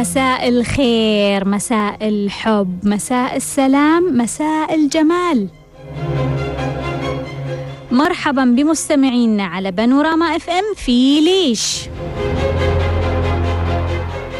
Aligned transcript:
مساء 0.00 0.48
الخير 0.48 1.48
مساء 1.48 2.08
الحب 2.08 2.78
مساء 2.84 3.36
السلام 3.36 4.18
مساء 4.18 4.74
الجمال. 4.74 5.48
مرحبا 7.90 8.44
بمستمعينا 8.44 9.44
على 9.44 9.70
بانوراما 9.70 10.36
إف 10.36 10.50
إم 10.50 10.64
في 10.76 11.20
ليش؟ 11.20 11.80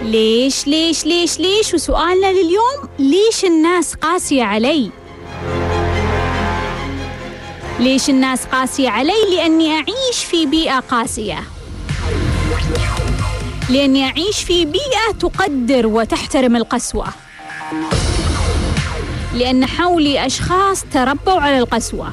ليش 0.02 0.66
ليش 0.66 1.06
ليش 1.06 1.40
ليش؟ 1.40 1.74
وسؤالنا 1.74 2.32
لليوم 2.32 2.88
ليش 2.98 3.44
الناس 3.44 3.94
قاسية 3.94 4.42
علي؟ 4.42 4.90
ليش 7.80 8.10
الناس 8.10 8.46
قاسية 8.46 8.88
علي؟ 8.88 9.36
لأني 9.36 9.72
أعيش 9.74 10.24
في 10.30 10.46
بيئة 10.46 10.80
قاسية. 10.80 11.38
لأني 13.70 14.04
أعيش 14.04 14.42
في 14.42 14.64
بيئة 14.64 15.12
تقدر 15.20 15.86
وتحترم 15.86 16.56
القسوة. 16.56 17.06
لأن 19.34 19.66
حولي 19.66 20.26
أشخاص 20.26 20.84
تربوا 20.92 21.40
على 21.40 21.58
القسوة. 21.58 22.12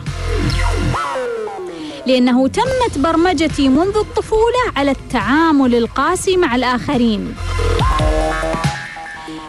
لأنه 2.05 2.47
تمت 2.47 2.97
برمجتي 2.97 3.69
منذ 3.69 3.97
الطفولة 3.97 4.71
على 4.75 4.91
التعامل 4.91 5.75
القاسي 5.75 6.37
مع 6.37 6.55
الآخرين. 6.55 7.35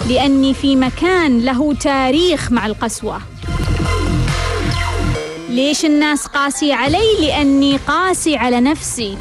لأني 0.09 0.55
في 0.55 0.77
مكان 0.77 1.41
له 1.41 1.75
تاريخ 1.75 2.52
مع 2.52 2.66
القسوة. 2.66 3.21
ليش 5.49 5.85
الناس 5.85 6.27
قاسي 6.27 6.73
علي؟ 6.73 7.16
لأني 7.21 7.77
قاسي 7.77 8.37
على 8.37 8.61
نفسي. 8.61 9.19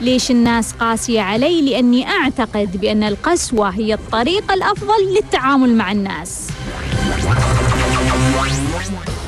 ليش 0.00 0.30
الناس 0.30 0.72
قاسية 0.72 1.20
علي؟ 1.20 1.60
لأني 1.62 2.08
أعتقد 2.08 2.76
بأن 2.80 3.02
القسوة 3.02 3.68
هي 3.68 3.94
الطريقة 3.94 4.54
الأفضل 4.54 5.14
للتعامل 5.14 5.74
مع 5.74 5.92
الناس 5.92 6.48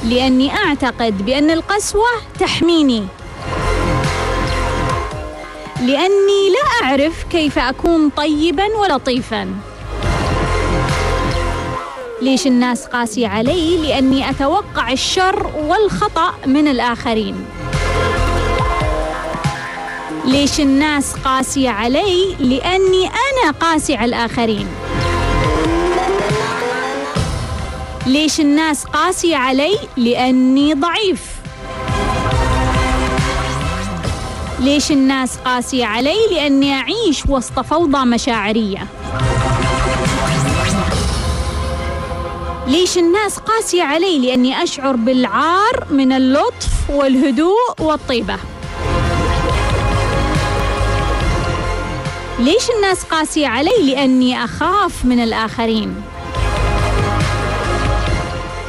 لأني 0.04 0.56
أعتقد 0.56 1.24
بأن 1.26 1.50
القسوة 1.50 2.08
تحميني 2.40 3.06
لأني 5.80 6.50
لا 6.50 6.86
أعرف 6.86 7.24
كيف 7.30 7.58
أكون 7.58 8.08
طيبا 8.08 8.64
ولطيفا 8.76 9.54
ليش 12.22 12.46
الناس 12.46 12.86
قاسية 12.86 13.28
علي؟ 13.28 13.76
لأني 13.76 14.30
أتوقع 14.30 14.92
الشر 14.92 15.50
والخطأ 15.56 16.34
من 16.46 16.68
الآخرين 16.68 17.44
ليش 20.24 20.60
الناس 20.60 21.12
قاسية 21.24 21.70
علي؟ 21.70 22.34
لأني 22.38 23.06
أنا 23.06 23.50
قاسي 23.60 23.96
على 23.96 24.08
الآخرين 24.08 24.68
ليش 28.06 28.40
الناس 28.40 28.84
قاسية 28.84 29.36
علي؟ 29.36 29.78
لأني 29.96 30.74
ضعيف 30.74 31.20
ليش 34.60 34.90
الناس 34.90 35.36
قاسية 35.44 35.84
علي؟ 35.84 36.16
لأني 36.32 36.74
أعيش 36.74 37.26
وسط 37.28 37.60
فوضى 37.60 38.04
مشاعرية 38.04 38.86
ليش 42.66 42.98
الناس 42.98 43.38
قاسية 43.38 43.82
علي؟ 43.82 44.18
لأني 44.18 44.62
أشعر 44.62 44.96
بالعار 44.96 45.86
من 45.90 46.12
اللطف 46.12 46.68
والهدوء 46.90 47.74
والطيبة 47.80 48.36
ليش 52.40 52.70
الناس 52.76 53.04
قاسية 53.04 53.46
علي؟ 53.48 53.70
لأني 53.82 54.44
أخاف 54.44 55.04
من 55.04 55.20
الآخرين 55.22 55.94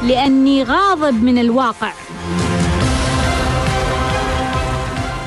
لأني 0.02 0.62
غاضب 0.64 1.22
من 1.22 1.38
الواقع 1.38 1.92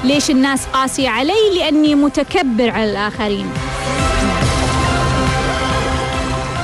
ليش 0.04 0.30
الناس 0.32 0.66
قاسية 0.74 1.10
علي؟ 1.10 1.34
لأني 1.58 1.96
متكبر 1.96 2.70
على 2.70 2.92
الآخرين 2.92 3.50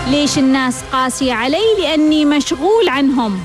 ليش 0.07 0.37
الناس 0.37 0.75
قاسية 0.91 1.33
علي؟ 1.33 1.57
لأني 1.81 2.25
مشغول 2.25 2.89
عنهم 2.89 3.39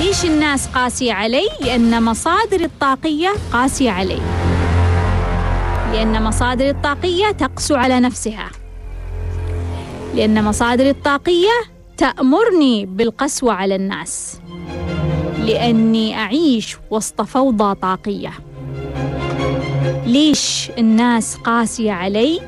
ليش 0.00 0.24
الناس 0.24 0.66
قاسية 0.74 1.12
علي؟ 1.12 1.48
لأن 1.60 2.02
مصادر 2.02 2.60
الطاقية 2.60 3.32
قاسية 3.52 3.90
علي 3.90 4.18
لأن 5.92 6.22
مصادر 6.22 6.68
الطاقية 6.68 7.30
تقسو 7.30 7.74
على 7.74 8.00
نفسها. 8.00 8.50
لأن 10.14 10.44
مصادر 10.44 10.88
الطاقية 10.88 11.52
تأمرني 11.96 12.86
بالقسوة 12.86 13.52
على 13.52 13.76
الناس. 13.76 14.40
لأني 15.38 16.18
أعيش 16.18 16.76
وسط 16.90 17.22
فوضى 17.22 17.74
طاقية. 17.74 18.32
ليش 20.06 20.70
الناس 20.78 21.36
قاسية 21.36 21.92
علي؟ 21.92 22.40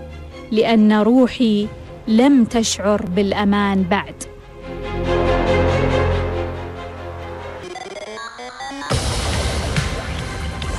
لأن 0.53 0.93
روحي 0.93 1.69
لم 2.09 2.44
تشعر 2.44 3.03
بالأمان 3.03 3.82
بعد. 3.82 4.15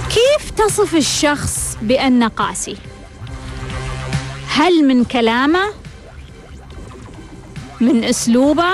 كيف 0.09 0.51
تصف 0.51 0.95
الشخص 0.95 1.68
بأنه 1.81 2.27
قاسي؟ 2.27 2.77
هل 4.47 4.87
من 4.87 5.03
كلامه؟ 5.03 5.73
من 7.81 8.03
أسلوبه؟ 8.03 8.71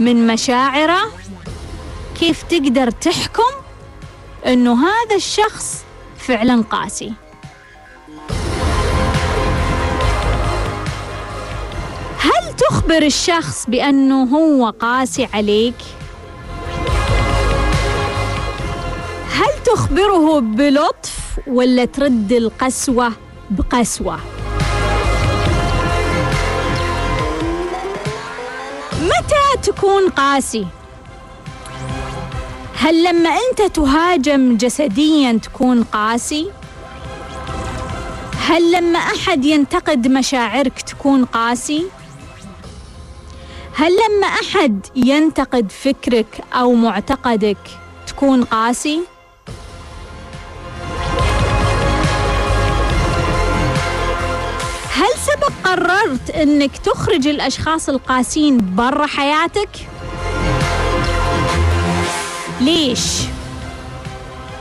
من 0.00 0.26
مشاعره؟ 0.26 1.00
كيف 2.20 2.42
تقدر 2.42 2.90
تحكم 2.90 3.52
أنه 4.46 4.86
هذا 4.86 5.16
الشخص 5.16 5.84
فعلا 6.18 6.62
قاسي؟ 6.62 7.12
هل 12.18 12.56
تخبر 12.58 13.02
الشخص 13.02 13.66
بأنه 13.68 14.22
هو 14.22 14.70
قاسي 14.70 15.28
عليك؟ 15.34 15.74
هل 19.30 19.62
تخبره 19.64 20.40
بلطف 20.40 21.19
ولا 21.46 21.84
ترد 21.84 22.32
القسوة 22.32 23.12
بقسوة؟ 23.50 24.18
متى 29.02 29.70
تكون 29.72 30.08
قاسي؟ 30.08 30.66
هل 32.76 33.04
لما 33.04 33.30
أنت 33.30 33.62
تهاجم 33.76 34.56
جسديا 34.56 35.40
تكون 35.42 35.82
قاسي؟ 35.84 36.50
هل 38.48 38.72
لما 38.72 38.98
أحد 38.98 39.44
ينتقد 39.44 40.08
مشاعرك 40.08 40.80
تكون 40.82 41.24
قاسي؟ 41.24 41.86
هل 43.74 43.92
لما 43.92 44.26
أحد 44.26 44.86
ينتقد 44.96 45.72
فكرك 45.72 46.40
أو 46.52 46.72
معتقدك 46.72 47.58
تكون 48.06 48.44
قاسي؟ 48.44 49.00
سبق 55.26 55.52
قررت 55.64 56.30
إنك 56.30 56.76
تخرج 56.76 57.26
الأشخاص 57.28 57.88
القاسين 57.88 58.74
برا 58.76 59.06
حياتك؟ 59.06 59.68
ليش؟ 62.60 63.00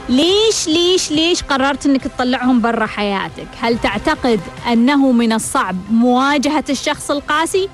ليش 0.09 0.67
ليش 0.67 1.11
ليش 1.11 1.43
قررت 1.43 1.85
إنك 1.85 2.03
تطلعهم 2.07 2.61
برا 2.61 2.85
حياتك؟ 2.85 3.47
هل 3.61 3.79
تعتقد 3.79 4.39
أنه 4.71 5.11
من 5.11 5.33
الصعب 5.33 5.75
مواجهة 5.91 6.63
الشخص 6.69 7.11
القاسي؟ 7.11 7.69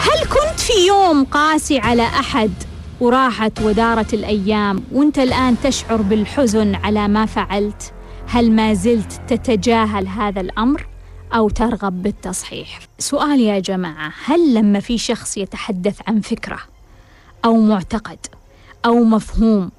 هل 0.00 0.24
كنت 0.28 0.60
في 0.60 0.86
يوم 0.86 1.24
قاسي 1.24 1.78
على 1.78 2.02
أحد 2.02 2.52
وراحت 3.00 3.52
ودارت 3.62 4.14
الأيام 4.14 4.82
وأنت 4.92 5.18
الآن 5.18 5.56
تشعر 5.62 5.96
بالحزن 5.96 6.74
على 6.74 7.08
ما 7.08 7.26
فعلت؟ 7.26 7.92
هل 8.30 8.52
ما 8.52 8.74
زلت 8.74 9.20
تتجاهل 9.28 10.08
هذا 10.08 10.40
الأمر 10.40 10.86
أو 11.34 11.48
ترغب 11.48 12.02
بالتصحيح؟ 12.02 12.80
سؤال 12.98 13.40
يا 13.40 13.58
جماعة 13.58 14.12
هل 14.24 14.54
لما 14.54 14.80
في 14.80 14.98
شخص 14.98 15.36
يتحدث 15.38 16.00
عن 16.08 16.20
فكرة 16.20 16.58
أو 17.44 17.56
معتقد 17.56 18.18
أو 18.86 19.04
مفهوم 19.04 19.70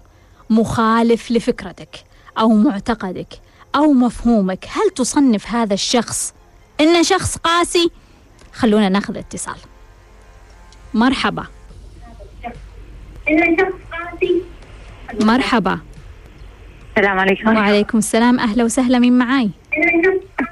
مخالف 0.50 1.32
لفكرتك 1.32 2.04
أو 2.40 2.50
معتقدك 2.50 3.34
أو 3.76 3.94
مفهومك 3.94 4.66
هل 4.70 4.90
تصنف 4.90 5.48
هذا 5.48 5.74
الشخص 5.74 6.34
إنه 6.80 7.02
شخص 7.02 7.38
قاسي؟ 7.38 7.92
خلونا 8.54 8.90
ناخذ 8.90 9.18
اتصال. 9.18 9.58
مرحبا. 10.94 11.46
مرحبا. 15.22 15.80
السلام 16.98 17.20
عليكم. 17.20 17.56
وعليكم 17.58 17.98
السلام. 17.98 18.40
أهلا 18.40 18.64
وسهلا. 18.64 19.00
من 19.00 19.18
معاي؟ 19.18 19.50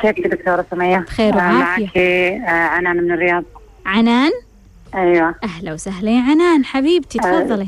كيفك 0.02 0.28
دكتورة 0.28 0.66
سمية؟ 0.72 0.98
بخير 0.98 1.34
آه، 1.34 1.38
وعافية. 1.38 1.86
معك 1.86 1.98
آه، 1.98 2.50
عنان 2.50 2.98
من 2.98 3.12
الرياض. 3.12 3.44
عنان؟ 3.86 4.32
أيوه. 4.96 5.36
أهلا 5.44 5.74
وسهلا 5.74 6.12
يا 6.12 6.22
عنان. 6.22 6.66
حبيبتي 6.66 7.20
تفضلي. 7.20 7.68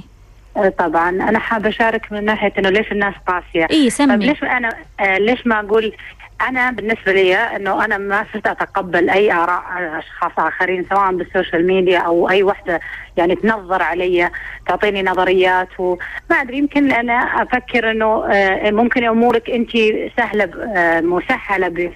آه، 0.57 0.69
طبعا. 0.69 1.09
أنا 1.09 1.39
حابه 1.39 1.69
أشارك 1.69 2.11
من 2.11 2.25
ناحية 2.25 2.53
إنه 2.59 2.69
ليش 2.69 2.91
الناس 2.91 3.13
قاسية؟ 3.27 3.65
طيب 3.65 3.89
سمي. 3.89 4.25
ليش 4.25 4.43
أنا 4.43 4.69
آه، 4.99 5.17
ليش 5.17 5.47
ما 5.47 5.59
أقول 5.59 5.93
أنا 6.41 6.71
بالنسبة 6.71 7.11
لي 7.11 7.35
إنه 7.35 7.85
أنا 7.85 7.97
ما 7.97 8.25
صرت 8.33 8.47
أتقبل 8.47 9.09
أي 9.09 9.31
آراء 9.33 9.63
أشخاص 9.99 10.31
آخرين 10.37 10.85
سواء 10.89 11.11
بال 11.15 11.28
social 11.28 11.67
media 11.67 11.99
أو 11.99 12.29
أي 12.29 12.43
وحدة 12.43 12.79
يعني 13.17 13.35
تنظر 13.35 13.81
علي 13.83 14.29
تعطيني 14.67 15.03
نظريات 15.03 15.67
وما 15.79 15.97
أدري 16.41 16.57
يمكن 16.57 16.91
أنا 16.91 17.13
أفكر 17.13 17.91
إنه 17.91 18.25
آه، 18.31 18.71
ممكن 18.71 19.03
أمورك 19.03 19.49
أنت 19.49 19.71
سهلة 20.17 20.49
آه، 20.75 21.01
مسهلة 21.01 21.91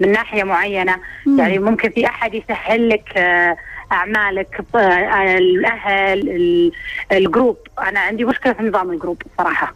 من 0.00 0.12
ناحية 0.12 0.42
معينة 0.44 0.96
مم. 1.26 1.38
يعني 1.38 1.58
ممكن 1.58 1.90
في 1.90 2.06
أحد 2.06 2.34
يسهل 2.34 2.88
لك 2.88 3.16
آه، 3.16 3.56
اعمالك 3.92 4.60
الأهل 4.74 6.28
ال- 6.30 6.72
ال 7.12 7.19
group 7.19 7.56
أنا 7.88 8.00
عندي 8.00 8.24
مشكلة 8.24 8.52
في 8.52 8.62
نظام 8.62 8.90
الجروب 8.90 9.22
صراحة. 9.38 9.74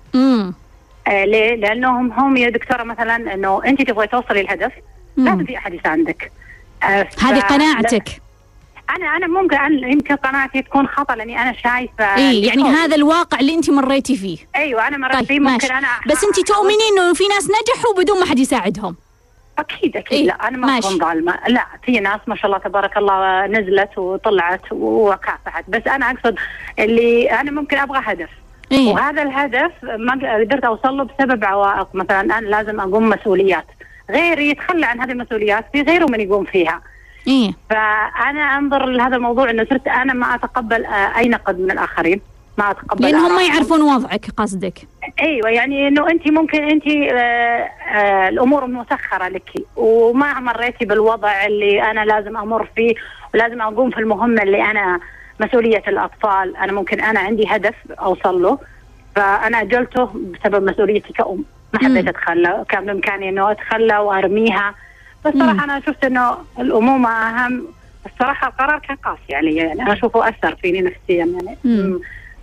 آه 1.11 1.25
ليه؟ 1.25 1.55
لأنهم 1.55 2.13
هم 2.13 2.37
يا 2.37 2.51
دكتورة 2.51 2.83
مثلا 2.83 3.35
إنه 3.35 3.63
أنت 3.65 3.83
تبغي 3.83 4.07
توصلي 4.07 4.41
الهدف 4.41 4.73
لازم. 5.17 5.45
في 5.45 5.57
احد 5.57 5.75
يساعدك 5.75 6.33
آه 6.83 7.09
هذه 7.23 7.41
قناعتك. 7.41 8.23
أنا 8.97 9.17
أنا 9.17 9.27
ممكن 9.27 9.57
يمكن 9.73 10.17
قناعتي 10.17 10.63
تكون 10.63 10.87
خطأ 10.87 11.15
لأني 11.15 11.43
أنا 11.43 11.53
شايفة 11.53 12.17
إيه 12.17 12.47
يعني. 12.49 12.63
هذا 12.63 12.97
الواقع 12.97 13.41
اللي 13.41 13.55
أنت 13.55 13.71
مريتي 13.71 14.17
فيه. 14.17 14.39
أيوه 14.57 14.89
أنا 14.89 14.97
مرات 14.97 15.15
طيب 15.17 15.27
فيه 15.27 15.41
ممكن 15.41 15.53
ماشي. 15.53 15.73
أنا 15.73 15.89
بس 16.07 16.25
أنت 16.25 16.41
تؤمنين 16.49 16.79
إنه 16.93 17.15
في 17.15 17.25
ناس 17.29 17.45
نجحوا 17.45 17.95
بدون 17.99 18.21
ما 18.21 18.27
حد 18.27 18.39
يساعدهم؟ 18.39 18.97
أكيد 19.59 19.97
أكيد. 19.97 20.19
إيه، 20.19 20.27
لا 20.27 20.49
أنا 20.49 20.57
ما. 20.57 20.79
أكون 20.79 20.99
ظالمة. 20.99 21.39
لا 21.49 21.67
في 21.85 22.01
ناس 22.01 22.21
ما 22.27 22.37
شاء 22.37 22.47
الله 22.47 22.59
تبارك 22.59 22.97
الله 22.97 23.47
نزلت 23.47 23.99
وطلعت 23.99 24.73
وكافحت 24.73 25.65
بس 25.69 25.83
أنا 25.87 26.11
أقصد 26.11 26.39
اللي 26.79 27.31
أنا 27.31 27.51
ممكن 27.51 27.79
أبغى 27.79 28.01
هدف. 28.05 28.31
إيه. 28.73 28.95
وهذا 28.95 29.23
الهدف 29.23 29.73
ما 29.83 30.13
قدرت 30.41 30.65
اوصل 30.65 30.97
له 30.97 31.05
بسبب 31.05 31.45
عوائق. 31.45 31.89
مثلا 31.95 32.21
أنا 32.21 32.47
لازم 32.47 32.81
أقوم 32.81 33.09
مسؤوليات. 33.09 33.67
غيري 34.11 34.51
يتخلى 34.51 34.87
عن 34.87 35.01
هذه 35.01 35.13
المسؤوليات 35.13 35.65
في 35.73 35.83
غيره 35.83 36.07
من 36.07 36.21
يقوم 36.21 36.45
فيها. 36.45 36.81
إيه. 37.29 37.53
فأنا 37.71 38.59
أنظر 38.59 38.87
لهذا 38.87 39.17
الموضوع 39.17 39.51
إنه 39.51 39.67
صرت 39.71 39.89
أنا 39.89 40.13
ما 40.13 40.35
أتقبل 40.35 40.85
آه، 40.85 41.19
أي 41.19 41.29
نقد 41.29 41.61
من 41.61 41.71
الآخرين. 41.71 42.21
ما 42.59 42.71
أتقبل 42.71 43.13
ما 43.13 43.27
آرائهم. 43.27 43.53
يعرفون 43.55 43.83
وضعك 43.83 44.27
قصدك. 44.37 44.79
أيوه 45.21 45.49
يعني 45.49 45.89
إنه 45.89 46.11
أنت 46.11 46.29
ممكن 46.29 46.65
أنت 46.65 46.87
آه 46.87 47.17
آه 47.17 48.29
الأمور 48.29 48.67
مسخرة 48.67 49.29
لك. 49.29 49.51
وما 49.77 50.41
مريتي 50.41 50.85
بالوضع 50.85 51.47
اللي 51.47 51.83
أنا 51.91 52.05
لازم 52.05 52.37
أمر 52.37 52.69
فيه 52.77 52.95
ولازم 53.35 53.61
أقوم 53.63 53.91
في 53.91 53.99
المهمة 53.99 54.43
اللي 54.43 54.63
أنا 54.63 55.01
مسؤولية 55.41 55.83
الأطفال 55.89 56.57
أنا 56.57 56.73
ممكن 56.73 57.01
أنا 57.01 57.21
عندي 57.21 57.45
هدف 57.49 57.75
أوصل 58.01 58.43
له 58.43 58.59
فأنا 59.17 59.61
أجلته 59.61 60.05
بسبب 60.05 60.71
مسؤوليتي 60.71 61.13
كأم 61.13 61.45
ما. 61.75 61.79
حبيت 61.81 62.09
أتخلى 62.09 62.65
كان 62.69 62.87
بإمكاني 62.87 63.29
إنه 63.29 63.51
أتخلى 63.51 63.99
وأرميها 63.99 64.75
بس. 65.25 65.33
صراحة 65.35 65.65
أنا 65.65 65.81
شفت 65.81 66.05
إنه 66.05 66.37
الامومه 66.59 67.11
أهم 67.11 67.65
الصراحه 68.07 68.49
القرار 68.49 68.79
كان 68.79 68.97
قاسي 68.97 69.35
علي 69.35 69.57
يعني 69.57 69.83
أنا 69.83 69.93
أشوفه 69.93 70.29
أثر 70.29 70.55
فيني 70.55 70.81
نفسيا 70.81 71.25
يعني 71.25 71.59
مم. 71.65 72.01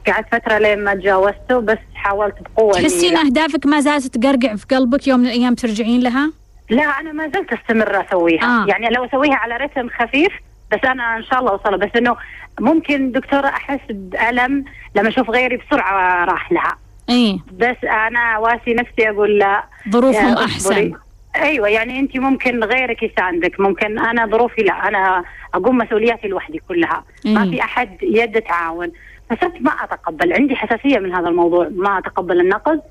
قعدت 0.08 0.28
فترة 0.36 0.58
لين 0.58 0.84
ما 0.84 0.94
تجاوزته 0.94 1.60
بس 1.60 1.78
حاولت 1.96 2.36
بقوة 2.42 2.74
تحسين 2.74 3.14
لا. 3.14 3.20
أهدافك 3.22 3.66
ما 3.66 3.80
زالت 3.80 4.18
تقرقع 4.18 4.56
في 4.56 4.66
قلبك 4.76 5.08
يوم 5.08 5.20
من 5.20 5.26
الأيام 5.26 5.56
ترجعين 5.56 6.02
لها 6.02 6.32
لا 6.70 6.84
أنا 6.84 7.12
ما 7.12 7.28
زلت 7.28 7.54
أستمر 7.54 8.02
أسويها 8.08 8.44
آه. 8.44 8.64
آه. 8.64 8.68
يعني 8.68 8.90
لو 8.90 9.06
أسويها 9.06 9.36
على 9.36 9.58
رتم 9.58 9.90
خفيف 9.90 10.32
بس 10.72 10.80
أنا 10.86 11.18
إن 11.18 11.24
شاء 11.24 11.40
الله 11.40 11.52
اوصلها 11.52 11.78
بس 11.78 11.90
إنه 11.96 12.18
ممكن 12.60 13.12
دكتوره 13.12 13.48
أحس 13.48 13.80
بألم 13.90 14.66
لما 14.96 15.10
أشوف 15.10 15.30
غيري 15.30 15.58
بسرعة 15.58 16.25
راح 16.25 16.52
لها 16.52 16.78
إيه 17.10 17.40
بس 17.54 17.84
أنا 17.84 18.38
واسي 18.38 18.74
نفسي 18.74 19.10
أقول 19.10 19.38
لا. 19.40 19.64
ظروفهم 19.90 20.34
أصبري. 20.34 20.94
أيوه 21.36 21.68
يعني 21.69 22.00
أنت 22.00 22.18
ممكن 22.18 22.64
غيرك 22.64 23.04
يساندك 23.04 23.60
ممكن 23.60 24.00
أنا 24.00 24.25
ظروفي 24.25 24.62
لا 24.62 24.88
أنا 24.88 25.24
أقوم 25.54 25.78
مسؤولياتي 25.78 26.28
لوحدي 26.28 26.62
كلها. 26.68 27.04
ما 27.25 27.44
إيه. 27.44 27.50
في 27.50 27.62
أحد 27.62 27.98
يد 28.02 28.42
تعاون. 28.42 28.92
فصرت 29.30 29.62
ما 29.62 29.72
أتقبل 29.72 30.34
عندي 30.34 30.56
حساسية 30.56 31.00
من 31.00 31.14
هذا 31.16 31.30
الموضوع. 31.30 31.69
ما 31.75 31.98
أتقبل 31.98 32.40
النقد 32.40 32.81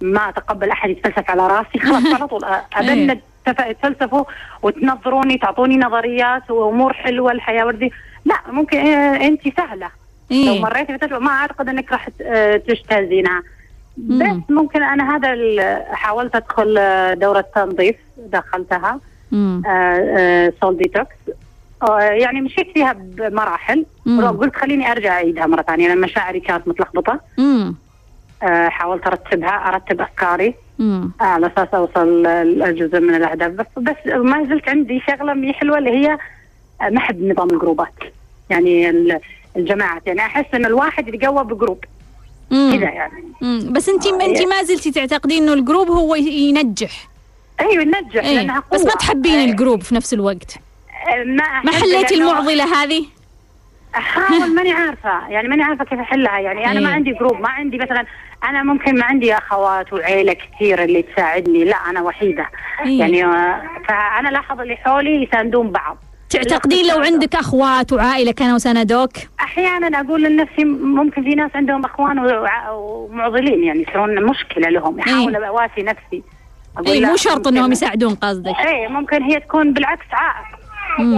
ما 0.00 0.28
أتقبل 0.28 0.70
أحد 0.70 0.90
يتفلسف 0.90 1.30
على 1.30 1.46
راسي. 1.46 1.78
خلاص 1.78 2.06
على 2.14 2.26
طول. 2.26 2.44
أبند 2.74 3.20
تف- 3.46 3.76
تفلسفوا 3.82 4.24
وتنظروني 4.62 5.38
تعطوني 5.38 5.76
نظريات 5.76 6.50
وأمور 6.50 6.92
حلوة 6.92 7.32
الحياة 7.32 7.66
وردي 7.66 7.92
لا 8.24 8.34
ممكن 8.48 8.78
إيه 8.78 9.26
أنت 9.28 9.40
سهلة 9.56 9.90
لو 10.30 10.36
إيه 10.52 10.62
مريتي 10.62 10.92
بتجربه 10.96 11.18
ما 11.24 11.30
أعتقد 11.30 11.68
إنك 11.68 11.92
راح 11.92 12.08
آه، 12.22 12.56
تجتازينها. 12.56 13.42
بس 13.96 14.36
ممكن 14.50 14.82
أنا 14.82 15.16
هذا 15.16 15.34
حاولت 15.94 16.36
أدخل 16.36 16.78
آه، 16.78 17.14
دورة 17.14 17.44
تنظيف 17.54 17.96
دخلتها 18.18 19.00
مم. 19.32 19.62
سول 20.60 20.76
ديتوكس 20.76 21.14
يعني 22.00 22.40
مشيت 22.40 22.70
فيها 22.74 22.92
بمراحل. 22.98 23.86
قلت 24.38 24.56
خليني 24.56 24.92
أرجع 24.92 25.12
أعيدها 25.12 25.46
مرة 25.46 25.62
ثانية 25.62 25.88
لأن 25.88 26.00
مشاعري 26.00 26.40
كانت 26.40 26.68
متلخبطة. 26.68 27.20
آه، 28.42 28.68
حاولت 28.68 29.06
أرتبها 29.06 29.68
أرتب 29.68 30.00
أفكاري. 30.00 30.46
آه، 30.48 30.54
على 31.20 31.46
أساس 31.46 31.68
أوصل 31.74 32.22
لجزء 32.58 33.00
من 33.00 33.14
الأهداف. 33.14 33.52
بس 33.52 33.66
بس 33.76 33.96
ما 34.06 34.44
زلت 34.44 34.68
عندي 34.68 35.02
شغلة 35.06 35.34
مي 35.34 35.52
حلوة 35.52 35.78
اللي 35.78 35.90
هي 35.90 36.18
آه، 36.82 36.88
ما 36.88 36.98
احب 36.98 37.22
نظام 37.22 37.50
الجروبات. 37.50 37.94
يعني 38.50 38.90
ال- 38.90 39.20
الجماعات. 39.56 40.06
يعني 40.06 40.20
أحس 40.20 40.44
إن 40.54 40.66
الواحد 40.66 41.08
يتقوى 41.08 41.44
ب 41.44 41.50
group. 41.50 41.84
كذا 42.50 42.90
يعني. 42.90 43.24
مم. 43.40 43.72
بس 43.72 43.88
انت 43.88 44.06
آه، 44.06 44.10
انت 44.26 44.40
إيه. 44.40 44.46
ما 44.46 44.62
زلتي 44.62 44.90
تعتقدين 44.90 45.42
إنه 45.42 45.52
ال 45.52 45.58
group 45.58 45.88
هو 45.90 46.14
ينجح؟ 46.14 47.08
أيوه 47.60 47.82
إيه. 48.14 48.20
لأنها 48.34 48.60
قوه 48.60 48.78
بس 48.80 48.84
ما 48.86 48.92
تحبين 48.94 49.34
آه، 49.34 49.44
ال 49.44 49.50
group 49.50 49.82
في 49.82 49.94
نفس 49.94 50.14
الوقت؟ 50.14 50.56
آه، 51.08 51.24
ما 51.24 51.62
ما 51.64 51.72
حليتي 51.72 52.14
المعضلة 52.14 52.82
هذه؟ 52.82 53.04
أحاول 53.96 54.54
ماني 54.54 54.72
عارفة. 54.72 55.28
يعني 55.28 55.48
ماني 55.48 55.62
عارفة 55.62 55.84
كيف 55.84 55.98
أحلها. 55.98 56.38
يعني 56.38 56.70
أنا 56.70 56.80
ما 56.80 56.88
إيه. 56.88 56.94
عندي 56.94 57.12
group. 57.12 57.40
ما 57.40 57.48
عندي 57.48 57.76
مثلا 57.78 58.04
أنا 58.44 58.62
ممكن 58.62 58.98
ما 58.98 59.04
عندي 59.04 59.34
أخوات 59.34 59.92
وعيلة 59.92 60.32
كثير 60.32 60.84
اللي 60.84 61.02
تساعدني. 61.02 61.64
لا 61.64 61.76
أنا 61.76 62.02
وحيدة. 62.02 62.46
إيه. 62.84 62.98
يعني 63.00 63.24
آه، 63.24 63.62
فأنا 63.88 64.28
لاحظ 64.28 64.60
اللي 64.60 64.76
حولي 64.76 65.22
يساندون 65.22 65.70
بعض. 65.70 65.96
تعتقدين 66.30 66.86
لو 66.88 66.98
عندك 66.98 67.34
أخوات 67.34 67.92
وعائلة 67.92 68.32
كانوا 68.32 68.58
ساندوك؟ 68.58 69.10
أحيانا 69.40 70.00
أقول 70.00 70.22
لنفسي 70.22 70.64
ممكن 70.64 71.22
في 71.22 71.34
ناس 71.34 71.50
عندهم 71.54 71.84
أخوان 71.84 72.18
ومعضلين 72.72 73.64
يعني 73.64 73.82
يصيرون 73.82 74.24
مشكلة 74.24 74.68
لهم. 74.68 75.00
احاول 75.00 75.36
اواسي 75.36 75.82
نفسي. 75.82 76.22
أقول 76.76 76.88
اي 76.88 77.00
لا، 77.00 77.08
مو 77.08 77.16
شرط 77.16 77.48
إنهم 77.48 77.72
يساعدون 77.72 78.14
قصدك. 78.14 78.54
إيه 78.66 78.88
ممكن 78.88 79.22
هي 79.22 79.40
تكون 79.40 79.72
بالعكس 79.72 80.06
عائق. 80.12 80.56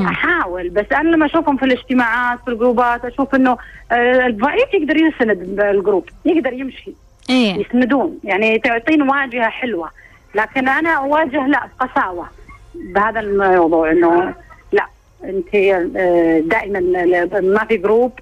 أحاول 0.08 0.68
بس 0.70 0.86
أنا 0.92 1.08
لما 1.08 1.26
أشوفهم 1.26 1.56
في 1.56 1.64
الاجتماعات 1.64 2.38
في 2.44 2.50
الجروبات 2.50 3.04
أشوف 3.04 3.34
إنه 3.34 3.56
آه، 3.92 4.26
الضعيف 4.26 4.74
يقدر 4.74 4.96
يسند 4.96 5.60
ال 5.60 5.68
group 5.68 6.08
يقدر 6.24 6.52
يمشي. 6.52 6.92
إيه. 7.30 7.66
يسندون. 7.66 8.18
يعني 8.24 8.58
تعطين 8.58 9.02
واجهه 9.02 9.48
حلوة 9.48 9.90
لكن 10.34 10.68
أنا 10.68 10.90
أواجه 10.90 11.46
لا 11.46 11.68
بقساوه 11.80 12.26
بهذا 12.74 13.20
الموضوع 13.20 13.90
إنه 13.90 14.34
لا 14.72 14.86
أنت 15.24 15.54
آه، 15.54 16.40
دائما 16.40 16.80
ما 17.40 17.64
في 17.64 17.76
group 17.76 18.12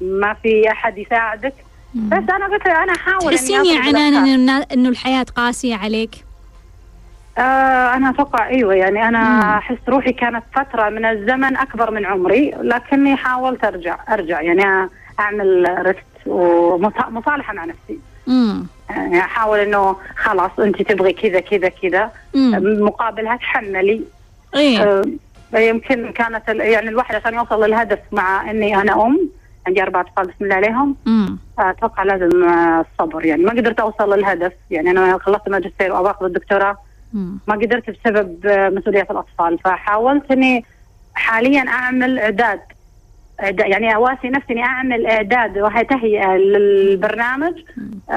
ما 0.00 0.32
في 0.42 0.70
أحد 0.70 0.98
يساعدك. 0.98 1.54
بس 1.94 2.30
أنا 2.30 2.46
قلت 2.46 2.66
أنا 2.66 2.92
أحاول 2.92 3.34
تحسين 3.34 3.64
يا 3.64 3.80
أخذ 3.80 3.96
عنان 3.96 4.48
انه 4.48 4.88
الحياة 4.88 5.26
قاسية 5.36 5.76
عليك؟ 5.76 6.24
آه 7.38 7.94
أنا 7.94 8.10
أتوقع 8.10 8.48
أيوة 8.48 8.74
يعني 8.74 8.98
مم. 8.98 9.04
أنا 9.04 9.58
أحس 9.58 9.78
روحي 9.88 10.12
كانت 10.12 10.42
فترة 10.52 10.88
من 10.88 11.04
الزمن 11.04 11.56
أكبر 11.56 11.90
من 11.90 12.06
عمري 12.06 12.54
لكني 12.60 13.16
حاولت 13.16 13.64
أرجع 13.64 13.98
أرجع 14.08 14.40
يعني 14.40 14.90
أعمل 15.20 15.76
رست 15.86 16.26
ومصالحة 16.26 17.54
مع 17.54 17.64
نفسي. 17.64 17.98
امم 18.28 18.66
يعني 18.90 19.18
أحاول 19.20 19.58
إنه 19.58 19.96
خلاص 20.16 20.50
أنت 20.58 20.82
تبغي 20.82 21.12
كذا 21.12 21.40
كذا 21.40 21.68
كذا. 21.68 22.10
مقابلها 22.80 23.36
تحملي. 23.36 24.02
إيه. 24.56 24.82
آه 24.82 25.58
يمكن 25.58 26.12
كانت 26.12 26.48
يعني 26.48 26.88
الواحد 26.88 27.14
عشان 27.14 27.34
يوصل 27.34 27.64
للهدف 27.64 27.98
مع 28.12 28.50
إني 28.50 28.76
أنا 28.76 29.06
أم. 29.06 29.28
عندي 29.66 29.82
أربعة 29.82 30.00
أطفال 30.00 30.24
بسم 30.26 30.44
الله 30.44 30.54
عليهم. 30.54 30.96
أتوقع 31.58 32.02
لازم 32.02 32.44
آه، 32.44 32.84
الصبر. 32.92 33.24
يعني 33.24 33.42
ما 33.42 33.50
قدرت 33.50 33.80
أوصل 33.80 34.14
للهدف. 34.14 34.52
يعني 34.70 34.90
أنا 34.90 35.18
خلصت 35.18 35.48
ماجستير 35.48 35.92
وأبغى 35.92 36.10
أخذ 36.10 36.24
الدكتوراه. 36.24 36.78
ما 37.46 37.54
قدرت 37.54 37.90
بسبب 37.90 38.46
آه، 38.46 38.68
مسؤوليات 38.68 39.10
الأطفال. 39.10 39.58
فحاولت 39.64 40.30
إني 40.30 40.64
حاليا 41.14 41.68
أعمل 41.68 42.18
إعداد 42.18 42.60
يعني 43.40 43.94
أواسي 43.94 44.28
نفسي 44.28 44.52
إني 44.52 44.62
أعمل 44.62 45.06
إعداد 45.06 45.58
وتهيئه 45.58 46.36
للبرنامج 46.36 47.54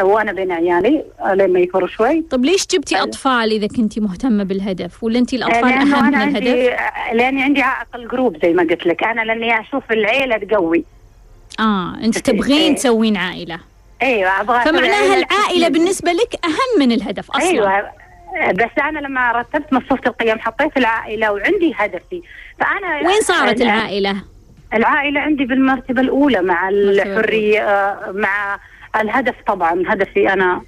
وأنا 0.01 0.31
بين 0.31 0.51
عيالي 0.51 1.03
لما 1.33 1.59
يكبروا 1.59 1.88
شوي. 1.88 2.21
طب 2.31 2.45
ليش 2.45 2.67
جبتي 2.67 2.95
أطفال 2.95 3.51
إذا 3.51 3.67
كنتي 3.67 3.99
مهتمة 3.99 4.43
بالهدف؟ 4.43 5.03
ولا 5.03 5.19
انت 5.19 5.33
الأطفال 5.33 5.69
لأنه 5.69 5.97
أهم 5.97 6.07
من 6.07 6.15
أنا 6.15 6.17
عندي 6.17 6.38
الهدف؟ 6.38 6.79
لأني 7.13 7.43
عندي 7.43 7.61
عائق 7.61 7.95
الجروب 7.95 8.38
زي 8.43 8.53
ما 8.53 8.63
قلت 8.63 8.85
لك. 8.85 9.03
أنا 9.03 9.21
لأني 9.21 9.59
أشوف 9.59 9.91
العيلة 9.91 10.38
تقوي. 10.38 10.83
آه 11.59 11.95
أنت 12.03 12.17
تبغين 12.17 12.71
إيه. 12.71 12.75
تسوين 12.75 13.17
عائلة. 13.17 13.59
أيوه 14.01 14.41
أبغى 14.41 14.61
فمعناها 14.61 15.15
العائلة 15.15 15.67
بالنسبة 15.67 16.11
لك 16.11 16.45
أهم 16.45 16.79
من 16.79 16.91
الهدف 16.91 17.31
أصلا. 17.31 17.49
أيوه. 17.49 17.91
بس 18.51 18.69
أنا 18.81 18.99
لما 18.99 19.31
رتبت 19.31 19.73
مصفوفه 19.73 20.07
القيم 20.07 20.39
حطيت 20.39 20.77
العائلة 20.77 21.31
وعندي 21.31 21.73
هدفي. 21.75 22.21
فأنا 22.59 23.07
وين 23.07 23.21
صارت 23.21 23.61
العائلة؟ 23.61 24.15
العائلة 24.73 25.19
عندي 25.19 25.45
بالمرتبة 25.45 26.01
الأولى 26.01 26.41
مع 26.41 26.69
الحرية 26.69 27.61
آه، 27.61 28.11
مع 28.11 28.59
الهدف 29.01 29.35
طبعا 29.47 29.83
هدفي 29.88 30.33
أنا. 30.33 30.61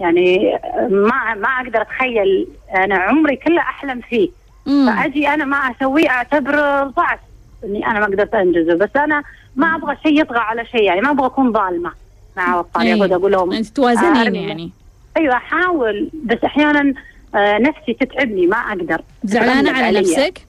يعني 0.00 0.58
ما 0.90 1.34
ما 1.34 1.48
أقدر 1.48 1.82
أتخيل 1.82 2.46
أنا 2.76 2.94
عمري 2.94 3.36
كله 3.36 3.60
أحلم 3.60 4.00
فيه. 4.00 4.28
مم. 4.66 4.86
فأجي 4.92 5.28
أنا 5.28 5.44
ما 5.44 5.56
أسويه 5.56 6.10
أعتبره 6.10 6.84
ضعف. 6.84 7.18
إني 7.64 7.86
أنا 7.86 8.00
ما 8.00 8.06
قدرت 8.06 8.34
أنجزه. 8.34 8.74
بس 8.74 8.90
أنا 8.96 9.22
ما 9.56 9.74
أبغى 9.76 9.96
شيء 10.02 10.20
يطغى 10.20 10.38
على 10.38 10.66
شيء. 10.66 10.82
يعني 10.82 11.00
ما 11.00 11.10
أبغى 11.10 11.26
أكون 11.26 11.52
ظالمة 11.52 11.92
مع 12.36 12.60
اطفالي 12.60 12.92
أي. 12.92 12.98
أقعد 12.98 13.12
أقول 13.12 13.32
لهم 13.32 13.52
أنت 13.52 13.66
توازنين. 13.66 14.34
يعني. 14.34 14.70
أيوه 15.16 15.34
أحاول. 15.36 16.10
بس 16.24 16.38
أحيانا 16.44 16.94
آه، 17.34 17.58
نفسي 17.58 17.92
تتعبني. 18.00 18.46
ما 18.46 18.56
أقدر. 18.56 19.00
زعلانة 19.24 19.62
تتغلب 19.70 19.84
على. 19.84 20.00
نفسك؟ 20.00 20.46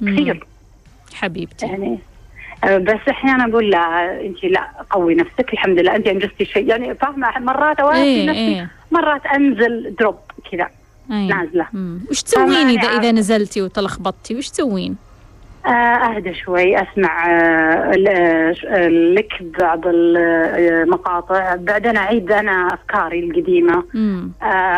مم. 0.00 0.16
كثير 0.16 0.46
حبيبتي. 1.14 1.66
يعني 1.66 1.98
آه، 2.64 2.78
بس 2.78 3.00
أحيانا 3.10 3.44
أقول 3.44 3.70
لا 3.70 4.20
انت 4.26 4.44
لا 4.44 4.70
قوي 4.90 5.14
نفسك 5.14 5.52
الحمد 5.52 5.78
لله. 5.78 5.96
انت 5.96 6.06
انجزتي 6.06 6.44
شيء. 6.44 6.68
يعني 6.68 6.94
فاهمة 6.94 7.38
مرات 7.38 7.80
اواسي 7.80 8.02
إيه 8.02 8.26
نفسي 8.26 8.40
إيه. 8.40 8.70
مرات 8.90 9.26
أنزل 9.26 9.94
دروب 9.98 10.16
كذا 10.52 10.68
أي. 11.12 11.26
نازلة. 11.26 11.66
وش 12.10 12.22
تسوين 12.22 12.50
اذا 12.68 12.84
يعني 12.84 12.98
إذا 12.98 13.12
نزلتي 13.12 13.62
وتلخبطتي؟ 13.62 14.36
وش 14.36 14.48
تسوين؟ 14.50 14.96
آه، 15.66 15.68
أهدى 15.68 16.34
شوي 16.34 16.82
أسمع 16.82 17.26
آه، 17.30 17.92
لك 18.88 19.42
بعض 19.60 19.80
المقاطع. 19.86 21.54
بعدين 21.56 21.96
أعيد 21.96 22.32
أنا 22.32 22.68
أفكاري 22.74 23.20
القديمة. 23.20 23.84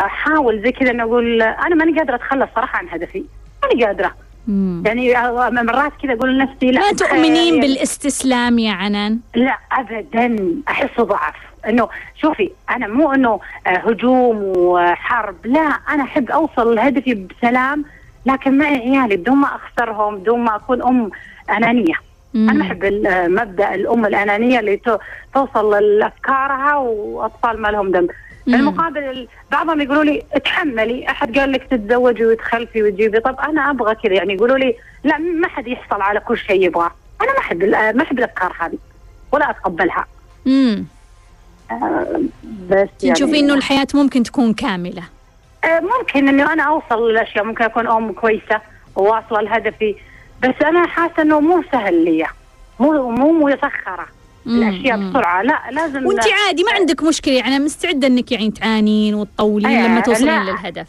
أحاول 0.05 0.61
زي 0.63 0.71
كذا 0.71 0.91
إنه 0.91 1.03
أقول 1.03 1.41
أنا 1.41 1.75
ماني 1.75 1.97
قادرة 1.97 2.15
أتخلص 2.15 2.49
صراحة 2.55 2.77
عن 2.77 2.89
هدفي. 2.89 3.23
ماني 3.63 3.85
قادرة. 3.85 4.11
مم. 4.47 4.83
يعني 4.85 5.17
آه، 5.17 5.49
مرات 5.49 5.91
كذا 6.03 6.13
أقول 6.13 6.37
لنفسي 6.37 6.71
لا 6.71 6.81
ما 6.81 6.91
تؤمنين 6.93 7.53
يعني 7.53 7.59
بالاستسلام 7.67 8.59
يا 8.59 8.71
عنان؟ 8.71 9.19
لا 9.35 9.57
ابدا 9.71 10.35
احسه 10.67 11.03
ضعف 11.03 11.35
إنه 11.67 11.89
شوفي 12.21 12.51
أنا 12.69 12.87
مو 12.87 13.11
إنه 13.13 13.39
آه، 13.67 13.69
هجوم 13.69 14.35
وحرب 14.57 15.35
لا 15.45 15.59
أنا 15.89 16.03
أحب 16.03 16.31
أوصل 16.31 16.75
لهدفي 16.75 17.13
بسلام 17.13 17.85
لكن 18.25 18.57
معي 18.57 18.75
عيالي 18.75 19.15
بدون 19.17 19.35
ما 19.35 19.47
أخسرهم 19.55 20.15
بدون 20.17 20.39
ما 20.39 20.55
أكون 20.55 20.83
أم 20.83 21.11
أنانية 21.49 22.08
مم. 22.33 22.49
أنا 22.49 22.63
أحب 22.63 22.85
مبدا 23.29 23.75
الأم 23.75 24.05
الأنانية 24.05 24.59
اللي 24.59 24.77
تو- 24.77 24.97
توصل 25.33 25.83
لأفكارها 25.83 26.75
وأطفال 26.75 27.61
ما 27.61 27.67
لهم 27.67 27.91
ذنب. 27.91 28.11
بالمقابل 28.47 28.97
ال- 29.03 29.27
بعضهم 29.51 29.81
يقولوا 29.81 30.03
لي 30.03 30.23
اتحملي 30.33 31.09
أحد 31.09 31.37
قال 31.39 31.51
لك 31.51 31.63
تتزوجي 31.63 32.25
وتخلفي 32.25 32.83
وتجيبي. 32.83 33.19
طب 33.19 33.35
أنا 33.39 33.69
أبغى 33.69 33.95
كذا. 33.95 34.13
يعني 34.13 34.33
يقولوا 34.33 34.57
لي 34.57 34.75
لا 35.03 35.17
ما 35.17 35.47
حد 35.47 35.67
يحصل 35.67 36.01
على 36.01 36.19
كل 36.19 36.37
شيء 36.37 36.65
يبغاه 36.65 36.91
أنا 37.21 37.31
ما 37.33 37.39
أحب 37.39 37.63
ما 37.95 38.03
أحب 38.03 38.19
الأفكار 38.19 38.55
هذه 38.59 38.77
ولا 39.31 39.49
أتقبلها. 39.49 40.05
مم. 40.45 40.85
آه، 41.71 42.21
بس 42.69 42.89
يعني 43.03 43.15
تشوفين 43.15 43.43
إنه 43.43 43.53
الحياة 43.53 43.87
ممكن 43.93 44.23
تكون 44.23 44.53
كاملة. 44.53 45.03
آه، 45.63 45.79
ممكن 45.79 46.27
انه 46.27 46.53
أنا 46.53 46.63
أوصل 46.63 47.09
للاشياء 47.11 47.45
ممكن 47.45 47.63
أكون 47.63 47.87
أم 47.87 48.11
كويسة 48.13 48.61
وواصلة 48.95 49.41
لهدفي. 49.41 49.95
بس 50.43 50.55
أنا 50.65 50.87
حاسة 50.87 51.21
إنه 51.21 51.39
مو 51.39 51.63
سهل 51.71 52.05
لي 52.05 52.25
مو 52.79 53.09
مو 53.09 53.31
مسخرة. 53.47 54.05
الأشياء. 54.47 54.97
بسرعة 55.09 55.41
لا 55.41 55.59
لازم 55.71 56.05
وأنت 56.05 56.19
عادي 56.47 56.63
ما 56.63 56.71
عندك 56.73 57.03
مشكلة 57.03 57.33
يعني 57.33 57.59
مستعدة 57.59 58.07
إنك 58.07 58.31
يعني 58.31 58.51
تعانين 58.51 59.15
وتطولين 59.15 59.65
أي، 59.71 59.87
لما 59.87 59.99
توصلين. 59.99 60.43
للهدف 60.43 60.87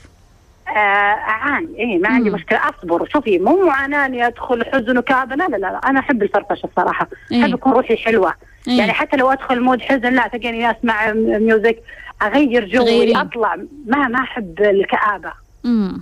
آه، 0.69 0.71
أعاني 0.71 1.78
اي 1.78 1.99
ما 1.99 2.09
عندي 2.09 2.30
مم. 2.30 2.35
مشكلة 2.37 2.59
أصبر 2.69 3.09
شوفي 3.12 3.38
مو 3.38 3.66
معاناة 3.66 4.07
إني 4.07 4.26
أدخل 4.26 4.64
حزن 4.64 4.99
وكآبة 4.99 5.35
لا 5.37 5.45
لا 5.49 5.57
لا 5.57 5.80
أنا 5.85 6.00
أحب 6.00 6.23
الفرفشة 6.23 6.66
الصراحة 6.66 7.09
إيه. 7.33 7.42
أحب 7.42 7.54
يكون 7.54 7.73
روحي 7.73 7.97
حلوة 7.97 8.35
إيه. 8.69 8.78
يعني 8.78 8.92
حتى 8.92 9.16
لو 9.16 9.30
أدخل 9.33 9.61
mood 9.60 9.80
حزن 9.80 10.12
لا 10.14 10.26
تلقاني 10.28 10.71
أسمع 10.71 11.12
music 11.12 11.82
أغير 12.23 12.64
جوي 12.69 12.85
تغيرين. 12.85 13.16
أطلع 13.16 13.57
ما 13.87 14.09
ما 14.09 14.19
أحب 14.21 14.61
الكآبة 14.61 15.33
مم. 15.64 16.00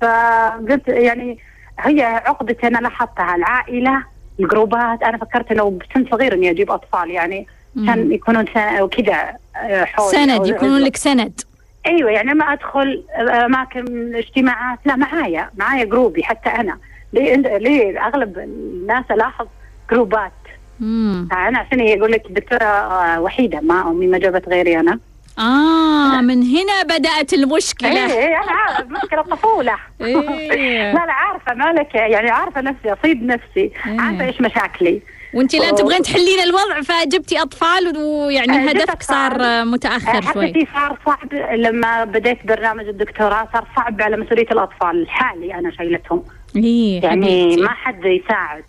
فقلت 0.00 0.88
يعني 0.88 1.38
هي 1.80 2.02
عقدتي 2.02 2.66
أنا 2.66 2.78
لاحظتها 2.78 3.34
العائلة 3.34 4.04
الجروبات. 4.40 5.02
أنا 5.02 5.18
فكرت 5.18 5.52
إنه 5.52 5.70
بسن 5.70 6.06
صغير 6.10 6.34
إني 6.34 6.50
أجيب 6.50 6.70
أطفال 6.70 7.10
يعني. 7.10 7.46
عشان 7.82 8.12
يكونون 8.12 8.44
كذا 8.88 9.34
آه، 9.56 9.84
حولي 9.84 10.10
سند 10.10 10.46
يكونون 10.46 10.80
لك 10.80 10.96
سند. 10.96 11.40
أيوه 11.86 12.10
يعني 12.10 12.30
لما 12.30 12.52
أدخل 12.52 13.04
أماكن 13.18 14.14
اجتماعات 14.14 14.78
لا 14.84 14.96
معايا 14.96 15.50
معايا 15.56 15.84
جروبي 15.84 16.22
حتى 16.22 16.50
أنا. 16.50 16.78
ليه 17.12 17.34
ليه 17.36 18.06
أغلب 18.06 18.38
الناس 18.38 19.04
ألاحظ 19.10 19.46
جروبات؟ 19.90 20.32
مم. 20.80 21.28
أنا 21.32 21.58
عشان 21.58 21.80
يقول 21.80 22.12
لك 22.12 22.22
دكتوره 22.30 22.64
آه، 22.64 23.20
وحيدة 23.20 23.60
ما 23.60 23.90
أمي 23.90 24.06
ما 24.06 24.18
جابت 24.18 24.48
غيري 24.48 24.80
أنا. 24.80 24.98
آه 25.38 26.20
من 26.20 26.42
هنا 26.42 26.82
بدأت 26.82 27.32
المشكلة 27.32 28.12
إيه 28.12 28.36
أنا 28.36 28.52
عارف 28.52 28.86
مشكله 28.90 29.22
طفولة 29.22 29.76
إيه. 30.00 30.92
لا 30.94 31.06
لا 31.06 31.12
عارفة 31.12 31.54
مالك 31.54 31.94
يعني 31.94 32.30
عارفة 32.30 32.60
نفسي 32.60 32.92
أصيب 32.92 33.22
نفسي 33.22 33.72
إيه. 33.86 34.00
عارفة 34.00 34.24
إيش 34.24 34.40
مشاكلي 34.40 35.02
وانت 35.34 35.54
الآن 35.54 35.68
أوه. 35.68 35.78
تبغين 35.78 36.02
تحلين 36.02 36.40
الوضع 36.40 36.80
فجبتي 36.80 37.42
أطفال 37.42 37.96
ويعني 37.98 38.56
آه، 38.56 38.72
جبت 38.72 38.76
هدفك 38.82 39.02
صار. 39.02 39.64
متأخر 39.64 40.22
شوي 40.22 40.46
حسيتي 40.46 40.66
صار 40.74 40.98
صعب 41.06 41.34
لما 41.54 42.04
بديت 42.04 42.46
برنامج 42.46 42.88
الدكتوراه 42.88 43.48
صار 43.52 43.66
صعب 43.76 44.02
على 44.02 44.16
مسؤولية 44.16 44.46
الأطفال 44.52 45.02
لحالي 45.02 45.54
أنا 45.54 45.70
شايلتهم 45.70 46.24
إيه 46.56 47.02
يعني 47.02 47.26
حبيبتي. 47.26 47.62
ما 47.62 47.70
حد 47.70 48.04
يساعد 48.04 48.64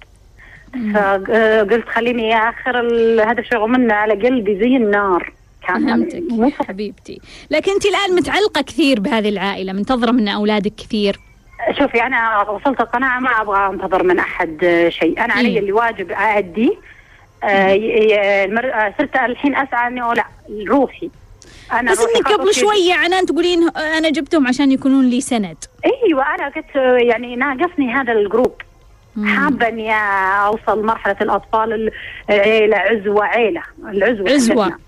فقلت 0.93 1.89
خليني 1.89 2.37
آخر 2.37 2.79
الهدف 2.79 3.45
شغل 3.51 3.69
منه 3.69 3.93
على 3.93 4.13
قلبي 4.13 4.59
زي 4.59 4.77
النار 4.77 5.33
كان 5.67 5.87
فهمتك. 5.87 6.53
حبيبتي 6.67 7.21
لكن 7.51 7.71
أنت 7.71 7.85
الآن 7.85 8.15
متعلقة 8.15 8.61
كثير 8.61 8.99
بهذه 8.99 9.29
العائلة 9.29 9.73
منتظرة 9.73 10.11
من 10.11 10.27
أولادك 10.27 10.73
كثير 10.75 11.19
شوفي 11.79 12.03
أنا 12.03 12.41
وصلت 12.49 12.81
القناعة 12.81 13.19
ما 13.19 13.41
أبغى 13.41 13.67
أنتظر 13.67 14.03
من 14.03 14.19
أحد 14.19 14.63
آه، 14.63 14.89
شيء 14.89 15.25
أنا 15.25 15.33
علي 15.33 15.47
إيه. 15.47 15.59
اللي 15.59 15.71
واجب 15.71 16.11
ااديه 16.11 16.71
آه، 17.43 17.75
المر- 18.45 18.73
آه، 18.73 18.93
صرت 18.97 19.15
الحين 19.15 19.55
أسعى 19.55 19.87
إنه 19.87 20.13
لا 20.13 20.25
روحي 20.69 21.09
أنا 21.73 21.91
بس 21.91 21.99
إنك 22.15 22.27
قبل 22.27 22.53
شوية 22.53 22.93
عنان 22.93 23.25
تقولين 23.25 23.69
أنا 23.69 24.09
جبتهم 24.09 24.47
عشان 24.47 24.71
يكونون 24.71 25.09
لي 25.09 25.21
سند 25.21 25.57
أيوه 26.05 26.35
أنا 26.35 26.45
قلت 26.49 26.75
آه، 26.75 26.97
يعني 26.97 27.35
ناقصني 27.35 27.93
هذا 27.93 28.13
الجروب. 28.13 28.53
حابة 29.25 29.67
إني 29.67 29.93
أوصل 30.45 30.85
مرحلة 30.85 31.15
الأطفال 31.21 31.91
العيله 32.29 32.77
عزوة 32.77 33.25
عيلة 33.25 33.61
العزوة. 33.89 34.63
حقتنا. 34.63 34.79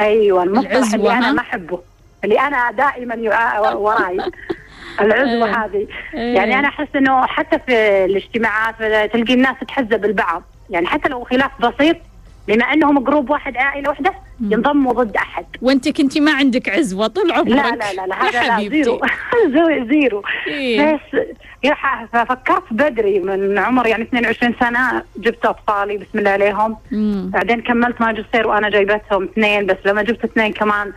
أيوه 0.00 0.42
المصطلح 0.42 0.94
اللي 0.94 1.12
أنا؟ 1.12 1.32
ما 1.32 1.40
أحبه 1.40 1.80
اللي 2.24 2.40
أنا 2.40 2.70
دائما 2.70 3.14
يع- 3.14 3.60
وراي 3.74 4.18
العزوة 5.00 5.46
إيه. 5.48 5.64
هذه 5.64 5.86
إيه. 6.14 6.34
يعني 6.34 6.58
أنا 6.58 6.68
أحس 6.68 6.88
إنه 6.96 7.26
حتى 7.26 7.58
في 7.66 8.04
الاجتماعات 8.04 8.74
تلقي 9.12 9.34
الناس 9.34 9.54
تحزب 9.68 10.04
البعض 10.04 10.42
يعني 10.70 10.86
حتى 10.86 11.08
لو 11.08 11.24
خلاف 11.24 11.50
بسيط 11.60 11.96
بما 12.48 12.64
إنهم 12.64 12.98
group 13.04 13.30
واحد 13.30 13.56
عائلة 13.56 13.88
واحدة 13.88 14.14
ينضموا 14.40 14.92
ضد 14.92 15.16
أحد 15.16 15.44
وأنت 15.62 15.88
كنتي 15.88 16.20
ما 16.20 16.32
عندك 16.32 16.68
عزوة 16.68 17.06
طول 17.06 17.32
عمرك 17.32 17.48
لا 17.48 17.70
لا 17.70 18.06
لا, 18.06 18.22
هذا 18.22 18.42
لا. 18.62 18.68
zero 18.70 19.00
zero- 19.90 20.22
إيه. 20.48 20.94
بس 20.94 21.20
ففكرت 22.12 22.62
بدري 22.70 23.18
من 23.18 23.58
عمر 23.58 23.86
يعني 23.86 24.02
22 24.02 24.54
سنة 24.60 25.02
جبت 25.16 25.46
اطفالي 25.46 25.96
بسم 25.96 26.18
الله 26.18 26.30
عليهم. 26.30 26.76
مم. 26.90 27.30
بعدين 27.32 27.62
كملت 27.62 28.00
ماجستير 28.00 28.46
وأنا 28.46 28.68
جايبتهم 28.70 29.24
اثنين 29.24 29.66
بس 29.66 29.76
لما 29.84 30.02
جبت 30.02 30.24
اثنين 30.24 30.52
كمان 30.52 30.92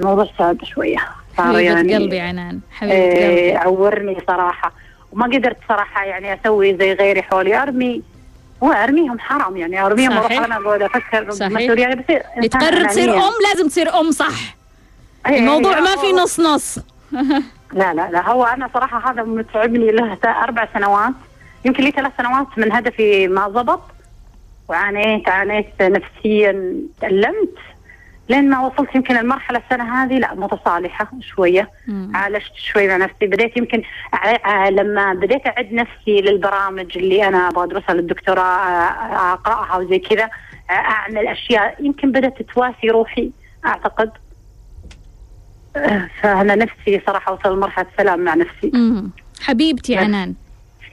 الموضوع 0.00 0.28
صعب 0.38 0.64
شوية. 0.64 0.98
صار 1.36 1.58
يعني 1.60 1.94
قلبي 1.94 2.20
عنان 2.20 2.60
حبيبة 2.72 2.94
قلبي. 3.04 3.56
عورني 3.56 4.16
صراحة. 4.26 4.72
وما 5.12 5.26
قدرت 5.26 5.56
صراحة 5.68 6.04
يعني 6.04 6.34
أسوي 6.34 6.76
زي 6.76 6.92
غيري 6.92 7.22
حولي. 7.22 7.62
أرمي 7.62 8.02
هو 8.62 8.72
أرميهم 8.72 9.18
حرام 9.18 9.56
يعني 9.56 9.86
أرميهم 9.86 10.16
وأروح. 10.16 10.32
أنا 10.32 10.56
اقعد 10.56 10.82
أفكر 10.82 11.78
يعني 11.78 11.94
بصير 11.94 12.22
تقرر 12.48 12.84
تصير 12.88 13.04
أنانية. 13.04 13.28
أم 13.28 13.32
لازم 13.48 13.68
تصير 13.68 14.00
أم 14.00 14.10
صح. 14.10 14.56
إيه، 15.26 15.38
الموضوع 15.38 15.80
ما 15.80 15.96
في 15.96 16.12
نص 16.12 16.40
نص. 16.40 16.78
لا 17.72 17.94
لا 17.94 18.10
لا. 18.10 18.30
هو 18.30 18.44
أنا 18.44 18.70
صراحة 18.74 19.10
هذا 19.10 19.22
متعبني 19.22 19.90
له 19.90 20.18
أربع 20.24 20.68
سنوات. 20.74 21.12
يمكن 21.64 21.84
لي 21.84 21.90
ثلاث 21.90 22.12
سنوات 22.18 22.46
من 22.56 22.72
هدفي 22.72 23.28
ما 23.28 23.48
ضبط. 23.48 23.82
وعانيت 24.68 25.28
عانيت 25.28 25.82
نفسيا 25.82 26.74
تألمت. 27.00 27.58
لين 28.28 28.50
ما 28.50 28.60
وصلت 28.60 28.94
يمكن 28.94 29.16
المرحلة 29.16 29.58
السنة 29.58 30.02
هذه 30.02 30.18
لا 30.18 30.34
متصالحة 30.34 31.10
شوية. 31.20 31.70
مم. 31.88 32.12
عالجت 32.14 32.54
شوي 32.54 32.88
مع 32.88 32.96
نفسي. 32.96 33.26
بديت 33.26 33.56
يمكن 33.56 33.82
لما 34.70 35.14
بديت 35.14 35.46
أعد 35.46 35.72
نفسي 35.72 36.20
للبرامج 36.20 36.98
اللي 36.98 37.28
أنا 37.28 37.48
أبغى 37.48 37.64
أدرسها 37.64 37.94
للدكتوراه 37.94 38.42
أقرأها 39.32 39.76
وزي 39.76 39.98
كذا 39.98 40.30
أعمل 40.70 41.28
أشياء. 41.28 41.76
يمكن 41.80 42.12
بدأت 42.12 42.42
تواسي 42.42 42.88
روحي 42.88 43.30
أعتقد. 43.66 44.10
فأنا 46.22 46.54
نفسي 46.54 47.00
صراحة 47.06 47.32
وصل 47.32 47.56
لمرحلة 47.56 47.86
سلام 47.96 48.20
مع 48.20 48.34
نفسي. 48.34 48.70
مم. 48.74 49.10
حبيبتي 49.40 49.94
نعم. 49.94 50.04
عنان. 50.04 50.34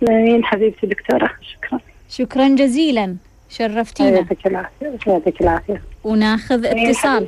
تسلمين 0.02 0.46
حبيبتي 0.46 0.88
دكتورة 0.88 1.30
شكرا. 1.42 1.80
شكرا 2.10 2.48
جزيلا. 2.56 3.16
شرفتينا. 3.50 4.10
يعطيك 4.10 4.48
العافية 4.48 4.98
يعطيك 5.08 5.42
العافية. 5.42 5.82
وناخذ 6.04 6.66
اتصال. 6.66 7.28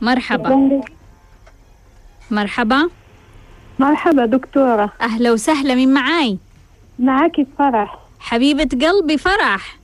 مرحبا. 0.00 0.80
مرحبا. 2.30 2.88
مرحبا 3.78 4.26
دكتورة. 4.26 4.92
أهلا 5.00 5.32
وسهلا 5.32 5.74
من 5.74 5.94
معاي؟ 5.94 6.38
معك 6.98 7.46
فرح. 7.58 7.98
حبيبة 8.20 8.68
قلبي 8.86 9.18
فرح. 9.18 9.78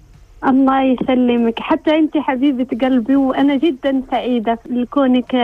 الله 0.49 0.83
يسلمك. 0.83 1.61
حتى 1.61 1.99
أنت 1.99 2.19
حبيبة 2.19 2.67
قلبي 2.87 3.17
وأنا 3.17 3.57
جدا 3.57 4.03
سعيدة 4.11 4.59
لكونك 4.67 5.37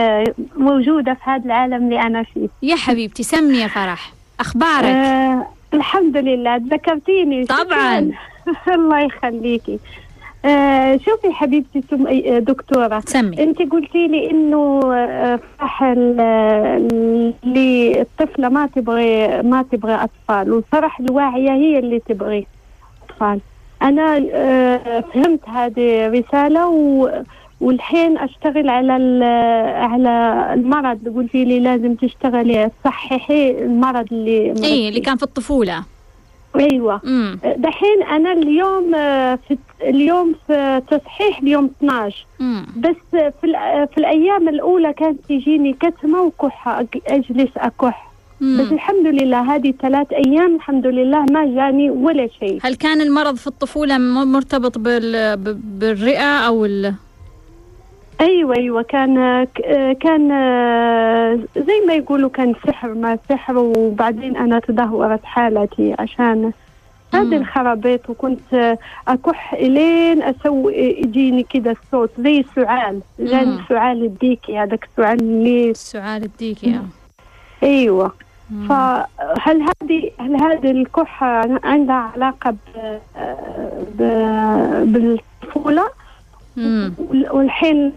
موجودة 0.57 1.13
في 1.13 1.19
هذا 1.23 1.45
العالم 1.45 1.83
اللي 1.83 2.01
أنا 2.01 2.23
فيه. 2.23 2.47
يا 2.63 2.75
حبيبتي 2.75 3.23
سمي 3.23 3.57
يا 3.57 3.67
فرح. 3.67 4.13
أخبارك؟ 4.39 4.85
آه 4.85 5.47
الحمد 5.73 6.17
لله. 6.17 6.55
ذكرتيني 6.55 7.45
طبعاً. 7.45 8.11
الله 8.75 8.99
يخليكي 8.99 9.79
آه 10.45 10.97
شوفي 10.97 11.31
حبيبتي 11.31 11.81
سم... 11.91 12.07
آه، 12.07 12.39
دكتورة 12.39 12.99
سمي. 13.05 13.43
أنت 13.43 13.61
قلتي 13.61 14.07
لي 14.07 14.31
إنه 14.31 14.79
آه، 14.93 15.39
ال- 15.81 16.19
اللي 17.43 18.01
الطفلة 18.01 18.49
ما 18.49 18.67
تبغي 18.75 19.41
ما 19.41 19.63
تبغي 19.71 19.93
أطفال 19.93 20.53
وصراحه 20.53 21.03
الواعية 21.03 21.51
هي 21.51 21.79
اللي 21.79 21.99
تبغي 21.99 22.47
أطفال. 23.09 23.39
أنا 23.81 24.23
آه، 24.33 25.03
فهمت 25.13 25.49
هذه 25.49 26.07
رسالة 26.07 26.67
و 26.67 27.09
والحين 27.61 28.17
أشتغل 28.17 28.69
على 28.69 28.95
ال- 28.97 29.23
على 29.83 30.47
المرض. 30.53 31.15
قلتي 31.15 31.45
لي 31.45 31.59
لازم 31.59 31.95
تشتغلي 31.95 32.69
تصححي 32.83 33.51
المرض 33.51 34.05
اللي 34.11 34.51
اي. 34.51 34.63
إيه، 34.65 34.89
اللي 34.89 34.99
كان 34.99 35.17
في 35.17 35.23
الطفولة. 35.23 35.83
أيوه. 36.55 37.01
دحين 37.57 38.03
أنا 38.11 38.31
اليوم 38.31 38.95
آه، 38.95 39.39
في 39.47 39.57
اليوم 39.81 40.35
في 40.47 40.81
تصحيح 40.91 41.39
اليوم 41.39 41.71
12 41.77 42.25
امم 42.41 42.65
بس 42.77 42.95
في 43.11 43.31
الأ- 43.47 43.93
في 43.93 43.97
الأيام 43.97 44.49
الأولى 44.49 44.93
كانت 44.93 45.19
تجيني 45.29 45.73
كتمة 45.73 46.21
وكحة 46.21 46.85
أجلس 47.07 47.49
أكح. 47.57 48.10
بس 48.41 48.71
الحمد 48.71 49.07
لله 49.07 49.55
هذه 49.55 49.73
ثلاث 49.81 50.13
أيام 50.13 50.55
الحمد 50.55 50.87
لله 50.87 51.25
ما 51.31 51.45
جاني 51.45 51.89
ولا 51.89 52.27
شيء 52.39 52.59
هل 52.63 52.75
كان 52.75 53.01
المرض 53.01 53.35
في 53.35 53.47
الطفولة 53.47 53.97
مرتبط 53.97 54.77
بال... 54.77 55.37
بالرئة 55.79 56.47
أو 56.47 56.65
ال... 56.65 56.93
أيوه 58.21 58.55
أيوه 58.57 58.81
كان 58.81 59.43
كان 59.93 60.27
زي 61.57 61.85
ما 61.87 61.93
يقولوا 61.93 62.29
كان 62.29 62.53
سحر 62.67 62.93
ما 62.93 63.17
سحر 63.29 63.57
وبعدين 63.57 64.37
أنا 64.37 64.59
تدهورت 64.59 65.23
حالتي 65.23 65.95
عشان 65.99 66.51
هذه 67.13 67.23
مم. 67.25 67.33
الخرابيط 67.33 68.09
وكنت 68.09 68.77
أكح 69.07 69.53
إلين 69.53 70.23
أسوي 70.23 70.75
يجيني 70.75 71.43
كده 71.43 71.71
الصوت 71.71 72.09
زي 72.19 72.39
السعال 72.39 72.99
جاني 73.19 73.45
مم. 73.51 73.59
السعال 73.59 74.05
الديكي 74.05 74.57
هذاك 74.57 74.87
السعال 74.91 75.19
اللي 75.19 75.71
السعال 75.71 76.23
الديكي 76.23 76.75
آه. 76.75 76.83
أيوه 77.63 78.05
مم. 78.05 78.11
فهل 78.69 79.61
هذه 79.61 80.11
هل 80.19 80.35
هذه 80.35 80.71
الكحة 80.71 81.49
عندها 81.63 82.11
علاقة 82.15 82.51
ب... 82.51 82.55
ب... 83.97 84.01
بالطفولة؟ 84.85 85.83
مم. 86.57 86.93
والحين 87.31 87.93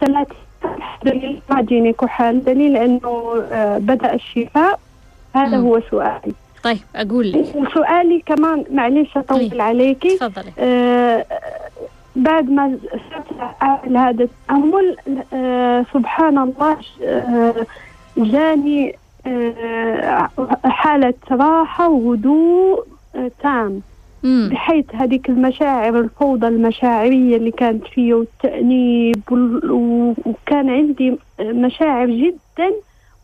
ثلاث 0.00 0.28
الحمد 0.64 1.08
لله 1.14 1.40
ما 1.50 1.62
جيني 1.62 1.92
كحة. 1.92 2.30
الدليل 2.30 2.76
إنه 2.76 3.42
آه، 3.52 3.78
بدأ 3.78 4.14
الشفاء. 4.14 4.80
هذا 5.34 5.56
مم. 5.56 5.66
هو 5.66 5.80
سؤالي. 5.90 6.32
طيب 6.62 6.78
أقول 6.96 7.32
لك. 7.32 7.56
وسؤالي 7.56 8.22
كمان 8.26 8.64
معلش 8.70 9.16
أطول 9.16 9.50
طيب. 9.50 9.60
عليكي. 9.60 10.16
تفضلي. 10.18 10.52
آه، 10.58 11.24
بعد 12.16 12.50
ما 12.50 12.78
صرت 12.92 13.96
هذا 13.96 14.24
التأمل 14.24 14.96
آه، 15.34 15.84
سبحان 15.94 16.38
الله 16.38 16.76
آه، 17.02 17.54
جاني 18.16 18.96
حالة 20.64 21.14
راحة 21.30 21.88
وهدوء 21.88 22.84
آه، 23.16 23.30
تام. 23.42 23.80
بحيث 24.50 24.84
هذيك 24.94 25.28
المشاعر 25.28 26.00
الفوضى 26.00 26.48
المشاعرية 26.48 27.36
اللي 27.36 27.50
كانت 27.50 27.84
فيه 27.86 28.14
والتأنيب 28.14 29.22
وكان 30.26 30.70
عندي 30.70 31.16
مشاعر 31.40 32.06
جدا 32.06 32.70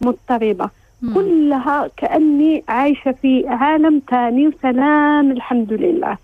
مضطربة. 0.00 0.70
كلها 1.14 1.90
كأني 1.96 2.64
عايشة 2.68 3.12
في 3.12 3.48
عالم 3.48 4.02
ثاني 4.10 4.48
وسلام 4.48 5.30
الحمد 5.30 5.72
لله. 5.72 6.16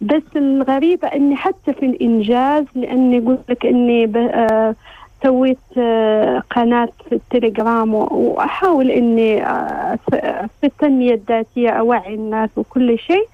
بس 0.00 0.22
الغريبة 0.36 1.08
إني 1.08 1.36
حتى 1.36 1.72
في 1.72 1.86
الإنجاز 1.86 2.64
لأني 2.74 3.18
قلت 3.20 3.40
لك 3.48 3.66
إني 3.66 4.06
ب- 4.06 4.16
آه، 4.16 4.74
سويت 5.22 5.58
آه، 5.78 6.42
قناة 6.50 6.88
في 7.08 7.14
التليجرام 7.14 7.94
و- 7.94 8.08
وأحاول 8.12 8.90
إني 8.90 9.46
آه، 9.46 9.98
في 10.60 10.64
التنمية 10.64 11.14
الذاتية 11.14 11.70
أوعي 11.70 12.14
الناس 12.14 12.50
وكل 12.56 12.98
شيء 12.98 13.28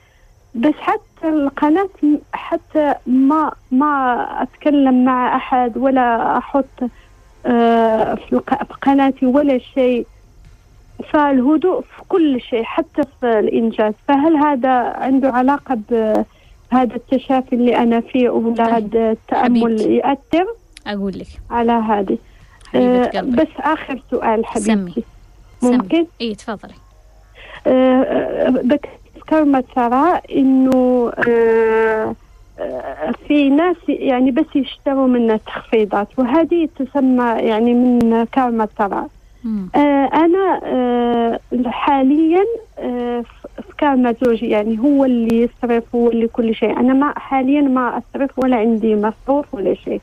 بس 0.54 0.74
حتى 0.80 1.28
القناة 1.28 1.88
حتى 2.32 2.94
ما 3.06 3.52
ما 3.70 4.26
أتكلم 4.42 5.04
مع 5.04 5.36
أحد 5.36 5.76
ولا 5.78 6.38
أحط 6.38 6.64
آه، 7.46 8.14
في 8.14 8.40
قناتي 8.82 9.26
ولا 9.26 9.58
شيء 9.58 10.06
فالهدوء 11.12 11.80
في 11.80 12.02
كل 12.08 12.40
شيء 12.40 12.62
حتى 12.62 13.02
في 13.20 13.38
الإنجاز 13.38 13.92
فهل 14.08 14.36
هذا 14.36 14.70
عنده 14.78 15.32
علاقة 15.32 15.78
بهذا 15.90 16.94
التشافي 16.96 17.52
اللي 17.54 17.76
أنا 17.76 18.00
فيه 18.00 18.28
ولا. 18.30 18.76
هذا 18.76 19.10
التأمل. 19.10 19.80
يأثر 19.80 20.46
أقول 20.88 21.18
لك. 21.18 21.26
على 21.50 21.72
هذه. 21.72 22.18
قلبي. 22.74 23.36
بس 23.36 23.48
آخر 23.58 24.02
سؤال 24.10 24.46
حبيبتي. 24.46 25.04
سمي. 25.60 25.76
ممكن؟ 25.76 26.06
إي 26.20 26.34
تفضلي. 26.34 26.74
آه، 27.66 28.02
آه، 28.02 28.50
بتذكر 28.50 29.44
مثلا 29.44 30.22
إنه 30.32 31.12
آه، 31.28 32.14
آه، 32.58 33.12
في 33.28 33.50
ناس 33.50 33.76
يعني 33.88 34.30
بس 34.30 34.46
يشتروا 34.54 35.06
منا 35.06 35.36
تخفيضات 35.36 36.08
وهذه 36.18 36.68
تسمى 36.78 37.24
يعني 37.24 37.74
من 37.74 38.24
كارما 38.24 38.68
ترى 38.78 39.06
آه، 39.74 41.40
حاليا 41.66 42.44
في 42.76 43.74
كارما 43.78 44.14
زوجي 44.24 44.48
يعني 44.48 44.78
هو 44.78 45.04
اللي 45.04 45.42
يصرف 45.42 45.94
هو 45.94 46.10
اللي 46.10 46.28
كل 46.28 46.54
شيء. 46.54 46.80
أنا 46.80 46.92
ما 46.92 47.18
حاليا 47.18 47.60
ما 47.60 47.98
أصرف 47.98 48.38
ولا 48.38 48.56
عندي 48.56 48.96
مصروف 48.96 49.54
ولا 49.54 49.74
شيء. 49.74 50.00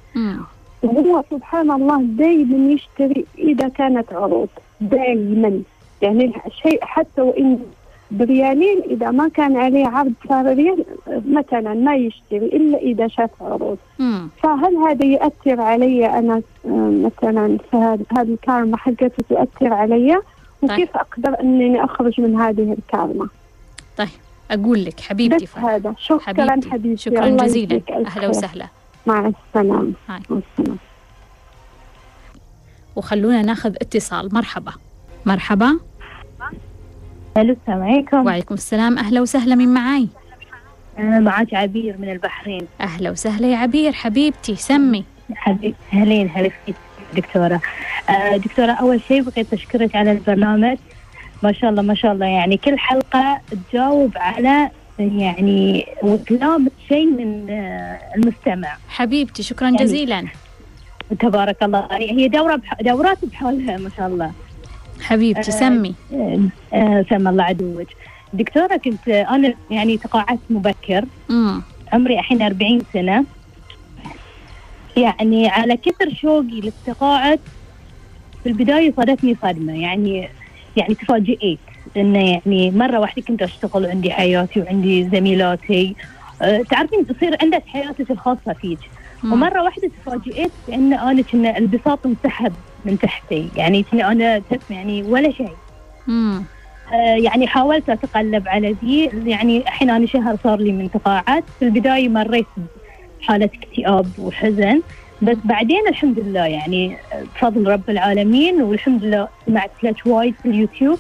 وهو 0.85 1.23
سبحان 1.31 1.71
الله 1.71 2.01
دائما 2.01 2.73
يشتري 2.73 3.25
إذا 3.37 3.67
كانت 3.67 4.13
عروض 4.13 4.49
دائما 4.81 5.61
يعني 6.01 6.31
الشيء 6.47 6.79
حتى 6.81 7.21
وإن 7.21 7.59
بريالين 8.11 8.81
إذا 8.89 9.11
ما 9.11 9.27
كان 9.27 9.57
عليه 9.57 9.87
عرض 9.87 10.13
صار 10.29 10.45
ريال 10.45 10.85
مثلا 11.07 11.73
ما 11.73 11.95
يشتري 11.95 12.45
إلا 12.45 12.77
إذا 12.77 13.07
شاف 13.07 13.29
عروض. 13.41 13.77
مم. 13.99 14.29
فهل 14.43 14.75
هذا 14.75 15.05
يؤثر 15.05 15.61
علي 15.61 16.05
أنا 16.05 16.41
مثلا 17.05 17.57
فهذه 17.71 18.33
الكارما 18.33 18.77
حقته 18.77 19.23
تؤثر 19.29 19.73
علي؟ 19.73 20.21
وكيف 20.61 20.97
أقدر 20.97 21.39
أنني 21.41 21.83
أخرج 21.83 22.21
من 22.21 22.35
هذه 22.35 22.75
الكارما؟ 22.79 23.27
طيب 23.97 24.07
أقول 24.51 24.85
لك 24.85 24.99
حبيبتي 24.99 25.45
بس 25.45 25.57
هذا. 25.57 25.93
شكرا 25.97 26.21
حبيبتي. 26.33 26.69
حبيبتي. 26.69 27.01
شكرا 27.01 27.29
جزيلا. 27.29 27.81
أهلا. 27.89 28.27
وسهلا. 28.29 28.67
مع 29.07 29.19
السلامة. 29.19 29.93
هاي. 30.09 30.21
مع 30.29 30.41
السلامة. 30.59 30.77
وخلونا 32.95 33.41
ناخذ 33.41 33.75
اتصال. 33.81 34.29
مرحبا. 34.33 34.73
مرحبا. 35.25 35.79
ألو 37.37 37.53
السلام 37.61 37.83
عليكم. 37.83 38.25
وعليكم 38.25 38.55
السلام. 38.55 38.97
أهلا 38.97 39.21
وسهلا. 39.21 39.55
من 39.55 39.73
معاي؟ 39.73 40.07
أنا 40.99 41.19
معك 41.19 41.53
عبير 41.53 41.97
من 41.97 42.11
البحرين. 42.11 42.67
أهلا 42.81 43.11
وسهلا 43.11 43.47
يا 43.47 43.57
عبير. 43.57 43.93
حبيبتي 43.93 44.55
سمي. 44.55 45.03
حبيب 45.35 45.75
هلين 45.89 46.29
هلا 46.35 46.49
فيك 46.65 46.75
دكتورة. 47.15 47.61
آه 48.09 48.37
دكتورة 48.37 48.71
أول 48.71 49.01
شيء 49.01 49.21
بغيت 49.21 49.53
أشكرك 49.53 49.95
على 49.95 50.11
البرنامج. 50.11 50.77
ما 51.43 51.51
شاء 51.51 51.69
الله 51.69 51.81
ما 51.81 51.95
شاء 51.95 52.11
الله. 52.11 52.25
يعني 52.25 52.57
كل 52.57 52.79
حلقة 52.79 53.41
تجاوب 53.51 54.11
على 54.15 54.69
يعني 54.99 55.87
وتلامس 56.03 56.71
شيء 56.87 57.05
من 57.05 57.49
آه، 57.49 57.99
المستمع. 58.15 58.77
حبيبتي 58.89 59.43
شكرا 59.43 59.65
يعني 59.69 59.77
جزيلا. 59.77 60.25
تبارك 61.19 61.63
الله. 61.63 61.87
يعني 61.91 62.11
هي 62.11 62.27
دورة 62.27 62.55
بح... 62.55 62.81
دورات 62.81 63.25
بحالها 63.25 63.77
ما 63.77 63.89
شاء 63.97 64.07
الله. 64.07 64.31
حبيبتي 65.01 65.51
سمي. 65.51 65.95
آه، 66.13 66.39
آه، 66.73 67.05
سمى 67.09 67.29
الله 67.29 67.43
عدوك. 67.43 67.87
دكتورة 68.33 68.77
كنت 68.77 69.07
آه، 69.07 69.35
أنا 69.35 69.53
يعني 69.71 69.97
تقاعدت 69.97 70.39
مبكر. 70.49 71.05
امم 71.29 71.61
عمري 71.93 72.19
الحين 72.19 72.41
40 72.41 72.81
سنة. 72.93 73.25
يعني 74.97 75.49
على 75.49 75.77
كثر 75.77 76.13
شوقي 76.13 76.61
للتقاعد 76.61 77.39
في 78.43 78.49
البداية 78.49 78.93
صادتني 78.97 79.35
صدمة. 79.41 79.73
يعني 79.81 80.29
يعني 80.77 80.95
تفاجئت. 80.95 81.59
انه 81.97 82.31
يعني 82.31 82.71
مرة 82.71 82.99
واحدة 82.99 83.21
كنت 83.21 83.41
أشتغل 83.41 83.85
وعندي 83.85 84.11
حياتي 84.11 84.61
وعندي 84.61 85.09
زميلاتي. 85.09 85.95
أه 86.41 86.61
تعرفين 86.69 87.07
تصير 87.07 87.37
عندك 87.41 87.63
حياتك 87.67 88.11
الخاصة 88.11 88.53
فيك. 88.61 88.79
ومرة 89.23 89.63
واحدة 89.63 89.91
تفاجئت 90.01 90.51
بأن 90.67 90.93
أنا 90.93 91.21
كنا 91.21 91.57
البساط 91.57 91.99
انسحب 92.05 92.53
من 92.85 92.99
تحتي. 92.99 93.49
يعني 93.55 93.83
كنا 93.83 94.11
أنا 94.11 94.41
يعني 94.69 95.03
ولا 95.03 95.31
شيء. 95.31 95.53
آه، 96.93 97.15
يعني 97.15 97.47
حاولت 97.47 97.89
أتقلب 97.89 98.47
على 98.47 98.75
ذي. 98.83 99.09
يعني 99.25 99.57
الحين 99.57 99.89
أنا 99.89 100.05
شهر 100.05 100.37
صار 100.43 100.59
لي 100.59 100.71
من 100.71 100.91
تقاعد. 100.91 101.43
في 101.59 101.65
البداية 101.65 102.09
مريت 102.09 102.45
بحالة 103.21 103.49
اكتئاب 103.53 104.07
وحزن. 104.19 104.81
بس 105.21 105.37
بعدين 105.43 105.87
الحمد 105.89 106.19
لله 106.19 106.45
يعني 106.45 106.97
بفضل 107.35 107.67
رب 107.67 107.89
العالمين 107.89 108.61
والحمد 108.61 109.03
لله 109.03 109.27
سمعت 109.45 109.71
لك 109.83 109.95
وايد 110.05 110.35
في 110.43 110.49
اليوتيوب. 110.49 110.99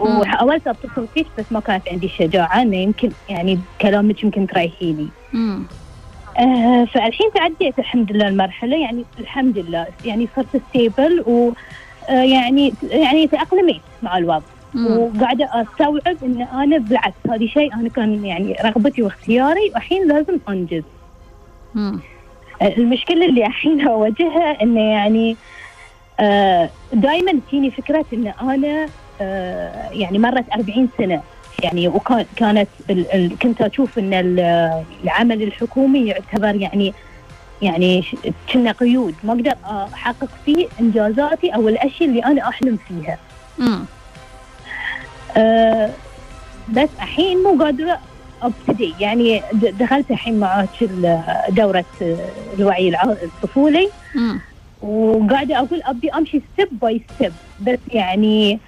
وحاولت 0.00 0.66
اتصل 0.66 1.06
فيك 1.14 1.26
بس 1.38 1.44
ما 1.50 1.60
كانت 1.60 1.88
عندي 1.88 2.06
الشجاعه 2.06 2.62
انه 2.62 2.76
يمكن 2.76 3.10
يعني 3.28 3.58
كلامك 3.80 4.22
يمكن 4.24 4.46
تريحيني. 4.46 5.08
آه 6.38 6.84
فالحين 6.84 7.30
تعديت 7.34 7.78
الحمد 7.78 8.12
لله 8.12 8.28
المرحلة 8.28 8.76
يعني 8.76 9.04
الحمد 9.18 9.58
لله. 9.58 9.86
يعني 10.04 10.28
صرت 10.36 10.62
stable 10.68 11.20
و 11.26 11.52
آه 12.08 12.22
يعني 12.22 12.72
يعني 12.82 13.26
تاقلمت 13.26 13.80
مع 14.02 14.18
الوضع. 14.18 14.46
وقاعدة 14.74 15.44
أستوعب 15.54 16.16
إن 16.22 16.42
أنا 16.42 16.78
بالعكس 16.78 17.14
هذا 17.30 17.46
شيء 17.46 17.74
أنا 17.74 17.88
كان 17.88 18.24
يعني 18.24 18.56
رغبتي 18.64 19.02
واختياري 19.02 19.70
والحين 19.74 20.08
لازم 20.08 20.38
أنجز. 20.48 20.82
امم 21.76 22.00
المشكلة 22.62 23.26
اللي 23.26 23.46
الحين 23.46 23.88
أواجهها 23.88 24.62
إنه 24.62 24.80
يعني 24.80 25.36
آه 26.20 26.70
دائما 26.92 27.40
تجيني 27.48 27.70
فكرة 27.70 28.04
إن 28.12 28.32
أنا 28.42 28.84
آه 28.84 28.88
يعني 29.92 30.18
مرت 30.18 30.44
40 30.54 30.88
سنة. 30.98 31.22
يعني 31.62 31.88
وكانت 31.88 32.28
كنت 33.42 33.60
أشوف 33.62 33.98
إن 33.98 34.14
ال- 34.14 34.84
العمل 35.04 35.42
الحكومي 35.42 36.06
يعتبر 36.06 36.54
يعني 36.54 36.94
يعني 37.62 38.04
كنا 38.52 38.72
قيود. 38.72 39.14
ما 39.24 39.32
أقدر 39.32 39.54
أحقق 39.94 40.28
فيه 40.44 40.66
إنجازاتي 40.80 41.54
أو 41.54 41.68
الأشياء 41.68 42.08
اللي 42.08 42.24
أنا 42.24 42.48
أحلم 42.48 42.78
فيها. 42.88 43.18
امم 43.60 43.84
آه، 45.36 45.90
بس 46.68 46.88
الحين 47.02 47.38
مو 47.42 47.64
قادرة 47.64 47.98
أبتدي. 48.42 48.94
يعني 49.00 49.42
دخلت 49.52 50.10
الحين 50.10 50.40
معاك 50.40 50.68
آه، 51.04 51.44
الوعي 52.58 52.88
الطفولي. 53.22 53.88
وقاعدة 54.82 55.58
أقول 55.58 55.82
أبي 55.84 56.08
أمشي 56.10 56.40
step 56.52 56.68
by 56.82 57.00
step 57.14 57.32
بس 57.60 57.78
يعني 57.92 58.52
آه، 58.54 58.58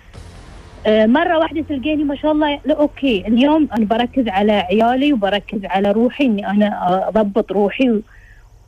مرة 0.87 1.39
واحدة 1.39 1.65
تلقيني 1.69 2.05
ما 2.05 2.17
شاء 2.17 2.33
الله 2.33 2.61
لا 2.65 2.75
okay 2.75 3.29
اليوم 3.29 3.69
أنا 3.77 3.85
بركز 3.85 4.29
على 4.29 4.53
عيالي 4.53 5.13
وبركز 5.13 5.65
على 5.65 5.93
روحي 5.93 6.25
إني 6.25 6.51
أنا 6.51 7.09
أضبط 7.09 7.53
روحي 7.53 8.01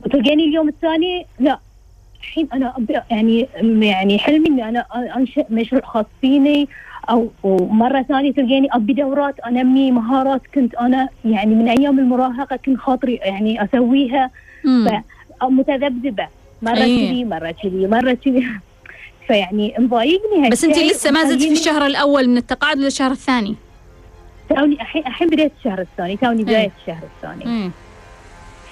وتلقيني 0.05 0.45
اليوم 0.45 0.69
الثاني 0.69 1.27
لا 1.41 1.59
الحين 2.21 2.49
أنا 2.53 2.75
يعني 3.11 3.49
يعني 3.81 4.19
حلمي 4.19 4.49
إني 4.49 4.69
أنا 4.69 4.87
أنشئ 5.17 5.45
مشروع 5.51 5.83
خاص 5.83 6.07
فيني 6.21 6.69
أو 7.11 7.31
ومرة 7.43 8.03
ثانية 8.03 8.33
تلقيني 8.33 8.69
أبي 8.73 8.93
دورات 8.93 9.41
أنمي 9.41 9.91
مهارات 9.91 10.43
كنت 10.55 10.75
أنا 10.75 11.09
يعني 11.25 11.55
من 11.55 11.69
أيام 11.69 11.99
المراهقة 11.99 12.57
كنت 12.57 12.79
خاطري 12.79 13.15
يعني 13.15 13.65
أسويها 13.65 14.31
متذبذبة 15.43 16.29
مرة 16.63 16.75
أيه. 16.77 17.11
كذي 17.11 17.25
مرة 17.25 17.51
كذي 17.63 17.87
مرة 17.87 18.13
كذي 18.13 18.47
فيعني 19.31 19.75
مضايقني 19.79 20.51
بس 20.51 20.65
انت 20.65 20.77
هالشيء 20.77 20.91
لسه 20.91 21.11
ما 21.11 21.25
زلت 21.25 21.43
في 21.43 21.53
الشهر 21.53 21.87
الأول 21.87 22.29
من 22.29 22.37
التقاعد 22.37 22.79
ولا 22.79 22.87
الشهر 22.87 23.11
الثاني؟ 23.11 23.57
توني 24.49 24.75
الحين 24.75 25.07
الحين 25.07 25.29
بديت 25.29 25.53
الشهر 25.59 25.81
الثاني 25.81 26.17
توني 26.17 26.43
بداية 26.45 26.71
الشهر 26.81 27.03
الثاني. 27.17 27.71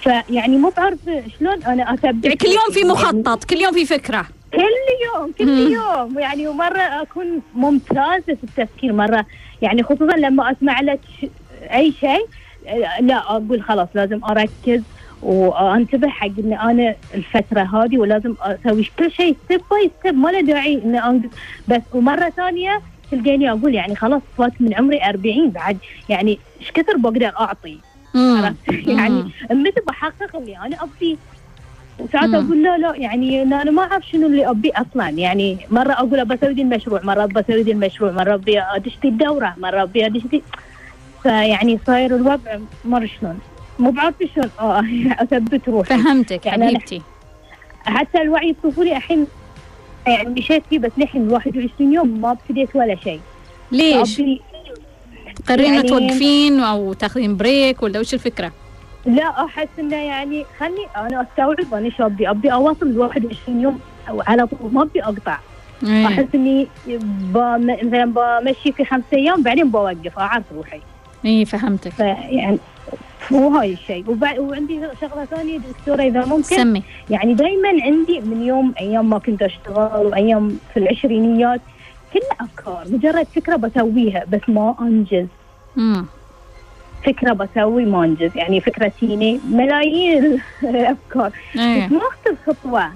فيعني 0.01 0.57
مو 0.57 0.71
بعرفه 0.77 1.23
شلون 1.39 1.63
أنا 1.63 1.93
اثبت 1.93 2.25
يعني 2.25 2.35
كل 2.37 2.47
يوم 2.47 2.71
في 2.71 2.79
يعني 2.79 2.91
مخطط 2.91 3.43
كل 3.43 3.57
يوم 3.61 3.73
في 3.73 3.85
فكرة. 3.85 4.25
كل 4.53 4.59
يوم 5.15 5.31
كل 5.37 5.45
مم. 5.45 5.73
يوم. 5.73 6.19
يعني 6.19 6.47
ومرة 6.47 6.81
أكون 6.81 7.41
ممتازة 7.55 8.23
في 8.25 8.43
التفكير 8.43 8.93
مرة 8.93 9.25
يعني 9.61 9.83
خصوصا 9.83 10.15
لما 10.17 10.51
أسمع 10.51 10.81
لك 10.81 10.99
أي 11.73 11.93
شيء 11.99 12.25
لا 13.01 13.17
أقول 13.17 13.63
خلاص 13.63 13.87
لازم 13.93 14.25
أركز. 14.25 14.81
وانتبه 15.21 16.07
حق 16.07 16.31
ان 16.39 16.53
أنا 16.53 16.95
الفترة 17.13 17.61
هذه 17.61 17.97
ولازم 17.97 18.35
أسوي 18.41 18.91
كل 18.99 19.11
شيء 19.11 19.35
step 19.45 19.61
by 19.71 19.91
step 19.99 20.15
ما 20.15 20.29
له 20.29 20.41
داعي 20.41 20.73
ان 20.73 21.21
بس 21.67 21.81
ومرة 21.93 22.29
ثانية 22.29 22.81
تلقيني 23.11 23.51
أقول 23.51 23.75
يعني 23.75 23.95
خلاص 23.95 24.21
فات 24.37 24.53
من 24.59 24.73
عمري 24.73 25.03
40 25.03 25.49
بعد. 25.49 25.77
يعني 26.09 26.39
إيش 26.61 26.71
كثر 26.71 26.97
بقدر 26.97 27.33
أعطي؟ 27.39 27.79
يعني. 28.97 29.31
متى 29.51 29.81
بحقق 29.87 30.35
اللي 30.35 30.57
أنا 30.57 30.77
ابيه 30.83 31.15
وساعات. 31.99 32.33
أقول 32.33 32.63
لا 32.63 32.77
لا 32.77 32.95
يعني 32.95 33.41
أنا 33.41 33.71
ما 33.71 33.81
أعرف 33.81 34.07
شنو 34.07 34.27
اللي 34.27 34.49
ابيه 34.49 34.71
أصلا. 34.75 35.09
يعني 35.09 35.57
مرة 35.71 35.93
أقول 35.93 36.19
ابى 36.19 36.33
أسوي 36.33 36.61
المشروع 36.61 37.01
مرة 37.03 37.23
ابى 37.23 37.39
أسوي 37.39 37.71
المشروع 37.71 38.11
مرة 38.11 38.33
أبي 38.33 38.61
أدش 38.61 38.97
الدورة 39.05 39.53
مرة 39.57 39.83
أبي 39.83 40.05
أدش 40.05 40.21
فيعني 41.23 41.79
صاير 41.87 42.15
الوضع 42.15 42.57
مر 42.85 43.07
شلون. 43.19 43.39
مو 43.79 43.91
بعرفه 43.91 44.29
شلون 44.35 44.49
آه، 44.59 44.83
أثبت 45.23 45.69
روحي. 45.69 45.97
فهمتك 45.97 46.45
يعني 46.45 46.67
حبيبتي. 46.67 47.01
حتى 47.85 48.21
الوعي 48.21 48.49
الطفولي 48.49 48.97
الحين 48.97 49.27
يعني 50.07 50.29
مشيت 50.29 50.63
فيه 50.69 50.79
بس 50.79 50.91
للحين 50.97 51.29
21 51.31 51.93
يوم 51.93 52.21
ما 52.21 52.31
ابتديت 52.31 52.75
ولا 52.75 52.95
شيء. 52.95 53.19
ليش؟ 53.71 54.21
تقررين 55.45 55.73
يعني- 55.73 55.89
توقفين 55.89 56.59
أو 56.59 56.93
تاخذين 56.93 57.37
break 57.37 57.83
ولا 57.83 57.99
وش 57.99 58.13
الفكرة؟ 58.13 58.51
لا 59.05 59.45
أحس 59.45 59.67
إنه 59.79 59.95
يعني 59.95 60.45
خلني 60.59 60.85
أنا 60.97 61.21
أستوعب 61.31 61.73
أنا 61.73 61.89
شو 61.89 62.05
ابي 62.05 62.29
ابي 62.29 62.53
أواصل 62.53 62.85
ال 62.87 62.99
21 62.99 63.61
يوم 63.61 63.79
على 64.07 64.47
طول 64.47 64.73
ما 64.73 64.81
ابي 64.81 65.03
أقطع. 65.03 65.37
إيه. 65.83 66.07
أحس 66.07 66.25
إني 66.35 66.67
مثلا 67.83 68.05
بمشي 68.05 68.71
في 68.71 68.85
خمسة 68.85 69.05
أيام 69.13 69.43
بعدين 69.43 69.71
بوقف 69.71 70.19
أعرف 70.19 70.43
روحي. 70.55 70.79
اي 71.25 71.45
فهمتك. 71.45 71.91
فيعني 71.91 72.57
مو 73.31 73.49
هاي 73.57 73.73
الشيء. 73.73 74.17
وعندي 74.39 74.81
شغلة 75.01 75.25
ثانية 75.25 75.57
دكتورة 75.57 76.01
إذا 76.01 76.25
ممكن. 76.25 76.43
سمي. 76.55 76.83
يعني 77.09 77.33
دائما 77.33 77.69
عندي 77.83 78.19
من 78.19 78.41
يوم 78.43 78.73
أيام 78.79 79.09
ما 79.09 79.19
كنت 79.19 79.41
أشتغل 79.41 80.05
وأيام 80.05 80.57
في 80.73 80.79
العشرينيات 80.79 81.61
كلها 82.13 82.47
أفكار. 82.47 82.83
مجرد 82.89 83.27
فكرة 83.35 83.55
بسويها 83.55 84.23
بس 84.31 84.41
ما 84.47 84.75
أنجز. 84.81 85.27
امم 85.77 86.05
فكرة 87.05 87.33
بسوي 87.33 87.85
ما 87.85 88.03
أنجز. 88.05 88.31
يعني 88.35 88.61
فكرة 88.61 88.91
تجيني 89.01 89.39
ملايين 89.51 90.41
الافكار 90.63 91.31
إيه. 91.55 91.85
بس 91.85 91.91
ما 91.91 91.99
اخذ 91.99 92.35
خطوة. 92.47 92.91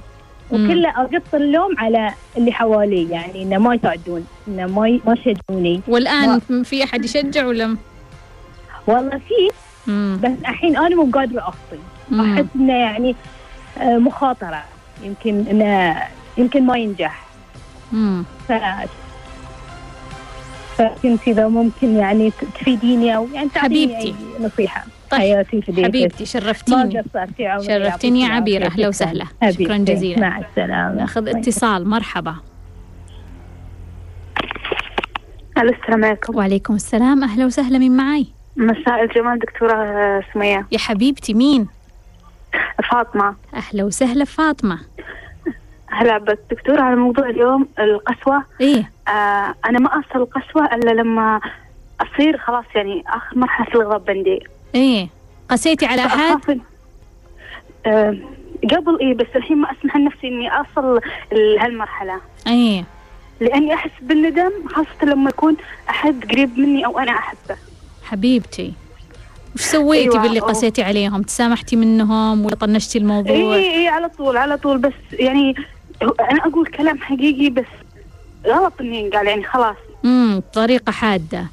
وكله 0.51 0.89
أقط 0.89 1.35
اللوم 1.35 1.75
على 1.79 2.13
اللي 2.37 2.51
حوالي. 2.51 3.09
يعني 3.11 3.43
إنه 3.43 3.57
ما 3.57 3.75
يساعدون 3.75 4.25
إنه 4.47 4.65
ما 4.67 4.99
ما 5.05 5.13
يشجعوني 5.13 5.81
والآن 5.87 6.39
في 6.63 6.83
أحد 6.83 7.05
يشجع 7.05 7.45
ولا؟ 7.45 7.77
والله 8.87 9.17
في 9.17 9.49
مم. 9.87 10.19
بس 10.23 10.31
الحين 10.49 10.77
أنا 10.77 10.95
مو 10.95 11.09
قادرة 11.13 11.39
أخطي 11.39 11.79
مم. 12.09 12.33
أحس 12.33 12.45
إنه 12.55 12.73
يعني 12.73 13.15
آه، 13.77 13.97
مخاطرة 13.97 14.63
يمكن 15.03 15.45
إنه 15.51 15.97
يمكن 16.37 16.65
ما 16.65 16.77
ينجح 16.77 17.25
مم. 17.91 18.23
ف 18.47 18.51
فكنت 20.77 21.27
اذا 21.27 21.47
ممكن 21.47 21.95
يعني 21.95 22.31
ت- 22.31 22.45
تفيديني 22.59 23.15
أو 23.15 23.27
يعني 23.33 23.49
تعطيني 23.49 23.95
حبيبتي. 23.95 24.15
نصيحة 24.39 24.83
طيب. 25.11 25.45
حبيبتي 25.83 26.23
ما 26.23 26.25
شرفتيني 26.25 27.03
شرفتيني 27.67 28.21
يا 28.21 28.27
عبير، 28.29 28.69
شكراً. 28.69 28.87
وسهلا. 28.87 29.25
شكراً 29.49 29.77
جزيلاً. 29.77 30.19
مع 30.21 30.37
السلامة 30.39 30.95
ناخذ 30.95 31.27
اتصال 31.27 31.87
مرحبا 31.89 32.35
ألو 35.57 35.69
السلام 35.81 36.05
عليكم 36.05 36.35
وعليكم 36.35 36.75
السلام 36.75 37.23
أهلا 37.23 37.45
وسهلا 37.45 37.77
من 37.77 37.97
معي 37.97 38.27
مساء 38.57 39.03
الجمال 39.03 39.39
دكتورة 39.39 39.73
آه، 39.73 40.23
سمية. 40.33 40.67
يا 40.71 40.77
حبيبتي 40.77 41.33
مين؟ 41.33 41.67
فاطمة. 42.91 43.35
أهلا 43.53 43.83
وسهلا 43.83 44.25
فاطمة. 44.25 44.79
هلا 45.87 46.17
بس 46.17 46.37
دكتور 46.51 46.81
على 46.81 46.95
موضوع 46.95 47.29
اليوم 47.29 47.67
القسوة. 47.79 48.43
إيه. 48.61 48.91
آه 49.07 49.55
أنا 49.65 49.79
ما 49.79 49.89
أصل 49.99 50.19
القسوة 50.21 50.65
إلا 50.75 50.91
لما 50.91 51.41
أصير 52.01 52.37
خلاص 52.37 52.65
يعني 52.75 53.03
آخر 53.07 53.37
مرحلة 53.37 53.67
الغضب 53.81 54.09
عندي. 54.09 54.39
إيه. 54.75 55.07
قسيتي 55.49 55.85
على 55.85 56.03
إن- 56.03 56.57
آه 57.87 58.17
قبل 58.71 58.99
إيه 59.01 59.13
بس 59.13 59.27
الحين 59.35 59.57
ما 59.57 59.71
أسمح 59.71 59.97
لنفسي 59.97 60.27
إني 60.27 60.49
أصل 60.51 60.99
لهالمرحلة 61.31 62.21
إيه. 62.47 62.83
لأني 63.39 63.73
أحس 63.73 63.91
بالندم 64.01 64.51
خاصة 64.67 65.03
لما 65.05 65.29
يكون 65.29 65.57
أحد 65.89 66.25
قريب 66.31 66.59
مني 66.59 66.85
أو 66.85 66.99
أنا 66.99 67.11
أحبه. 67.11 67.57
حبيبتي. 68.13 68.73
وش 69.55 69.61
سويتي 69.61 70.11
أيوة، 70.11 70.21
باللي. 70.23 70.39
قسيتي 70.39 70.83
عليهم؟ 70.83 71.21
تسامحتي 71.21 71.75
منهم 71.75 72.45
ولا 72.45 72.55
طنشتي 72.55 72.97
الموضوع؟ 72.97 73.35
إيه 73.35 73.53
إيه 73.55 73.89
على 73.89 74.09
طول 74.09 74.37
على 74.37 74.57
طول. 74.57 74.77
بس 74.77 74.93
يعني 75.13 75.55
أنا 76.01 76.45
أقول 76.45 76.65
كلام 76.67 76.97
حقيقي 76.97 77.49
بس 77.49 77.65
غلط 78.47 78.73
إني 78.81 78.99
ينقال 78.99 79.27
يعني 79.27 79.43
خلاص. 79.43 79.75
امم 80.05 80.39
بطريقه 80.39 80.91
حادة. 80.91 81.45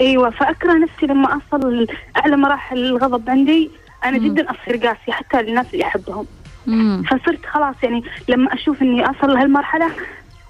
أيوه 0.00 0.30
فأكره 0.30 0.72
نفسي 0.72 1.06
لما 1.06 1.28
أصل 1.36 1.86
لاعلى 2.16 2.36
مراحل 2.36 2.78
الغضب 2.78 3.30
عندي. 3.30 3.70
أنا 4.04 4.18
مم. 4.18 4.24
جدا 4.34 4.46
أصير 4.50 4.76
قاسية 4.76 5.12
حتى 5.12 5.42
للناس 5.42 5.66
اللي 5.72 5.84
أحبهم. 5.84 6.26
امم 6.68 7.02
فصرت 7.02 7.46
خلاص 7.46 7.74
يعني 7.82 8.04
لما 8.28 8.54
أشوف 8.54 8.82
إني 8.82 9.04
أصل 9.10 9.34
لهالمرحلة 9.34 9.90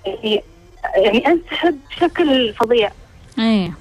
يعني 0.06 0.42
يعني 0.96 1.26
أنسحب 1.26 1.78
بشكل 1.90 2.54
فظيع. 2.54 2.90
إيه. 3.38 3.72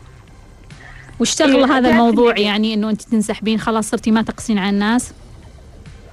واشتغل 1.22 1.56
إيه، 1.56 1.66
هذا 1.78 1.90
الموضوع؟ 1.90 2.34
إني- 2.36 2.40
يعني 2.40 2.74
إنه 2.74 2.90
أنت 2.90 3.02
تنسحبين 3.02 3.60
خلاص 3.60 3.90
صرتي 3.90 4.12
ما 4.12 4.22
تقسين 4.22 4.58
على 4.58 4.70
الناس؟ 4.70 5.14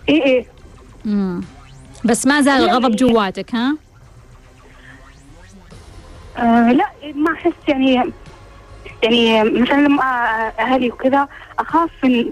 اي 0.08 0.24
اي 0.24 0.46
امم 1.06 1.40
بس 2.04 2.26
ما 2.26 2.40
زال 2.40 2.60
يعني- 2.60 2.64
الغضب 2.76 2.96
جواتك 2.96 3.54
ها؟ 3.54 3.76
آه 6.36 6.72
لا 6.72 6.86
ما 7.14 7.32
أحس 7.32 7.52
يعني 7.68 8.12
يعني 9.02 9.44
مثلا 9.60 9.76
لما 9.86 10.02
آه، 10.02 10.52
أهلي 10.62 10.90
وكذا 10.90 11.28
أخاف 11.58 11.90
من 12.04 12.30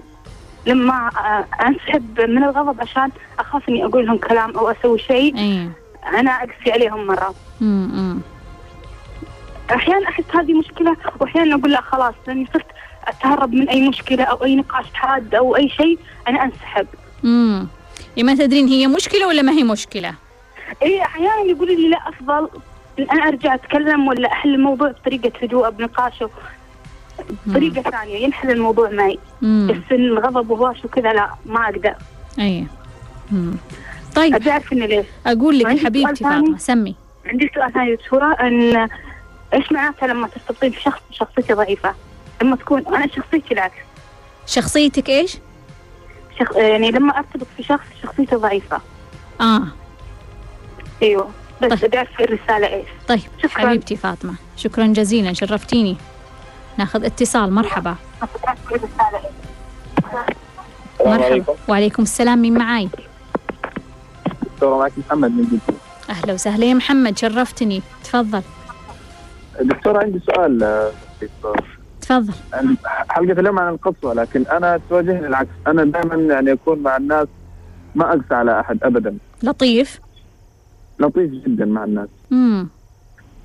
لما 0.65 1.07
آه، 1.17 1.65
أنسحب 1.67 2.21
من 2.21 2.43
الغضب 2.43 2.81
عشان 2.81 3.09
أخاف 3.39 3.69
إني 3.69 3.85
أقول 3.85 4.05
لهم 4.05 4.17
كلام 4.17 4.57
أو 4.57 4.71
أسوي 4.71 4.99
شيء 4.99 5.37
إيه. 5.37 5.69
أنا 6.19 6.31
أقسي 6.31 6.71
عليهم 6.71 7.07
مرة. 7.07 7.33
امم 7.61 8.19
أحيانا 9.71 10.09
أحس 10.09 10.23
هذه 10.33 10.53
مشكلة 10.53 10.97
وأحيانا 11.19 11.55
أقول 11.55 11.71
لا 11.71 11.81
خلاص 11.81 12.13
لأني 12.27 12.47
صرت 12.53 12.65
أتهرب 13.07 13.53
من 13.53 13.69
أي 13.69 13.89
مشكلة 13.89 14.23
أو 14.23 14.43
أي 14.43 14.55
نقاش 14.55 14.85
حاد 14.93 15.35
أو 15.35 15.55
أي 15.55 15.69
شيء 15.69 15.99
أنا 16.27 16.43
أنسحب. 16.43 16.87
امم 17.23 17.67
ما 18.17 18.35
تدرين 18.35 18.67
هي 18.67 18.87
مشكلة 18.87 19.27
ولا 19.27 19.41
ما 19.41 19.51
هي 19.51 19.63
مشكلة؟ 19.63 20.13
اي 20.83 21.01
أحيانا 21.01 21.41
يقولوا 21.41 21.75
لي 21.75 21.89
لا 21.89 21.97
أفضل 22.09 22.49
أن 22.99 23.09
أنا 23.11 23.27
أرجع 23.27 23.53
أتكلم 23.53 24.07
ولا 24.07 24.31
أحل 24.31 24.53
الموضوع 24.53 24.91
بطريقة 24.91 25.31
هدوء 25.43 25.69
بنقاشه 25.69 26.29
بطريقة 27.45 27.81
ثانية 27.81 28.15
ينحل 28.15 28.51
الموضوع 28.51 28.89
معي. 28.89 29.19
امم 29.43 29.67
بس 29.67 29.91
الغضب 29.91 30.49
وهواش 30.49 30.85
وكذا 30.85 31.13
لا 31.13 31.29
ما 31.45 31.63
أقدر. 31.65 31.93
مم. 33.31 33.55
طيب. 34.15 34.35
ابي 34.35 34.51
أعرف 34.51 34.73
إنه 34.73 34.85
ليش. 34.85 35.05
أقول 35.27 35.59
لك 35.59 35.85
حبيبتي؟ 35.85 36.23
فاطمة 36.23 36.57
سمي. 36.57 36.95
عندي 37.25 37.51
سؤال 37.55 37.73
ثاني 37.73 37.95
دكتورة 37.95 38.33
أن 38.33 38.89
إيش 39.53 39.71
معناتها 39.71 40.07
لما 40.07 40.27
ترتبطين 40.27 40.71
في 40.71 40.81
شخص 40.81 40.99
شخصيته 41.11 41.55
ضعيفة؟ 41.55 41.95
لما 42.41 42.55
تكون 42.55 42.87
أنا 42.87 43.07
شخصيتي 43.07 43.53
العكس 43.53 43.75
شخصيتك 44.47 45.09
إيش؟ 45.09 45.37
شخ... 46.39 46.55
يعني 46.55 46.91
لما 46.91 47.17
أرتبط 47.17 47.47
في 47.57 47.63
شخص 47.63 47.85
شخصيته 48.03 48.37
ضعيفة. 48.37 48.81
آه. 49.41 49.63
أيوه. 51.03 51.31
بس 51.61 51.79
طيب. 51.81 51.95
أعرف 51.95 52.21
الرسالة 52.21 52.67
إيش. 52.67 52.87
طيب 53.07 53.21
شكراً. 53.43 53.67
حبيبتي 53.67 53.95
فاطمة 53.95 54.35
شكرا 54.55 54.87
جزيلا 54.87 55.33
شرفتيني. 55.33 55.97
ناخذ 56.77 57.05
اتصال 57.05 57.53
مرحبا. 57.53 57.95
مرحبا. 61.05 61.25
عليكم 61.25 61.53
وعليكم 61.67 62.03
السلام 62.03 62.41
مين 62.41 62.57
معاي؟ 62.57 62.89
دكتورة 64.41 64.77
معك 64.77 64.91
محمد 64.97 65.31
من 65.31 65.43
جدة. 65.43 65.77
أهلا 66.09 66.33
وسهلا. 66.33 66.65
يا 66.65 66.73
محمد 66.73 67.17
شرفتني. 67.17 67.81
تفضل. 68.03 68.41
دكتورة 69.61 69.99
عندي 70.03 70.19
سؤال 70.19 70.63
آه، 70.63 70.91
دكتور. 71.21 71.77
تفضل. 72.01 72.33
حلقة 73.09 73.39
اليوم 73.39 73.59
عن 73.59 73.73
القسوة 73.73 74.13
لكن 74.13 74.43
أنا 74.51 74.79
تواجهني 74.89 75.27
العكس. 75.27 75.49
أنا 75.67 75.83
دائما 75.83 76.15
يعني 76.33 76.51
أكون 76.51 76.79
مع 76.79 76.97
الناس 76.97 77.27
ما 77.95 78.09
أقسى 78.13 78.35
على 78.35 78.59
أحد 78.59 78.83
أبدا. 78.83 79.17
لطيف. 79.43 79.99
لطيف 80.99 81.31
جدا 81.31 81.65
مع 81.65 81.83
الناس. 81.83 82.07
امم 82.31 82.67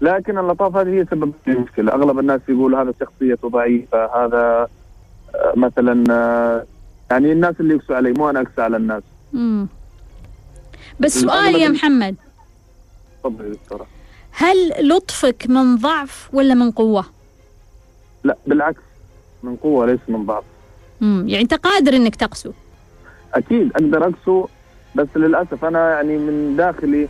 لكن 0.01 0.39
اللطافة 0.39 0.81
هذه 0.81 0.89
هي 0.89 1.05
سبب 1.11 1.33
المشكلة. 1.49 1.93
أغلب 1.93 2.19
الناس 2.19 2.41
يقول 2.49 2.75
هذا 2.75 2.95
شخصيته 3.01 3.49
ضعيفة 3.49 4.25
هذا 4.25 4.69
آه، 5.35 5.53
مثلا 5.57 6.05
آه، 6.11 6.65
يعني 7.11 7.33
الناس 7.33 7.55
اللي 7.61 7.75
يقسوا 7.75 7.97
علي 7.97 8.13
مو 8.13 8.31
أنا 8.31 8.41
أقسى 8.41 8.63
على 8.63 8.77
الناس. 8.77 9.03
امم 9.35 9.67
بس 11.01 11.25
الأغلب 11.25 11.43
سؤال 11.53 11.63
يا 11.63 11.69
محمد. 11.69 12.17
تفضلي 13.25 13.51
دكتورة. 13.51 13.87
هل 14.33 14.89
لطفك 14.89 15.47
من 15.49 15.77
ضعف 15.77 16.29
ولا 16.33 16.55
من 16.55 16.71
قوة 16.71 17.05
لا 18.25 18.37
بالعكس 18.47 18.81
من 19.43 19.57
قوة 19.57 19.87
ليس 19.87 20.01
من 20.09 20.27
ضعف 20.27 20.45
امم 21.03 21.29
يعني 21.29 21.43
أنت 21.43 21.55
قادر 21.55 21.97
إنك 21.97 22.17
تقسو 22.17 22.53
أكيد 23.35 23.73
أقدر 23.73 24.09
أقسو 24.09 24.47
بس 24.95 25.09
للأسف 25.17 25.65
أنا 25.65 25.91
يعني 25.91 26.19
من 26.19 26.57
داخلي 26.57 27.09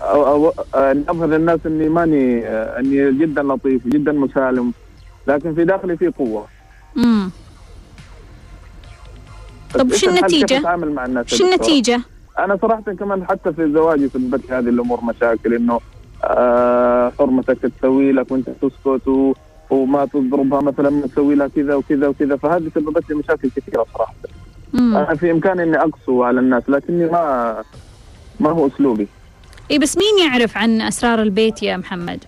أو 0.00 0.26
أو 0.26 0.52
يعني 0.74 1.04
اظهر 1.08 1.26
للناس 1.26 1.60
إني 1.66 1.88
ماني 1.88 2.46
إني 2.48 3.12
جدا 3.18 3.42
لطيف 3.42 3.88
جدا 3.88 4.12
مسالم 4.12 4.72
لكن 5.26 5.54
في 5.54 5.64
داخلي 5.64 5.96
في 5.96 6.08
قوة 6.08 6.46
امم 6.96 7.30
طب 9.74 9.92
الحل؟ 9.92 10.08
النتيجة؟ 10.08 10.54
دكتورة؟ 10.54 11.48
النتيجة 11.48 12.00
أنا 12.38 12.58
صراحة 12.62 12.82
كمان 12.82 13.24
حتى 13.24 13.52
في 13.52 13.72
زواجي 13.72 14.08
سببت 14.08 14.52
هذه 14.52 14.68
الأمور 14.68 15.04
مشاكل 15.04 15.70
آه 15.70 15.80
حرمتك 17.18 17.58
تسوي 17.78 18.12
لك 18.12 18.30
وانت 18.30 18.50
تسكت 18.50 19.08
و 19.08 19.34
وما 19.70 20.04
تضربها 20.04 20.60
مثلا 20.60 21.06
تسوي 21.06 21.34
لها 21.34 21.48
كذا 21.48 21.74
وكذا 21.74 22.06
وكذا. 22.06 22.36
فهذه 22.36 22.70
سببت 22.74 23.10
لي 23.10 23.16
مشاكل 23.16 23.50
كثيرة 23.56 23.86
صراحة. 23.94 24.14
امم 24.74 24.96
أنا 24.96 25.14
في 25.14 25.30
إمكاني 25.30 25.62
إني 25.62 25.76
أقسو 25.76 26.22
على 26.22 26.40
الناس 26.40 26.62
لكني 26.68 27.06
ما 27.06 27.64
ما 28.40 28.50
هو 28.50 28.66
أسلوبي. 28.66 29.08
اي 29.70 29.78
بس 29.78 29.98
مين 29.98 30.28
يعرف 30.28 30.56
عن 30.56 30.80
أسرار 30.80 31.22
البيت 31.22 31.62
يا 31.62 31.76
محمد؟ 31.76 32.24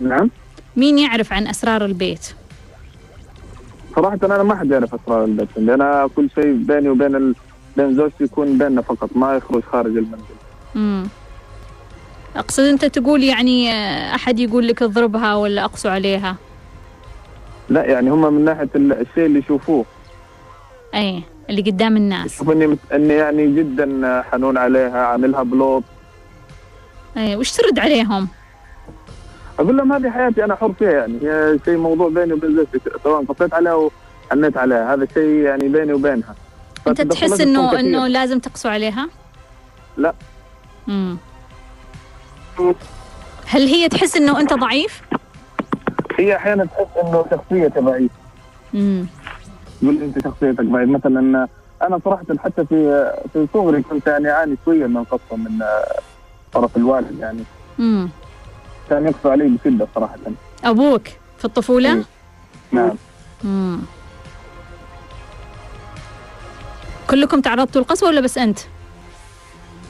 نعم؟ 0.00 0.30
مين 0.76 0.98
يعرف 0.98 1.32
عن 1.32 1.46
أسرار 1.46 1.84
البيت؟ 1.84 2.34
صراحة 3.96 4.18
أنا 4.22 4.42
ما 4.42 4.54
حد 4.54 4.70
يعرف 4.70 4.94
أسرار 4.94 5.24
البيت 5.24 5.48
عندي. 5.56 5.74
أنا 5.74 6.08
كل 6.16 6.30
شيء 6.34 6.52
بيني 6.52 6.88
وبين 6.88 7.16
ال... 7.16 7.34
بين 7.76 7.94
زوجتي 7.94 8.24
يكون 8.24 8.58
بيننا 8.58 8.82
فقط 8.82 9.10
ما 9.16 9.34
يخرج 9.34 9.62
خارج 9.62 9.96
المنزل. 9.96 10.24
امم 10.76 11.08
أقصد 12.36 12.62
أنت 12.62 12.84
تقول 12.84 13.24
يعني 13.24 13.72
آه، 13.72 14.14
أحد 14.14 14.38
يقول 14.38 14.68
لك 14.68 14.82
اضربها 14.82 15.34
ولا 15.34 15.64
اقسو 15.64 15.88
عليها؟ 15.88 16.36
لا 17.68 17.84
يعني 17.84 18.10
هم 18.10 18.32
من 18.34 18.44
ناحية 18.44 18.68
ال- 18.76 18.92
الشيء 19.00 19.26
اللي 19.26 19.38
يشوفوه. 19.38 19.84
أي 20.94 21.22
اللي 21.50 21.62
قدام 21.70 21.96
الناس. 21.96 22.40
إني. 22.42 22.76
إني 22.92 23.14
يعني 23.14 23.46
جدا 23.56 24.22
حنون 24.32 24.58
عليها 24.58 25.06
عاملها 25.06 25.42
بلوط. 25.42 25.82
أي 27.16 27.36
وش 27.36 27.52
ترد 27.52 27.78
عليهم؟ 27.78 28.28
أقول 29.58 29.76
لهم 29.76 29.92
هذه 29.92 30.10
حياتي 30.10 30.44
أنا 30.44 30.54
حر 30.54 30.72
فيها 30.78 30.90
يعني. 30.90 31.18
هي 31.22 31.58
شيء 31.64 31.76
موضوع 31.76 32.08
بيني 32.08 32.32
وبين 32.32 32.56
زوجتي 32.56 32.90
سواء 33.04 33.24
قصيت 33.24 33.54
عليها 33.54 33.74
وحنيت 34.30 34.56
عليها. 34.56 34.94
هذا 34.94 35.06
شيء 35.14 35.24
يعني 35.28 35.68
بيني 35.68 35.92
وبينها. 35.92 36.34
أنت 36.88 37.00
فتدخلاتي 37.00 37.26
تحس 37.28 37.42
كثير. 37.42 37.80
إنه 37.80 38.06
لازم 38.06 38.38
تقسو 38.38 38.68
عليها؟ 38.68 39.08
لا. 39.96 40.14
امم 40.88 41.16
هل 43.46 43.66
هي 43.66 43.88
تحس 43.88 44.16
إنه 44.16 44.40
أنت 44.40 44.52
ضعيف؟ 44.52 45.02
هي 46.18 46.36
أحيانا 46.36 46.64
تحس 46.64 46.86
إنه 47.04 47.24
شخصيتي 47.30 47.80
ضعيفة 47.80 48.14
امم 48.74 49.06
تقول 49.80 50.02
أنت 50.02 50.24
شخصيتك 50.24 50.60
ضعيف 50.64 50.88
مثلا 50.88 51.48
أنا 51.82 52.00
صراحة 52.04 52.24
حتى 52.38 52.66
في 52.66 53.10
في 53.32 53.46
صغري 53.54 53.82
كنت 53.82 54.06
يعني 54.06 54.30
أعاني 54.30 54.56
شوية 54.64 54.86
من 54.86 55.04
قسوه 55.04 55.38
من 55.38 55.58
طرف 56.52 56.76
الوالد 56.76 57.18
يعني. 57.18 57.44
امم 57.78 58.08
كان 58.90 59.06
يقسو 59.06 59.30
علي 59.30 59.48
بشدة 59.64 59.88
صراحة. 59.94 60.16
أبوك 60.64 61.08
في 61.38 61.44
الطفولة؟ 61.44 61.92
إيه. 61.92 62.04
نعم. 62.72 62.90
امم 63.44 63.80
كلكم 67.10 67.40
تعرضتوا 67.40 67.80
للقسوة 67.80 68.08
ولا 68.08 68.20
بس 68.20 68.38
أنت؟ 68.38 68.58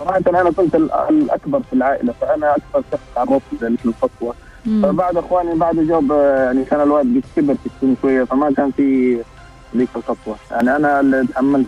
صراحة 0.01 0.23
أنا 0.29 0.51
كنت 0.51 0.75
ال- 0.75 0.93
الأكبر 0.93 1.61
في 1.63 1.73
العائلة 1.73 2.13
فأنا 2.21 2.51
أكثر 2.57 2.83
شخص 2.93 3.01
تعرضت 3.15 3.43
للقسوه 3.85 4.35
مم. 4.67 4.83
فبعد 4.83 5.17
إخواني 5.17 5.55
بعد 5.55 5.77
جوب 5.77 6.13
آه، 6.13 6.45
يعني 6.45 6.65
كان 6.65 6.81
الوالد 6.81 7.17
قد 7.17 7.25
كبر 7.43 7.55
في 7.55 7.67
السن 7.67 7.97
شوية 8.03 8.25
فما 8.25 8.53
كان 8.53 8.71
في 8.71 9.19
ذيك 9.77 9.89
القسوه 9.97 10.37
يعني 10.51 10.77
أنا 10.77 11.01
اللي 11.01 11.27
تحملت 11.27 11.67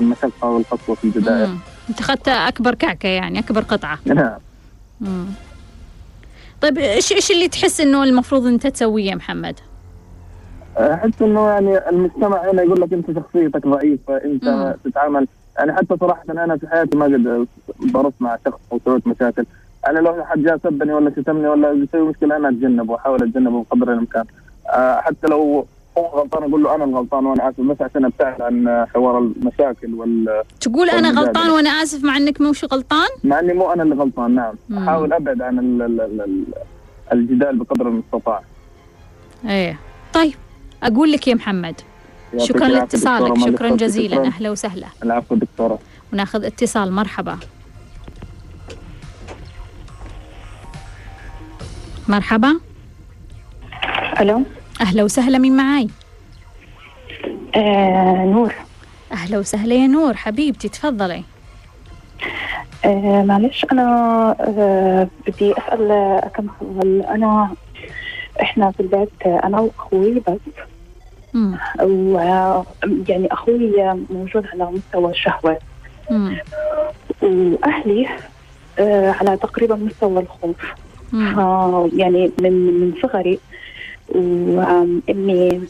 المشقه 0.00 0.48
والقسوه 0.48 0.94
في 0.94 1.04
البداية. 1.04 1.56
أنت 1.88 2.00
اخذت 2.00 2.28
أكبر 2.28 2.74
كعكة 2.74 3.08
يعني 3.08 3.38
أكبر 3.38 3.60
قطعة 3.62 3.98
نعم. 5.00 5.26
طيب 6.60 6.78
إيش 6.78 7.12
إيش 7.12 7.30
اللي 7.30 7.48
تحس 7.48 7.80
إنه 7.80 8.04
المفروض 8.04 8.46
أنت 8.46 8.66
تسويه 8.66 9.10
يا 9.10 9.14
محمد؟ 9.14 9.58
أحس 10.78 11.22
إنه 11.22 11.48
يعني 11.48 11.88
المجتمع 11.88 12.50
هنا 12.50 12.62
يقول 12.62 12.80
لك 12.80 12.92
أنت 12.92 13.06
شخصيتك 13.18 13.66
ضعيفة 13.66 14.16
أنت 14.24 14.44
مم. 14.44 14.74
تتعامل 14.90 15.28
يعني 15.58 15.72
حتى 15.76 15.96
صراحة 16.00 16.22
أنا 16.30 16.56
في 16.56 16.68
حياتي 16.68 16.96
ما 16.96 17.04
قد 17.04 17.46
ضربت 17.92 18.14
مع 18.20 18.38
شخص 18.44 18.58
أو 18.72 18.80
سويت 18.84 19.06
مشاكل 19.06 19.44
أنا 19.88 19.98
لو 19.98 20.24
حد 20.24 20.42
جاء 20.42 20.58
سبني 20.64 20.92
ولا 20.92 21.10
شتمني 21.10 21.48
ولا 21.48 21.72
بيسوي 21.72 22.08
مشكلة 22.08 22.36
أنا 22.36 22.48
أتجنبه 22.48 22.92
واحاول 22.92 23.22
أتجنبه 23.22 23.64
بقدر 23.70 23.92
الإمكان 23.92 24.24
آه، 24.70 25.00
حتى 25.00 25.26
لو 25.26 25.66
هو 25.98 26.20
غلطان 26.20 26.42
أقول 26.42 26.62
له 26.62 26.74
أنا 26.74 26.84
الغلطان 26.84 27.26
وأنا 27.26 27.48
آسف 27.48 27.60
بس 27.60 27.76
عشان 27.82 28.04
أبتعد 28.04 28.40
عن 28.42 28.86
حوار 28.94 29.18
المشاكل 29.18 29.94
وال 29.94 30.42
تقول 30.60 30.90
أنا. 30.90 31.10
غلطان 31.20 31.50
وأنا 31.50 31.70
آسف 31.70 32.04
مع 32.04 32.16
إنك 32.16 32.40
مش 32.40 32.64
غلطان؟ 32.64 33.08
مع 33.24 33.40
إني 33.40 33.52
مو 33.54 33.72
أنا 33.72 33.82
اللي 33.82 33.94
غلطان 33.94 34.34
نعم. 34.34 34.54
أحاول 34.78 35.12
أبعد 35.12 35.42
عن 35.42 35.58
ال 35.58 35.82
ال 35.82 36.00
ال 36.00 36.20
ال 36.20 36.44
الجدال 37.12 37.56
بقدر 37.58 37.88
المستطاع 37.88 38.40
إيه 39.48 39.78
طيب 40.14 40.34
أقول 40.82 41.12
لك 41.12 41.28
يا 41.28 41.34
محمد 41.34 41.80
شكرا 42.36 42.68
لاتصالك. 42.68 43.38
شكرا. 43.38 43.76
جزيلا. 43.76 44.26
أهلا 44.26 44.50
وسهلا. 44.50 44.86
العفو 45.02 45.34
دكتورة. 45.34 45.78
وناخذ 46.12 46.44
اتصال. 46.44 46.92
مرحبا. 46.92 47.38
مرحبا. 52.08 52.60
ألو. 54.20 54.42
أهلا 54.80 55.02
وسهلا. 55.02 55.38
مين 55.38 55.56
معاي؟ 55.56 55.88
آه 57.56 58.24
نور. 58.24 58.54
أهلا 59.12 59.38
وسهلا 59.38 59.74
يا 59.74 59.86
نور. 59.86 60.14
حبيبتي 60.16 60.68
تفضلي. 60.68 61.22
آه 62.84 63.22
معلش 63.22 63.66
أنا 63.72 63.82
آه 64.40 65.08
بدي 65.26 65.52
أسأل 65.52 65.90
آه، 65.90 66.30
كم 66.34 66.46
سؤال 66.60 67.02
أنا 67.06 67.54
إحنا 68.42 68.70
في 68.70 68.80
البيت 68.80 69.10
آه، 69.26 69.40
أنا 69.44 69.60
وأخوي 69.60 70.14
بس. 70.28 70.38
مم. 71.34 71.58
و 71.82 72.18
آه، 72.18 72.66
يعني 73.08 73.32
أخوي 73.32 73.72
موجود 74.10 74.46
على 74.52 74.70
مستوى 74.70 75.10
الشهوة 75.10 75.58
مم. 76.10 76.36
وأهلي 77.22 78.08
آه 78.78 79.10
على 79.10 79.36
تقريبا 79.36 79.74
مستوى 79.76 80.22
الخوف 80.22 80.56
يعني 81.92 82.32
من 82.42 82.52
من 82.52 82.94
صغري 83.02 83.38
وأمي 84.08 85.60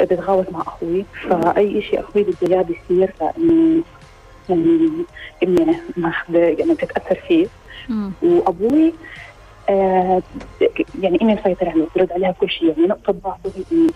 بتغاوط 0.00 0.52
مع 0.52 0.60
أخوي 0.60 1.04
فأي 1.30 1.82
شيء 1.82 2.00
أخوي 2.00 2.22
بده 2.22 2.56
إياه 2.56 2.62
بيصير 2.62 3.14
لأنه 3.20 3.82
يعني 4.48 5.06
أمي 5.42 5.76
ما 5.96 6.10
حدا 6.10 6.48
يعني 6.48 6.74
بتتأثر 6.74 7.18
فيه. 7.28 7.46
وأبوي 8.22 8.94
آه 9.68 10.22
يعني 11.00 11.18
أمي 11.22 11.34
مسيطر 11.34 11.68
عليه 11.68 11.86
برد 11.96 12.12
عليها 12.12 12.32
كل 12.32 12.50
شيء 12.50 12.68
يعني 12.68 12.86
نقطة 12.86 13.12
ضعفه 13.12 13.52
هي 13.56 13.64
امي 13.72 13.88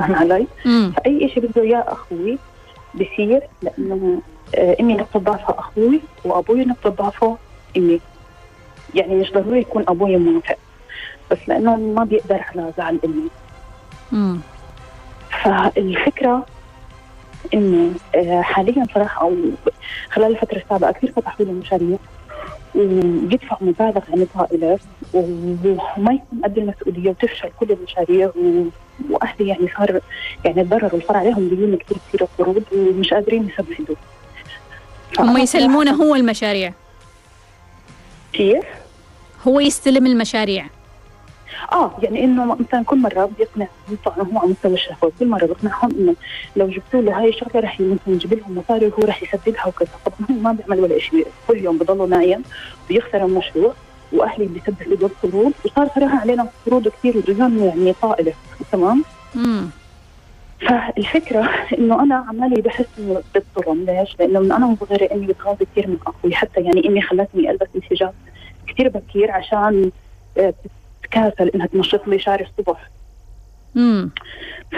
فاهم 0.00 0.14
علي؟ 0.14 0.46
مم. 0.64 0.92
فاي 0.96 1.28
شيء 1.28 1.46
بده 1.46 1.62
إياه 1.62 1.84
أخوي 1.88 2.38
بصير 2.94 3.40
لأنه 3.62 4.20
آه، 4.54 4.76
إمي 4.80 4.94
نقطة 4.94 5.20
ضعفها 5.20 5.58
أخوي 5.58 6.00
وأبوي 6.24 6.64
نقطة 6.64 6.90
ضعفه 6.90 7.36
إمي 7.76 8.00
يعني 8.94 9.14
مش 9.14 9.32
ضروري 9.32 9.60
يكون 9.60 9.84
أبوي 9.88 10.16
موافق 10.16 10.56
بس 11.30 11.38
لأنه 11.48 11.76
ما 11.76 12.04
بيقدر 12.04 12.44
على 12.54 12.72
زعل 12.78 12.98
إمي 13.04 13.28
مم. 14.12 14.38
فالفكرة 15.44 16.46
إنه 17.54 17.90
آه، 18.14 18.40
حاليا 18.40 18.86
صراحة 18.94 19.22
أو 19.22 19.36
خلال 20.10 20.30
الفترة 20.32 20.58
السابقة 20.58 20.92
كثير 20.92 21.12
فتحوا 21.16 21.46
لي 21.46 21.52
مشاريع 21.52 21.96
ويدفع 22.78 23.56
مبالغ 23.60 24.00
يعني 24.08 24.26
طائله 24.34 24.78
وما 25.14 26.12
يكون 26.12 26.40
قد 26.44 26.58
المسؤولية 26.58 27.10
وتفشل 27.10 27.50
كل 27.60 27.72
المشاريع 27.72 28.26
و... 28.26 28.64
وأهلي 29.10 29.48
يعني 29.48 29.68
صار 29.78 30.00
يعني 30.44 30.64
تضرروا 30.64 31.00
صار 31.08 31.16
عليهم 31.16 31.48
ديون 31.48 31.76
كثير 31.76 31.98
كثير 32.08 32.28
قروض 32.38 32.62
ومش 32.72 33.14
قادرين 33.14 33.48
يسددوا. 33.48 33.96
هم 35.18 35.36
يسلمونه 35.36 35.90
هو 35.90 36.14
المشاريع. 36.14 36.72
كيف؟ 38.32 38.64
هو 39.48 39.60
يستلم 39.60 40.06
المشاريع. 40.06 40.66
آه 41.72 41.92
يعني 42.02 42.24
إنه 42.24 42.44
مثلا 42.44 42.84
كل 42.84 42.98
مرة 42.98 43.30
بيقنع 43.38 43.66
طبعا 44.04 44.18
هو 44.18 44.38
على 44.38 44.48
مستوى 44.50 44.74
الشهوه 44.74 45.12
كل 45.18 45.26
مرة 45.26 45.46
بقنعهم 45.46 45.90
إنه 45.90 46.14
لو 46.56 46.68
جبتوا 46.68 47.00
له 47.02 47.20
هاي 47.20 47.28
الشغلة 47.28 47.60
رح 47.60 47.80
مثلا 47.80 47.98
يجيب 48.06 48.34
لهم 48.34 48.58
مصاري 48.58 48.86
وهو 48.86 49.02
رح 49.04 49.22
يسددها 49.22 49.66
وكذا 49.66 49.88
طبعا 50.06 50.18
هو 50.30 50.34
ما 50.42 50.52
بيعمل 50.52 50.80
ولا 50.80 50.98
شيء 50.98 51.26
كل 51.48 51.58
يوم 51.58 51.78
بضله 51.78 52.06
نايم 52.06 52.42
بيخسر 52.88 53.24
المشروع 53.24 53.72
وأهلي 54.12 54.46
بيسددوا 54.46 54.96
له 54.96 55.06
القروض 55.06 55.52
وصار 55.64 55.88
صراحة 55.94 56.18
علينا 56.18 56.46
قروض 56.66 56.88
كثير 56.88 57.16
وديون 57.16 57.58
يعني 57.58 57.92
طائلة 58.02 58.32
تمام 58.72 59.04
مم. 59.34 59.70
فالفكرة 60.60 61.50
إنه 61.78 62.02
أنا 62.02 62.14
عمالي 62.28 62.60
بحس 62.62 62.86
إنه 62.98 63.22
بالظلم 63.34 63.84
ليش؟ 63.84 64.16
لأنه 64.18 64.40
من 64.40 64.52
أنا 64.52 64.66
وصغيره 64.66 65.14
امي 65.14 65.26
بتغاضي 65.26 65.64
كثير 65.72 65.86
من 65.88 65.96
أخوي 66.06 66.34
حتى 66.34 66.60
يعني 66.60 66.88
امي 66.88 67.02
خلتني 67.02 67.50
ألبس 67.50 67.66
الحجاب 67.76 68.14
كثير 68.66 68.88
بكير 68.88 69.30
عشان 69.30 69.90
آه، 70.38 70.54
تتكاسل 71.10 71.48
إنها 71.48 71.66
تنشط 71.66 72.08
لي 72.08 72.18
شعري 72.18 72.44
الصبح 72.44 72.90
مم. 73.74 74.10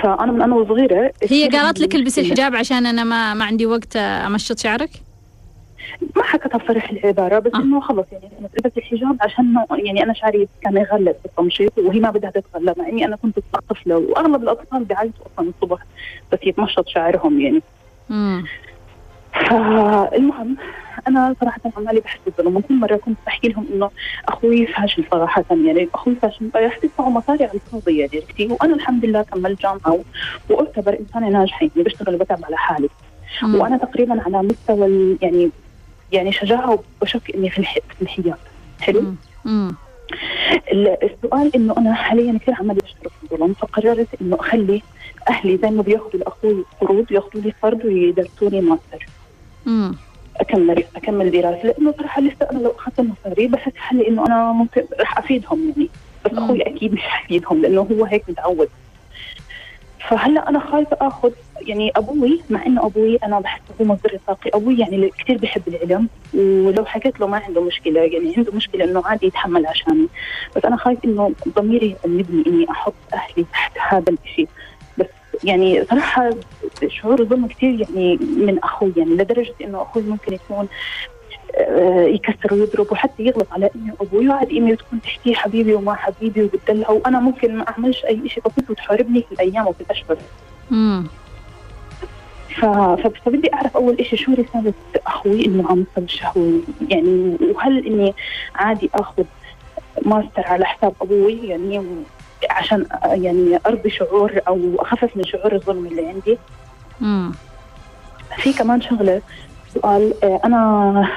فأنا 0.03 0.33
من 0.33 0.43
أنا 0.43 0.55
وصغيرة 0.55 1.12
هي 1.23 1.49
قالت 1.49 1.81
لك 1.81 1.95
البسي 1.95 2.21
الحجاب 2.21 2.57
عشان 2.57 2.87
أنا 2.87 3.05
ما 3.05 3.35
ما 3.35 3.45
عندي 3.45 3.66
وقت 3.66 3.97
أمشط 3.97 4.59
شعرك 4.59 4.90
ما 6.16 6.23
حكتها 6.23 6.59
بصريح 6.59 6.90
العبارة 6.90 7.38
بس 7.38 7.53
آه. 7.55 7.59
إنه 7.59 7.81
خلص 7.81 8.07
يعني 8.12 8.31
أنا 8.38 8.49
ألبس 8.59 8.79
الحجاب 8.79 9.16
عشان 9.21 9.55
يعني 9.71 10.03
أنا 10.03 10.12
شعري 10.14 10.49
كان 10.62 10.77
يغلب 10.77 11.16
بالتمشيط 11.25 11.79
وهي 11.79 12.01
ما 12.01 12.11
بدها 12.11 12.31
تتغلب 12.31 12.79
مع 12.79 12.88
إني 12.88 13.05
أنا 13.05 13.16
كنت 13.16 13.38
طفلة 13.69 13.97
وأغلب 13.97 14.43
الأطفال 14.43 14.85
بيعيطوا 14.85 15.27
أصلا 15.35 15.51
الصبح 15.57 15.79
بس 16.33 16.38
يتمشط 16.43 16.88
شعرهم 16.88 17.40
يعني 17.40 17.62
مم. 18.11 18.45
فالمهم 19.33 20.57
أنا 21.09 21.35
صراحة 21.40 21.61
عمالي 21.77 22.01
بحس 22.01 22.19
بالظلم 22.27 22.57
وكل 22.57 22.75
مرة 22.75 22.97
كنت 22.97 23.16
بحكي 23.27 23.49
لهم 23.49 23.66
إنه 23.75 23.90
أخوي 24.29 24.66
فاشل 24.66 25.05
صراحة 25.11 25.45
يعني 25.51 25.88
أخوي 25.95 26.14
فاشل 26.14 26.51
رح 26.57 26.77
تدفعوا 26.79 27.11
مصاري 27.11 27.45
على 27.45 27.55
الفاضي 27.55 27.99
يعني 27.99 28.11
عرفتي 28.14 28.47
وأنا 28.47 28.75
الحمد 28.75 29.05
لله 29.05 29.23
كملت 29.23 29.62
جامعة 29.62 29.99
وأعتبر 30.51 30.99
انسانه 31.01 31.29
ناجحه 31.29 31.66
يعني 31.77 31.83
بشتغل 31.83 32.14
وبتعب 32.14 32.45
على 32.45 32.57
حالي 32.57 32.88
مم. 33.43 33.55
وأنا 33.55 33.77
تقريبا 33.77 34.23
على 34.23 34.43
مستوى 34.43 35.16
يعني 35.23 35.51
يعني 36.12 36.33
شجاعة 36.33 36.79
وبشك 37.03 37.35
إني 37.35 37.51
في 37.51 37.59
الح- 37.59 37.79
في 37.97 38.03
الحجاب 38.03 38.37
حلو 38.81 39.01
مم. 39.01 39.16
مم. 39.45 39.75
ال- 40.73 40.97
السؤال 41.12 41.57
إنه 41.57 41.75
أنا 41.79 41.95
حاليا 41.95 42.38
كثير 42.38 42.55
عمالي 42.55 42.81
بشتغل 42.81 43.11
في 43.21 43.33
الظلم 43.33 43.53
فقررت 43.55 44.09
إنه 44.23 44.37
أخلي 44.40 44.83
أهلي 45.31 45.57
زي 45.62 45.71
ما 45.71 45.83
بياخذوا 45.83 46.21
لاخوي 46.21 46.64
قروض 46.81 47.12
ياخذوا 47.12 47.43
لي 47.43 47.53
قرض 47.62 47.85
ويدرسوني 47.85 48.61
ماستر 48.61 49.07
مم. 49.66 49.94
أكمل 50.40 50.85
أكمل 50.96 51.31
دراسة 51.31 51.66
لأنه 51.66 51.94
صراحة 51.99 52.23
لسه 52.23 52.51
أنا 52.53 52.59
لو 52.59 52.70
اخذت 52.70 53.01
المصاري 53.01 53.46
بحس 53.46 53.73
حالي 53.77 54.09
إنه 54.09 54.27
أنا 54.27 54.53
ممكن 54.53 54.83
رح 55.01 55.18
أفيدهم 55.18 55.68
يعني. 55.68 55.88
بس. 56.25 56.33
أخوي 56.38 56.62
أكيد 56.62 56.92
مش 56.92 57.01
حيفيدهم 57.03 57.62
لأنه 57.62 57.81
هو 57.81 58.05
هيك 58.05 58.25
متعود. 58.29 58.68
فهلأ 60.09 60.49
أنا 60.49 60.59
خايفة 60.59 60.96
آخذ 61.01 61.31
يعني 61.61 61.92
أبوي 61.96 62.40
مع 62.51 62.66
إنه 62.66 62.87
أبوي 62.87 63.16
أنا 63.25 63.40
بحس 63.40 63.61
هو 63.81 63.85
مصدر 63.87 64.18
طاقي 64.27 64.51
أبوي 64.55 64.79
يعني 64.79 65.11
كثير 65.18 65.38
بحب 65.38 65.62
العلم 65.68 66.09
ولو 66.35 66.85
حكيت 66.85 67.20
له 67.20 67.27
ما 67.27 67.37
عنده 67.37 67.61
مشكلة 67.61 68.01
يعني 68.01 68.35
عنده 68.37 68.53
مشكلة 68.53 68.85
إنه 68.85 69.03
عادي 69.05 69.27
يتحمل 69.27 69.66
عشاني. 69.66 70.09
بس 70.57 70.64
أنا 70.64 70.77
خايف 70.77 70.99
إنه 71.05 71.33
ضميري 71.49 71.96
يأنبني 72.05 72.44
إني 72.46 72.70
أحط 72.70 72.94
أهلي 73.14 73.46
تحت 73.53 73.73
هذا 73.88 74.14
الشيء 74.25 74.49
يعني 75.44 75.85
صراحة 75.85 76.31
شعور 76.88 77.20
الظلم 77.20 77.46
كثير 77.46 77.81
يعني 77.81 78.16
من 78.16 78.59
أخوي 78.62 78.92
يعني 78.96 79.11
لدرجة 79.11 79.55
إنه 79.61 79.83
أخوي 79.83 80.03
ممكن 80.03 80.33
يكون 80.33 80.68
آه، 81.55 82.03
يكسر 82.03 82.55
ويضرب 82.55 82.92
وحتى 82.92 83.22
يغلط 83.22 83.46
على 83.53 83.70
إمي 83.76 83.92
وأبوي 84.00 84.29
وعادي 84.29 84.59
إمي 84.59 84.76
تكون 84.76 85.01
تحكي 85.03 85.34
حبيبي 85.34 85.74
وما 85.74 85.95
حبيبي 85.95 86.43
وبتدلع. 86.43 86.91
وأنا 86.91 87.20
ممكن 87.20 87.59
ما 87.59 87.68
أعملش 87.68 88.05
أي 88.05 88.28
شيء 88.28 88.43
بسيط 88.43 88.70
وتحاربني 88.70 89.22
في 89.22 89.32
الأيام 89.32 89.66
وفي 89.66 89.80
الأشهر. 89.80 90.16
مم. 90.70 91.07
ف... 92.57 92.64
فبدي 93.24 93.55
أعرف 93.55 93.76
أول 93.76 94.07
شيء 94.07 94.18
شو 94.18 94.32
رساله 94.32 94.72
أخوي 95.07 95.47
إنه 95.47 95.68
على 95.70 95.80
مستوى 95.80 96.05
الشهوة؟ 96.05 96.61
يعني 96.88 97.36
وهل 97.55 97.86
إني 97.86 98.14
عادي 98.55 98.91
آخذ 98.95 99.24
ماستر 100.05 100.43
على 100.47 100.64
حساب 100.64 100.93
أبوي؟ 101.03 101.49
يعني 101.49 101.82
عشان 102.51 102.86
يعني 103.05 103.59
أرضي 103.66 103.91
شعور 103.91 104.41
أو 104.49 104.59
أخفف 104.78 105.16
من 105.16 105.24
شعور 105.24 105.53
الظلم 105.55 105.86
اللي 105.86 106.07
عندي 106.07 106.38
مم. 107.01 107.32
في 108.36 108.53
كمان 108.53 108.80
شغلة 108.80 109.22
سؤال 109.74 110.14
آه، 110.24 110.41
أنا 110.45 111.09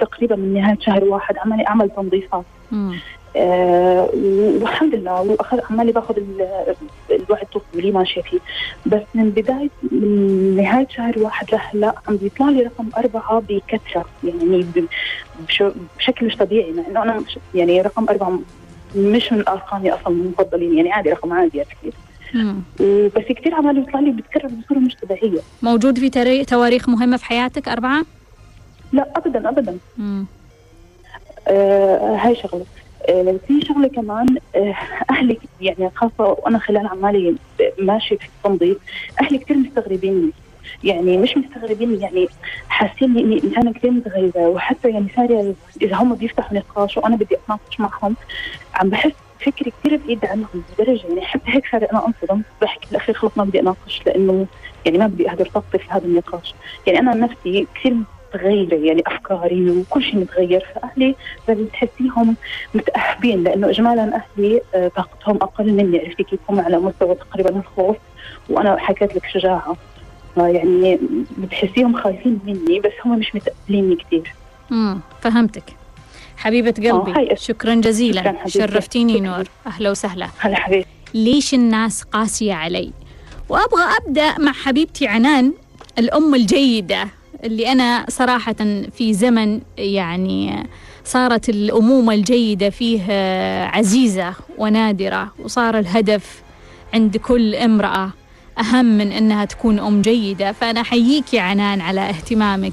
تقريبا 0.00 0.36
من 0.36 0.54
نهاية 0.54 0.78
شهر 0.80 1.04
واحد 1.04 1.36
عملي 1.38 1.66
أعمل 1.66 1.90
تنظيفات. 1.90 2.44
آه 3.36 4.08
والحمد 4.60 4.94
لله 4.94 5.20
واخذ 5.20 5.60
عمالي 5.70 5.92
باخذ 5.92 6.16
ال- 6.16 6.74
الوعي 7.10 7.42
الطفولي 7.42 7.90
ماشية 7.90 8.22
فيه 8.22 8.38
بس 8.86 9.02
من 9.14 9.30
بدايه 9.30 9.68
من 9.92 10.56
نهاية 10.56 10.86
شهر 10.90 11.18
واحد 11.18 11.46
لهلا 11.52 11.94
عم 12.08 12.16
بيطلع 12.16 12.48
لي 12.48 12.62
رقم 12.62 12.88
أربعة 12.98 13.42
بكثرة 13.48 14.04
يعني 14.24 14.64
بشكل 15.98 16.26
مش 16.26 16.36
طبيعي 16.36 16.72
مع 16.72 16.82
إنه 16.88 17.02
أنا 17.02 17.22
يعني 17.54 17.80
رقم 17.82 18.06
أربعة 18.10 18.38
مش 18.94 19.32
من 19.32 19.48
أرقامي 19.48 19.90
أصلا 19.90 20.08
المفضلين 20.12 20.76
يعني 20.76 20.92
عادي 20.92 21.10
رقم 21.10 21.32
عادي 21.32 21.62
أكيد 21.62 21.92
مم. 22.34 22.54
بس 23.16 23.24
كثير 23.36 23.54
عمال 23.54 23.80
بيطلع 23.84 24.00
لي 24.00 24.10
بتكرر 24.10 24.46
بصورة 24.48 24.78
مش 24.78 24.96
طبيعية 25.02 25.40
موجود 25.62 25.98
في 25.98 26.44
تواريخ 26.44 26.88
مهمة 26.88 27.16
في 27.16 27.24
حياتك 27.24 27.68
أربعة؟ 27.68 28.02
لا 28.92 29.12
ابدا 29.16 29.48
ابدا 29.48 29.78
مم. 29.98 30.26
آه 31.48 32.16
هاي 32.16 32.34
شغلة 32.36 32.66
آه 33.08 33.40
في 33.48 33.60
شغلة 33.60 33.88
كمان 33.88 34.26
آه 34.54 34.74
أهلي 35.10 35.38
يعني 35.60 35.90
خاصة 35.94 36.12
وأنا 36.18 36.58
خلال 36.58 36.86
عمالي 36.86 37.36
ماشي 37.78 38.16
في 38.16 38.28
التنظيف 38.36 38.76
أهلي 39.20 39.38
كثير 39.38 39.56
مستغربيني 39.56 40.30
يعني 40.84 41.16
مش 41.16 41.36
مستغربين 41.36 42.00
يعني 42.00 42.28
حاسين 42.68 43.18
اني 43.18 43.40
انسانه 43.44 43.72
كثير 43.72 43.90
متغيره 43.90 44.48
وحتى 44.48 44.90
يعني 44.90 45.06
صار 45.16 45.54
إذا 45.82 45.96
هم 45.96 46.14
بيفتحوا 46.14 46.56
نقاش 46.58 46.96
وأنا 46.96 47.16
بدي 47.16 47.34
أتناقش 47.34 47.80
معهم 47.80 48.16
عم 48.74 48.90
بحس 48.90 49.12
فكري 49.46 49.72
كثير 49.80 50.00
بعيد 50.06 50.24
عنهم 50.24 50.62
لدرجة 50.78 51.06
يعني 51.08 51.20
حتى 51.20 51.42
هيك 51.46 51.64
صار 51.72 51.86
أنا 51.92 52.06
أنصدم. 52.06 52.42
بحكي 52.62 52.86
بالأخير 52.88 53.14
خلص 53.14 53.32
ما 53.36 53.44
بدي 53.44 53.60
اناقش 53.60 54.02
لأنه 54.06 54.46
يعني 54.86 54.98
ما 54.98 55.06
بدي 55.06 55.30
اهدر 55.30 55.46
طاقتي 55.46 55.78
في 55.78 55.84
هذا 55.88 56.04
النقاش. 56.04 56.54
يعني 56.86 56.98
أنا 56.98 57.14
نفسي 57.14 57.66
كثير 57.74 57.94
متغيره 58.34 58.74
يعني 58.74 59.02
أفكاري 59.06 59.70
وكل 59.70 60.02
شيء 60.02 60.16
متغير. 60.16 60.66
فأهلي 60.74 61.14
لازم 61.48 61.66
تحسيهم 61.66 62.36
متأهبين 62.74 63.42
لأنه 63.44 63.70
اجمالا 63.70 64.22
أهلي 64.22 64.60
آه، 64.74 64.88
طاقتهم 64.88 65.36
أقل 65.36 65.72
مني. 65.72 65.98
عرفتي 65.98 66.24
كيف 66.24 66.40
هم 66.48 66.60
على 66.60 66.78
مستوى 66.78 67.14
تقريبا 67.14 67.50
الخوف؟ 67.50 67.96
وأنا 68.50 68.76
حكيت 68.78 69.16
لك 69.16 69.26
شجاعة. 69.26 69.76
يعني 70.36 70.98
بتحسيهم 71.38 71.96
خايفين 72.02 72.38
مني 72.46 72.80
بس 72.80 72.92
هم 73.04 73.18
مش 73.18 73.34
متقبليني 73.34 73.96
كثير 73.96 74.32
مم. 74.70 75.00
فهمتك 75.20 75.62
حبيبة 76.36 76.74
آه، 76.90 76.98
قلبي. 76.98 77.36
شكرا 77.36 77.74
جزيلا 77.74 78.20
شكراً 78.20 78.32
حبيبتي. 78.32 78.50
شرفتيني 78.58 79.12
شكراً. 79.14 79.26
نور 79.26 79.44
أهلا 79.66 79.90
وسهلا 79.90 80.28
هلا 80.38 80.56
حبيبي 80.56 80.84
ليش 81.14 81.54
الناس 81.54 82.02
قاسية 82.02 82.54
علي 82.54 82.92
وأبغى 83.48 83.82
أبدأ 84.00 84.38
مع 84.38 84.52
حبيبتي 84.52 85.06
عنان 85.06 85.52
الأم 85.98 86.34
الجيدة 86.34 87.08
اللي 87.44 87.72
أنا 87.72 88.04
صراحة 88.08 88.54
في 88.98 89.14
زمن 89.14 89.60
يعني 89.78 90.66
صارت 91.04 91.48
الأمومة 91.48 92.14
الجيدة 92.14 92.70
فيه 92.70 93.02
عزيزة 93.66 94.34
ونادرة 94.58 95.32
وصار 95.38 95.78
الهدف 95.78 96.42
عند 96.94 97.16
كل 97.16 97.54
امرأة 97.54 98.10
أهم 98.58 98.84
من 98.84 99.12
أنها 99.12 99.44
تكون 99.44 99.78
أم 99.78 100.02
جيدة 100.02 100.52
فأنا 100.52 100.80
أحييك 100.80 101.34
يا 101.34 101.42
عنان 101.42 101.80
على 101.80 102.00
اهتمامك 102.00 102.72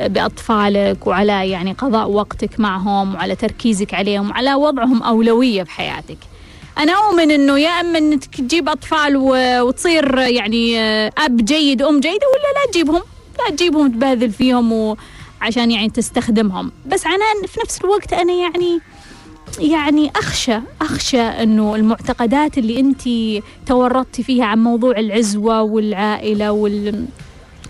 بأطفالك 0.00 1.06
وعلى 1.06 1.50
يعني 1.50 1.72
قضاء 1.72 2.10
وقتك 2.10 2.60
معهم 2.60 3.14
وعلى 3.14 3.36
تركيزك 3.36 3.94
عليهم 3.94 4.30
وعلى 4.30 4.54
وضعهم 4.54 5.02
أولوية 5.02 5.62
في 5.62 5.70
حياتك 5.70 6.18
أنا 6.78 6.92
أؤمن 6.92 7.30
إنه 7.30 7.58
يا 7.58 7.80
إما 7.80 7.98
إنك 7.98 8.24
تجيب 8.24 8.68
أطفال 8.68 9.16
وتصير 9.62 10.18
يعني 10.18 10.78
أب 11.08 11.36
جيد 11.36 11.82
أم 11.82 12.00
جيدة 12.00 12.26
ولا 12.26 12.66
لا 12.66 12.72
تجيبهم. 12.72 13.02
لا 13.38 13.56
تجيبهم 13.56 13.92
تباذل 13.92 14.30
فيهم 14.30 14.72
وعشان 15.42 15.70
يعني 15.70 15.90
تستخدمهم. 15.90 16.72
بس 16.86 17.06
عنان 17.06 17.46
في 17.46 17.60
نفس 17.64 17.80
الوقت 17.80 18.12
أنا 18.12 18.32
يعني 18.32 18.80
يعني 19.58 20.10
أخشى 20.16 20.58
أخشى 20.80 21.20
أنه 21.20 21.76
المعتقدات 21.76 22.58
اللي 22.58 22.80
أنت 22.80 23.02
تورطتي 23.66 24.22
فيها 24.22 24.44
عن 24.44 24.58
موضوع 24.58 24.98
العزوة 24.98 25.62
والعائلة 25.62 26.52
وال 26.52 27.06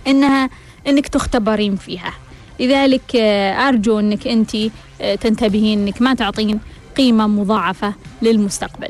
إنها 0.06 0.50
إنك 0.86 1.08
تختبرين 1.08 1.76
فيها. 1.76 2.12
لذلك 2.60 3.16
آه، 3.16 3.68
أرجو 3.68 3.98
أنك 3.98 4.26
أنت 4.26 4.56
آه، 5.00 5.14
تنتبهين 5.14 5.78
أنك 5.78 6.02
ما 6.02 6.14
تعطين 6.14 6.60
قيمة 6.96 7.26
مضاعفة 7.26 7.94
للمستقبل. 8.22 8.88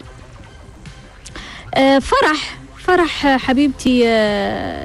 آه، 1.75 1.99
فرح 1.99 2.59
فرح 2.79 3.37
حبيبتي 3.37 4.01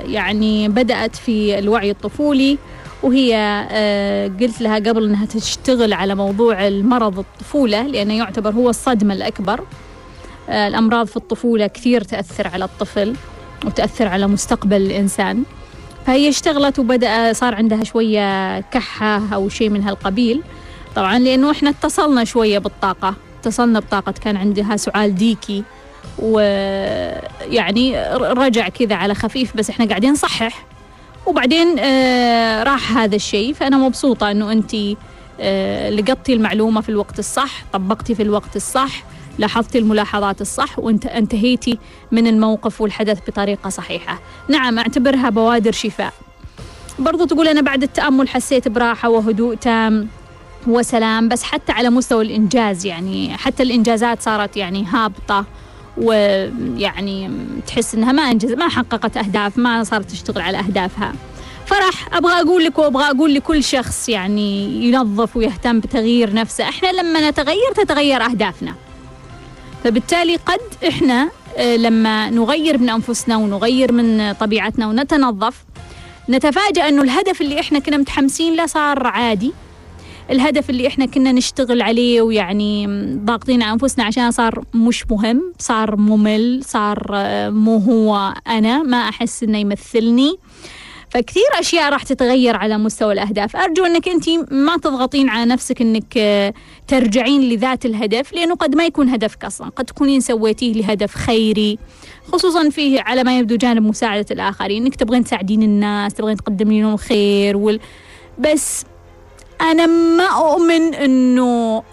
يعني 0.05 0.69
بدأت 0.69 1.15
في 1.15 1.59
الوعي 1.59 1.91
الطفولي. 1.91 2.57
وهي 3.03 3.35
آه، 3.71 4.27
قلت 4.27 4.61
لها 4.61 4.75
قبل 4.75 5.03
إنها 5.03 5.25
تشتغل 5.25 5.93
على 5.93 6.15
موضوع 6.15 6.67
المرض 6.67 7.19
الطفولة 7.19 7.81
لأنه 7.87 8.13
يعتبر 8.17 8.51
هو 8.51 8.69
الصدمة 8.69 9.13
الأكبر. 9.13 9.61
آه، 10.49 10.67
الأمراض 10.67 11.07
في 11.07 11.17
الطفولة 11.17 11.67
كثير 11.67 12.01
تأثر 12.01 12.47
على 12.47 12.65
الطفل 12.65 13.15
وتأثر 13.65 14.07
على 14.07 14.27
مستقبل 14.27 14.81
الإنسان. 14.81 15.43
فهي 16.05 16.29
اشتغلت 16.29 16.79
وبدأ 16.79 17.33
صار 17.33 17.55
عندها 17.55 17.83
شوية 17.83 18.59
كحة 18.61 19.21
أو 19.33 19.49
شيء 19.49 19.69
من 19.69 19.83
هالقبيل. 19.83 20.41
طبعا 20.95 21.19
لأنه 21.19 21.51
إحنا 21.51 21.69
اتصلنا 21.69 22.23
شوية 22.23 22.59
بالطاقة 22.59 23.15
اتصلنا 23.39 23.79
بطاقة 23.79 24.11
كان 24.11 24.37
عندها 24.37 24.77
سعال 24.77 25.15
ديكي 25.15 25.63
ويعني 26.19 27.97
رجع 28.17 28.69
كذا 28.69 28.95
على 28.95 29.15
خفيف 29.15 29.57
بس 29.57 29.69
إحنا 29.69 29.85
قاعدين 29.85 30.11
نصحح. 30.11 30.65
وبعدين 31.25 31.79
آه 31.79 32.63
راح 32.63 32.97
هذا 32.97 33.15
الشيء. 33.15 33.53
فأنا 33.53 33.77
مبسوطة 33.77 34.31
أنه 34.31 34.51
أنت 34.51 34.75
آه 35.39 35.89
لقطتي 35.89 36.33
المعلومة 36.33 36.81
في 36.81 36.89
الوقت 36.89 37.19
الصح 37.19 37.51
طبقتي 37.73 38.15
في 38.15 38.23
الوقت 38.23 38.55
الصح 38.55 39.03
لاحظتي 39.39 39.77
الملاحظات 39.77 40.41
الصح 40.41 40.79
وأنت 40.79 41.05
انتهيتي 41.05 41.77
من 42.11 42.27
الموقف 42.27 42.81
والحدث 42.81 43.19
بطريقة 43.27 43.69
صحيحة. 43.69 44.19
نعم 44.49 44.79
أعتبرها 44.79 45.29
بوادر 45.29 45.71
شفاء. 45.71 46.13
برضو 46.99 47.25
تقول 47.25 47.47
أنا 47.47 47.61
بعد 47.61 47.83
التأمل 47.83 48.29
حسيت 48.29 48.67
براحة 48.67 49.09
وهدوء 49.09 49.55
تام 49.55 50.07
وسلام 50.67 51.29
بس 51.29 51.43
حتى 51.43 51.71
على 51.71 51.89
مستوى 51.89 52.23
الإنجاز 52.25 52.85
يعني 52.85 53.37
حتى 53.37 53.63
الإنجازات 53.63 54.21
صارت 54.21 54.57
يعني 54.57 54.85
هابطة. 54.85 55.45
ويعني 55.97 57.31
تحس 57.67 57.95
إنها 57.95 58.11
ما 58.11 58.21
انجز 58.21 58.51
ما 58.51 58.69
حققت 58.69 59.17
أهداف 59.17 59.57
ما 59.57 59.83
صارت 59.83 60.11
تشتغل 60.11 60.41
على 60.41 60.59
أهدافها. 60.59 61.13
فرح 61.65 62.15
أبغى 62.15 62.33
أقول 62.33 62.63
لك 62.63 62.79
وأبغى 62.79 63.03
أقول 63.03 63.33
لكل 63.33 63.63
شخص 63.63 64.09
يعني 64.09 64.71
ينظف 64.85 65.37
ويهتم 65.37 65.79
بتغيير 65.79 66.33
نفسه. 66.33 66.69
إحنا 66.69 66.87
لما 66.91 67.29
نتغير 67.29 67.71
تتغير 67.75 68.25
أهدافنا. 68.25 68.73
فبالتالي 69.83 70.35
قد 70.35 70.87
إحنا 70.87 71.29
آه، 71.57 71.75
لما 71.75 72.29
نغير 72.29 72.77
من 72.77 72.89
أنفسنا 72.89 73.37
ونغير 73.37 73.91
من 73.91 74.33
طبيعتنا 74.33 74.87
ونتنظف 74.87 75.55
نتفاجأ 76.29 76.89
إنه 76.89 77.01
الهدف 77.01 77.41
اللي 77.41 77.59
إحنا 77.59 77.79
كنا 77.79 77.97
متحمسين 77.97 78.55
له 78.55 78.65
صار 78.65 79.07
عادي. 79.07 79.53
الهدف 80.31 80.69
اللي 80.69 80.87
إحنا 80.87 81.05
كنا 81.05 81.31
نشتغل 81.31 81.81
عليه 81.81 82.21
ويعني 82.21 82.87
ضاغطين 83.25 83.61
على 83.61 83.73
أنفسنا 83.73 84.03
عشان 84.03 84.31
صار 84.31 84.63
مش 84.73 85.05
مهم 85.11 85.53
صار 85.59 85.95
ممل 85.95 86.61
صار 86.63 87.07
آه، 87.13 87.49
مو 87.49 87.77
هو 87.77 88.33
أنا 88.47 88.83
ما 88.83 88.97
أحس 88.97 89.43
إنه 89.43 89.57
يمثلني. 89.57 90.35
فكثير 91.09 91.43
أشياء 91.59 91.89
راح 91.91 92.03
تتغير 92.03 92.55
على 92.55 92.77
مستوى 92.77 93.13
الأهداف. 93.13 93.55
أرجو 93.55 93.85
إنك 93.85 94.09
انت 94.09 94.29
ما 94.51 94.77
تضغطين 94.77 95.29
على 95.29 95.45
نفسك 95.45 95.81
إنك 95.81 96.17
آه، 96.17 96.53
ترجعين 96.87 97.41
لذات 97.41 97.85
الهدف 97.85 98.33
لأنه 98.33 98.55
قد 98.55 98.75
ما 98.75 98.85
يكون 98.85 99.09
هدفك 99.09 99.45
أصلا. 99.45 99.69
قد 99.69 99.85
تكونين 99.85 100.21
سويتيه 100.21 100.73
لهدف 100.73 101.15
خيري 101.15 101.77
خصوصا 102.31 102.69
فيه 102.69 103.01
على 103.01 103.23
ما 103.23 103.39
يبدو 103.39 103.55
جانب 103.55 103.83
مساعدة 103.83 104.25
الآخرين. 104.31 104.83
إنك 104.83 104.95
تبغين 104.95 105.23
تساعدين 105.23 105.63
الناس 105.63 106.13
تبغين 106.13 106.37
تقدمين 106.37 106.83
لهم 106.83 106.93
الخير 106.93 107.57
وال... 107.57 107.79
بس 108.39 108.85
أنا 109.61 109.85
ما 109.85 110.25
أؤمن 110.25 110.93
إنه 110.93 111.83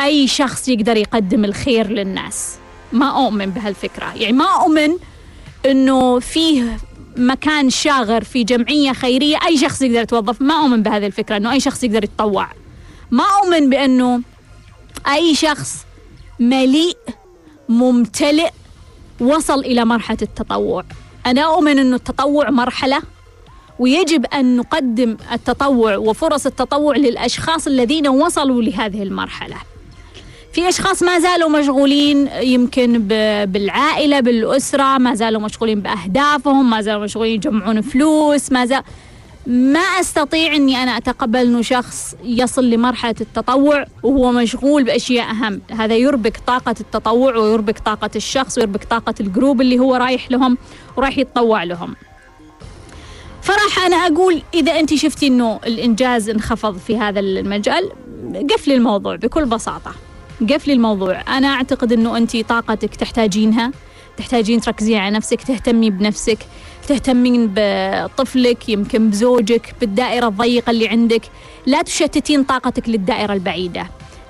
أي 0.00 0.28
شخص 0.28 0.68
يقدر 0.68 0.96
يقدم 0.96 1.44
الخير 1.44 1.88
للناس. 1.88 2.58
ما 2.92 3.24
أؤمن 3.24 3.46
بهالفكرة. 3.46 4.12
يعني 4.16 4.32
ما 4.32 4.44
أؤمن 4.44 4.96
إنه 5.66 6.18
فيه 6.18 6.76
مكان 7.16 7.70
شاغر 7.70 8.24
في 8.24 8.44
جمعية 8.44 8.92
خيرية 8.92 9.38
أي 9.46 9.58
شخص 9.58 9.82
يقدر 9.82 10.00
يتوظف. 10.02 10.42
ما 10.42 10.54
أؤمن 10.54 10.82
بهذه 10.82 11.06
الفكرة 11.06 11.36
إنه 11.36 11.52
أي 11.52 11.60
شخص 11.60 11.84
يقدر 11.84 12.04
يتطوع. 12.04 12.48
ما 13.10 13.24
أؤمن 13.42 13.70
بأنه 13.70 14.20
أي 15.12 15.34
شخص 15.34 15.76
مليء 16.40 16.96
ممتلئ 17.68 18.50
وصل 19.20 19.60
إلى 19.60 19.84
مرحلة 19.84 20.18
التطوع. 20.22 20.84
أنا 21.26 21.40
أؤمن 21.42 21.78
أنه 21.78 21.96
التطوع 21.96 22.50
مرحلة 22.50 23.02
ويجب 23.78 24.24
أن 24.26 24.56
نقدم 24.56 25.16
التطوع 25.32 25.96
وفرص 25.96 26.46
التطوع 26.46 26.96
للأشخاص 26.96 27.66
الذين 27.66 28.08
وصلوا 28.08 28.62
لهذه 28.62 29.02
المرحلة 29.02 29.56
في 30.52 30.68
أشخاص 30.68 31.02
ما 31.02 31.18
زالوا 31.18 31.48
مشغولين 31.48 32.28
يمكن 32.42 32.98
بالعائلة 33.48 34.20
بالأسرة 34.20 34.98
ما 34.98 35.14
زالوا 35.14 35.40
مشغولين 35.40 35.80
بأهدافهم 35.80 36.70
ما 36.70 36.80
زالوا 36.82 37.04
مشغولين 37.04 37.34
يجمعون 37.34 37.80
فلوس 37.80 38.52
ما 38.52 38.66
زال 38.66 38.82
ما 39.46 39.80
أستطيع 39.80 40.54
إني 40.54 40.82
أنا 40.82 40.96
أتقبل 40.96 41.38
إنه 41.38 41.62
شخص 41.62 42.14
يصل 42.24 42.70
لمرحلة 42.70 43.14
التطوع 43.20 43.84
وهو 44.02 44.32
مشغول 44.32 44.84
بأشياء 44.84 45.30
أهم، 45.30 45.60
هذا 45.70 45.96
يربك 45.96 46.36
طاقة 46.46 46.74
التطوع 46.80 47.36
ويربك 47.36 47.78
طاقة 47.78 48.10
الشخص 48.16 48.58
ويربك 48.58 48.84
طاقة 48.84 49.14
الجروب 49.20 49.60
اللي 49.60 49.78
هو 49.78 49.94
رايح 49.94 50.30
لهم 50.30 50.58
ورايح 50.96 51.18
يتطوع 51.18 51.62
لهم. 51.62 51.94
فراح 53.48 53.86
أنا 53.86 53.96
أقول 53.96 54.42
إذا 54.54 54.80
أنت 54.80 54.94
شفتي 54.94 55.26
إنه 55.26 55.60
الإنجاز 55.66 56.28
انخفض 56.28 56.78
في 56.78 56.98
هذا 56.98 57.20
المجال 57.20 57.90
قفلي 58.50 58.74
الموضوع 58.74 59.16
بكل 59.16 59.44
بساطة. 59.44 59.92
قفلي 60.50 60.72
الموضوع، 60.72 61.20
أنا 61.28 61.48
أعتقد 61.48 61.92
إنه 61.92 62.16
أنت 62.16 62.36
طاقتك 62.36 62.96
تحتاجينها، 62.96 63.72
تحتاجين 64.16 64.60
تركزين 64.60 64.98
على 64.98 65.16
نفسك، 65.16 65.42
تهتمي 65.42 65.90
بنفسك، 65.90 66.38
تهتمين 66.88 67.52
بطفلك 67.54 68.68
يمكن 68.68 69.10
بزوجك 69.10 69.74
بالدائرة 69.80 70.28
الضيقة 70.28 70.70
اللي 70.70 70.88
عندك. 70.88 71.22
لا 71.66 71.82
تشتتين 71.82 72.42
طاقتك 72.42 72.88
للدائرة 72.88 73.32
البعيدة. 73.32 73.86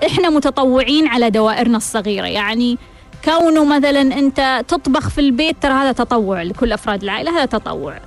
إحنا 0.07 0.31
متطوعين 0.31 1.09
على 1.09 1.31
دوائرنا 1.31 1.77
الصغيرة. 1.77 2.27
يعني 2.27 2.79
كونه 3.25 3.65
مثلا 3.65 4.01
أنت 4.01 4.65
تطبخ 4.69 5.09
في 5.09 5.21
البيت 5.21 5.57
ترى 5.63 5.73
هذا 5.73 5.93
تطوع 5.93 6.43
لكل 6.43 6.73
أفراد 6.73 7.03
العائلة 7.03 7.37
هذا 7.37 7.45
تطوع. 7.45 7.99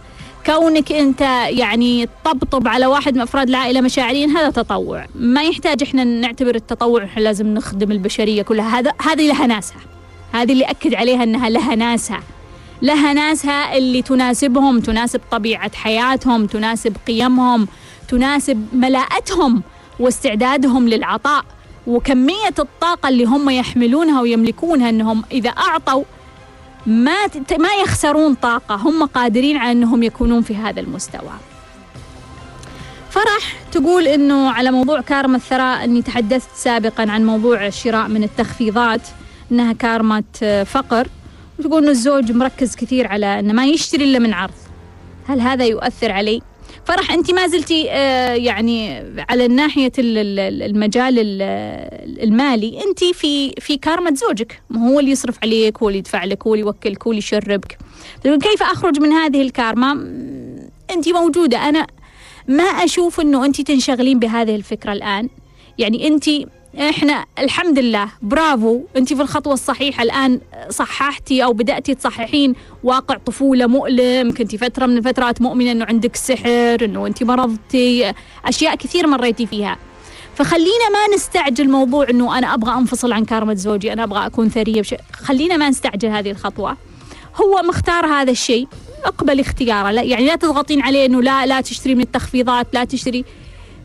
كونك 0.46 0.92
انت 0.92 1.22
يعني 1.50 2.10
تطبطب 2.24 2.68
على 2.68 2.86
واحد 2.86 3.16
من 3.16 3.22
أفراد 3.22 3.50
العائلة 3.50 3.82
مشاعريا 3.82 4.28
هذا 4.28 4.50
تطوع. 4.50 5.06
ما 5.16 5.44
يحتاج 5.44 5.84
إحنا 5.84 6.04
نعتبر 6.04 6.56
التطوع 6.56 7.04
إحنا 7.04 7.22
لازم 7.22 7.48
نخدم 7.48 7.92
البشرية 7.92 8.42
كلها. 8.42 8.80
هذا 8.80 8.92
هذه 9.02 9.28
لها 9.28 9.48
ناسها. 9.48 9.80
هذه 10.32 10.52
اللي 10.52 10.64
أكد 10.64 10.94
عليها 10.94 11.24
إنها 11.24 11.50
لها 11.50 11.76
ناسها. 11.76 12.24
لها 12.82 13.14
ناسها 13.14 13.78
اللي 13.78 14.02
تناسبهم 14.02 14.80
تناسب 14.80 15.22
طبيعة 15.32 15.72
حياتهم 15.76 16.46
تناسب 16.46 16.98
قيمهم 17.08 17.68
تناسب 18.08 18.68
ملاءتهم 18.74 19.64
واستعدادهم 20.00 20.90
للعطاء. 20.90 21.46
وكمية 21.88 22.56
الطاقة 22.60 23.10
اللي 23.10 23.26
هم 23.26 23.50
يحملونها 23.50 24.22
ويملكونها 24.22 24.90
أنهم 24.90 25.24
إذا 25.32 25.50
أعطوا 25.50 26.04
ما 26.86 27.28
ما 27.60 27.70
يخسرون 27.84 28.34
طاقة 28.34 28.76
هم 28.76 29.06
قادرين 29.06 29.58
على 29.58 29.72
أنهم 29.72 30.04
يكونون 30.04 30.42
في 30.42 30.56
هذا 30.56 30.80
المستوى. 30.80 31.32
فرح 33.10 33.54
تقول 33.72 34.08
أنه 34.08 34.50
على 34.50 34.72
موضوع 34.72 35.02
كارما 35.02 35.38
الثراء 35.38 35.84
أني 35.84 36.02
تحدثت 36.02 36.56
سابقا 36.56 37.12
عن 37.12 37.26
موضوع 37.26 37.68
الشراء 37.68 38.08
من 38.08 38.24
التخفيضات 38.24 39.02
أنها 39.52 39.74
كارمة 39.74 40.64
فقر. 40.66 41.08
وتقول 41.60 41.82
إنه 41.82 41.92
الزوج 41.92 42.32
مركز 42.32 42.76
كثير 42.76 43.08
على 43.08 43.40
إنه 43.40 43.54
ما 43.54 43.66
يشتري 43.66 44.04
إلا 44.04 44.20
من 44.20 44.34
عرض. 44.34 44.54
هل 45.28 45.42
هذا 45.42 45.66
يؤثر 45.66 46.12
علي؟ 46.12 46.42
فرح 46.86 47.12
انت 47.12 47.32
ما 47.32 47.48
زلتي 47.48 47.92
آه، 47.92 48.34
يعني 48.34 49.04
على 49.30 49.48
ناحية 49.48 49.92
المجال 49.98 51.42
المالي 52.24 52.84
انت 52.84 53.04
في 53.04 53.52
في 53.52 53.78
كارمه 53.78 54.14
زوجك. 54.14 54.62
هو 54.78 55.00
اللي 55.00 55.12
يصرف 55.12 55.38
عليك 55.44 55.78
هو 55.78 55.90
اللي 55.90 56.00
يدفع 56.00 56.24
لك 56.24 56.48
هو 56.48 56.54
اللي 56.54 56.66
يوكلك 56.66 57.04
هو 57.08 57.12
اللي 57.12 57.20
يشربك. 57.20 57.78
كيف 58.24 58.64
أخرج 58.64 59.00
من 59.00 59.12
هذه 59.12 59.42
الكارما؟ 59.42 59.92
انت 60.92 61.10
موجودة. 61.10 61.70
أنا 61.70 61.88
ما 62.48 62.64
أشوف 62.64 63.20
إنه 63.20 63.46
انت 63.46 63.62
تنشغلين 63.62 64.20
بهذه 64.20 64.56
الفكرة 64.56 64.94
الآن. 64.94 65.30
يعني 65.78 66.08
انت 66.08 66.26
إحنا 66.80 67.26
الحمد 67.40 67.80
لله 67.80 68.08
برافو. 68.22 68.82
أنت 68.98 69.14
في 69.14 69.22
الخطوة 69.22 69.54
الصحيحة. 69.54 70.04
الآن 70.04 70.40
صححتي 70.70 71.44
أو 71.44 71.54
بدأتي 71.54 71.96
تصححين 71.96 72.54
واقع 72.84 73.18
طفولة 73.18 73.68
مؤلم 73.68 74.32
كنتي 74.32 74.58
فترة 74.58 74.86
من 74.86 74.98
الفترات 74.98 75.42
مؤمنة 75.42 75.72
إنه 75.72 75.86
عندك 75.86 76.16
سحر 76.16 76.78
إنه 76.82 77.08
أنت 77.08 77.24
مرضتي 77.24 78.14
أشياء 78.46 78.76
كثير 78.76 79.08
مريتي 79.08 79.46
فيها. 79.46 79.78
فخلينا 80.36 80.90
ما 80.94 81.16
نستعجل 81.16 81.70
موضوع 81.70 82.10
إنه 82.10 82.38
أنا 82.38 82.54
أبغى 82.54 82.74
أنفصل 82.74 83.12
عن 83.12 83.26
كارمة 83.26 83.54
زوجي 83.54 83.94
أنا 83.94 84.04
أبغى 84.04 84.26
أكون 84.26 84.50
ثرية 84.50 84.82
بشيء 84.82 85.00
خلينا 85.14 85.58
ما 85.58 85.70
نستعجل 85.70 86.10
هذه 86.10 86.32
الخطوة. 86.32 86.78
هو 87.36 87.62
مختار 87.68 88.06
هذا 88.06 88.32
الشيء. 88.32 88.68
اقبل 89.06 89.40
اختياره. 89.40 89.92
لا 89.92 90.02
يعني 90.02 90.26
لا 90.26 90.36
تضغطين 90.36 90.82
عليه 90.82 91.06
إنه 91.06 91.22
لا 91.22 91.46
لا 91.46 91.62
تشتري 91.62 91.96
من 91.96 92.02
التخفيضات 92.02 92.68
لا 92.74 92.84
تشتري. 92.84 93.26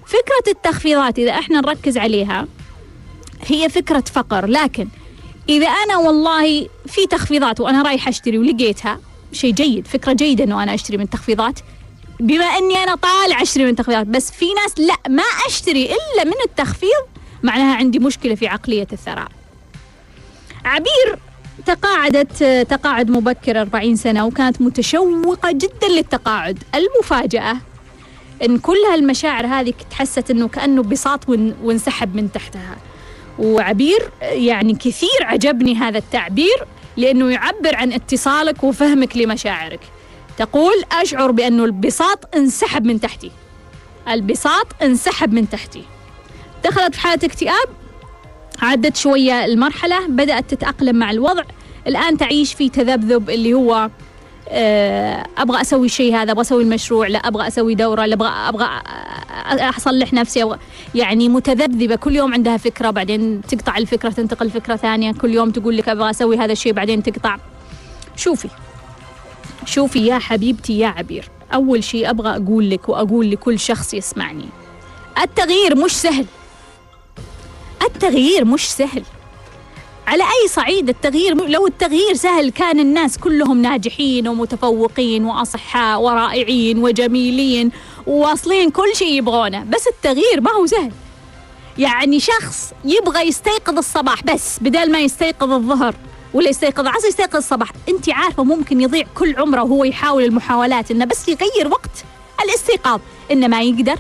فكرة 0.07 0.53
التخفيضات 0.53 1.19
إذا 1.19 1.31
إحنا 1.31 1.61
نركز 1.61 1.99
عليها 1.99 2.47
هي 3.47 3.69
فكرة 3.69 4.05
فقر 4.15 4.47
لكن 4.47 4.89
إذا 5.49 5.67
أنا 5.69 5.97
والله 5.97 6.69
في 6.87 7.07
تخفيضات 7.11 7.61
وأنا 7.61 7.83
رايح 7.83 8.09
أشتري 8.09 8.39
ولقيتها 8.39 9.01
شيء 9.33 9.55
جيد 9.55 9.87
فكرة 9.87 10.13
جيدة 10.13 10.45
أنه 10.45 10.63
أنا 10.63 10.75
أشتري 10.75 10.97
من 10.97 11.11
تخفيضات. 11.11 11.61
بما 12.21 12.45
أني 12.45 12.83
أنا 12.83 12.95
طالع 12.95 13.43
أشتري 13.43 13.65
من 13.65 13.77
تخفيضات 13.77 14.07
بس 14.07 14.31
في 14.31 14.47
ناس 14.55 14.79
لا 14.79 14.97
ما 15.09 15.23
أشتري 15.47 15.85
إلا 15.85 16.25
من 16.25 16.41
التخفيض 16.47 17.05
معناها 17.43 17.77
عندي 17.77 17.99
مشكلة 17.99 18.35
في 18.35 18.49
عقلية 18.49 18.87
الثراء. 18.93 19.29
عبير 20.65 21.19
تقاعدت 21.67 22.45
تقاعد 22.71 23.11
مبكر 23.11 23.61
40 23.61 23.97
سنة 23.97 24.27
وكانت 24.27 24.61
متشوقة 24.61 25.53
جدا 25.53 25.89
للتقاعد. 25.89 26.65
المفاجأة 26.75 27.57
إن 28.45 28.59
كل 28.59 28.77
هالمشاعر 28.93 29.47
هذه 29.47 29.75
تحست 29.91 30.31
إنه 30.31 30.49
كأنه 30.49 30.83
بساط 30.83 31.29
وانسحب 31.63 32.17
من 32.17 32.33
تحتها. 32.33 32.77
وعبير 33.39 34.11
يعني 34.23 34.75
كثير 34.75 35.23
عجبني 35.23 35.75
هذا 35.75 35.99
التعبير 35.99 36.65
لأنه 36.97 37.31
يعبر 37.31 37.77
عن 37.77 37.93
اتصالك 37.93 38.65
وفهمك 38.65 39.17
لمشاعرك. 39.17 39.81
تقول 40.39 40.75
أشعر 40.93 41.31
بأنه 41.31 41.65
البساط 41.65 42.37
انسحب 42.37 42.85
من 42.85 43.01
تحتي. 43.01 43.31
البساط 44.09 44.67
انسحب 44.83 45.33
من 45.33 45.49
تحتي. 45.49 45.83
دخلت 46.65 46.95
في 46.95 47.01
حالة 47.01 47.21
اكتئاب 47.25 47.69
عدت 48.63 48.97
شوية 48.97 49.45
المرحلة 49.45 50.07
بدأت 50.07 50.55
تتأقلم 50.55 50.97
مع 50.97 51.11
الوضع. 51.11 51.43
الآن 51.87 52.17
تعيش 52.17 52.55
في 52.55 52.69
تذبذب 52.69 53.31
اللي 53.31 53.55
هو 53.55 53.91
أبغى 54.49 55.61
أسوي 55.61 55.87
الشيء 55.87 56.15
هذا 56.15 56.33
أبغى 56.33 56.41
أسوي 56.41 56.63
المشروع 56.63 57.07
لا 57.07 57.19
أبغى 57.19 57.49
أسوي 57.49 57.75
دورة 57.75 58.07
لا 58.07 58.15
أبغى 58.15 58.29
أبغى 58.29 58.69
أصلح 59.77 60.13
نفسي 60.13 60.43
أبغى 60.43 60.59
يعني 60.95 61.29
متذبذبة. 61.29 61.97
كل 61.97 62.17
يوم 62.17 62.35
عندها 62.35 62.57
فكرة 62.57 62.91
بعدين 62.91 63.43
تقطع 63.43 63.77
الفكرة 63.77 64.11
تنتقل 64.11 64.51
فكره 64.51 64.77
ثانية. 64.77 65.13
كل 65.13 65.35
يوم 65.35 65.51
تقول 65.51 65.77
لك 65.77 65.89
أبغى 65.89 66.11
أسوي 66.11 66.37
هذا 66.37 66.53
الشيء 66.53 66.73
بعدين 66.73 67.03
تقطع. 67.03 67.37
شوفي 68.17 68.49
شوفي 69.65 70.07
يا 70.07 70.19
حبيبتي 70.19 70.79
يا 70.79 70.89
عبير. 70.89 71.29
أول 71.55 71.85
شيء 71.85 72.11
أبغى 72.11 72.37
أقول 72.37 72.71
لك 72.71 72.89
وأقول 72.89 73.31
لكل 73.31 73.59
شخص 73.59 73.95
يسمعني. 73.95 74.49
التغيير 75.23 75.77
مش 75.77 75.93
سهل. 75.93 76.27
التغيير 77.83 78.45
مش 78.45 78.71
سهل. 78.71 79.03
على 80.07 80.23
أي 80.23 80.49
صعيد 80.49 80.89
التغيير؟ 80.89 81.35
لو 81.35 81.67
التغيير 81.67 82.15
سهل 82.15 82.51
كان 82.51 82.81
الناس 82.81 83.19
كلهم 83.19 83.63
ناجحين 83.63 84.29
ومتفوقين 84.29 85.25
وأصحاء 85.25 86.01
ورائعين 86.01 86.79
وجميلين 86.79 87.71
وواصلين 88.07 88.71
كل 88.71 88.97
شيء 88.97 89.13
يبغونه 89.13 89.65
بس 89.65 89.87
التغيير 89.87 90.41
ما 90.41 90.53
هو 90.53 90.67
سهل. 90.67 90.93
يعني 91.79 92.21
شخص 92.21 92.73
يبغى 92.85 93.29
يستيقظ 93.29 93.79
الصباح 93.79 94.25
بس 94.25 94.59
بدل 94.61 94.93
ما 94.93 95.01
يستيقظ 95.01 95.53
الظهر 95.53 95.95
ولا 96.35 96.49
يستيقظ 96.49 96.81
العصر 96.81 97.09
يستيقظ 97.09 97.37
الصباح. 97.37 97.73
أنت 97.89 98.11
عارفة 98.11 98.45
ممكن 98.45 98.81
يضيع 98.81 99.05
كل 99.15 99.37
عمره 99.39 99.63
وهو 99.63 99.85
يحاول 99.85 100.25
المحاولات 100.25 100.91
إنه 100.91 101.05
بس 101.05 101.29
يغير 101.29 101.69
وقت 101.71 102.05
الاستيقاظ 102.45 103.01
إنه 103.31 103.47
ما 103.47 103.63
يقدر. 103.63 103.99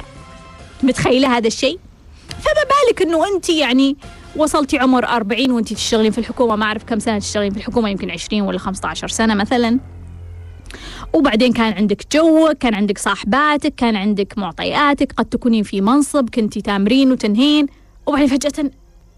متخيلة 0.82 1.36
هذا 1.36 1.46
الشيء؟ 1.46 1.78
فما 2.28 2.64
بالك 2.70 3.02
إنه 3.02 3.28
أنت 3.34 3.48
يعني 3.48 3.96
وصلتي 4.36 4.78
عمر 4.78 5.04
40 5.04 5.50
وانت 5.50 5.72
تشتغلين 5.72 6.10
في 6.10 6.18
الحكومة. 6.18 6.56
ما 6.56 6.64
أعرف 6.64 6.84
كم 6.84 6.98
سنة 6.98 7.18
تشتغلين 7.18 7.50
في 7.50 7.56
الحكومة 7.56 7.88
يمكن 7.88 8.10
20 8.10 8.42
ولا 8.42 8.58
15 8.58 9.08
سنة 9.08 9.34
مثلا. 9.34 9.78
وبعدين 11.12 11.52
كان 11.52 11.72
عندك 11.72 12.02
جوك 12.12 12.52
كان 12.52 12.74
عندك 12.74 12.98
صاحباتك 12.98 13.74
كان 13.74 13.96
عندك 13.96 14.38
معطياتك 14.38 15.12
قد 15.12 15.24
تكونين 15.24 15.62
في 15.62 15.80
منصب 15.80 16.30
كنتي 16.30 16.60
تامرين 16.60 17.12
وتنهين. 17.12 17.66
وبعدين 18.06 18.26
فجأة 18.28 18.70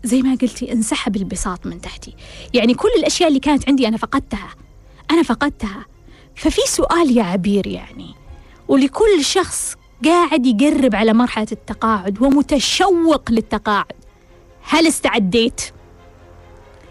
زي 0.04 0.22
ما 0.22 0.34
قلتي 0.42 0.72
انسحب 0.72 1.16
البساط 1.16 1.66
من 1.66 1.80
تحتي. 1.80 2.14
يعني 2.54 2.74
كل 2.74 2.88
الأشياء 2.98 3.28
اللي 3.28 3.40
كانت 3.40 3.68
عندي 3.68 3.88
أنا 3.88 3.96
فقدتها. 3.96 4.50
أنا 5.10 5.22
فقدتها. 5.22 5.86
ففي 6.34 6.60
سؤال 6.66 7.16
يا 7.16 7.22
عبير 7.22 7.66
يعني 7.66 8.14
ولكل 8.68 9.24
شخص 9.24 9.74
قاعد 10.04 10.46
يقرب 10.46 10.94
على 10.94 11.12
مرحلة 11.12 11.46
التقاعد 11.52 12.22
ومتشوق 12.22 13.30
للتقاعد. 13.30 13.97
هل 14.68 14.86
استعديت؟ 14.86 15.60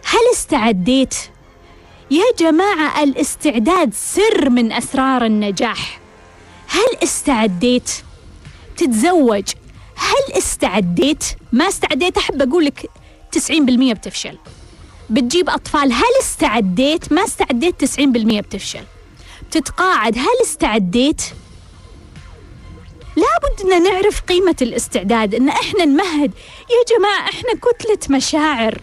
هل 0.05 0.19
استعديت؟ 0.34 1.15
يا 2.11 2.23
جماعة 2.39 3.03
الاستعداد 3.03 3.93
سر 3.93 4.49
من 4.49 4.71
أسرار 4.71 5.25
النجاح 5.25 5.99
هل 6.67 7.03
استعديت؟ 7.03 7.91
تتزوج 8.78 9.43
هل 9.95 10.38
استعديت؟ 10.38 11.23
ما 11.51 11.67
استعديت 11.67 12.17
أحب 12.17 12.41
أقول 12.41 12.65
لك 12.65 12.89
90% 13.36 13.51
بتفشل 13.93 14.38
بتجيب 15.09 15.49
أطفال 15.49 15.93
هل 15.93 16.03
استعديت؟ 16.21 17.11
ما 17.13 17.23
استعديت 17.23 17.86
90% 17.86 17.99
بتفشل 18.39 18.84
تتقاعد 19.51 20.17
هل 20.17 20.41
استعديت؟ 20.43 21.21
لابد 23.18 23.74
ان 23.74 23.84
نعرف 23.84 24.22
قيمة 24.22 24.55
الاستعداد 24.61 25.36
إن 25.36 25.49
إحنا 25.49 25.86
نمهد. 25.86 26.32
يا 26.70 26.97
جماعة 26.97 27.30
إحنا 27.30 27.49
كتلة 27.61 28.15
مشاعر. 28.18 28.82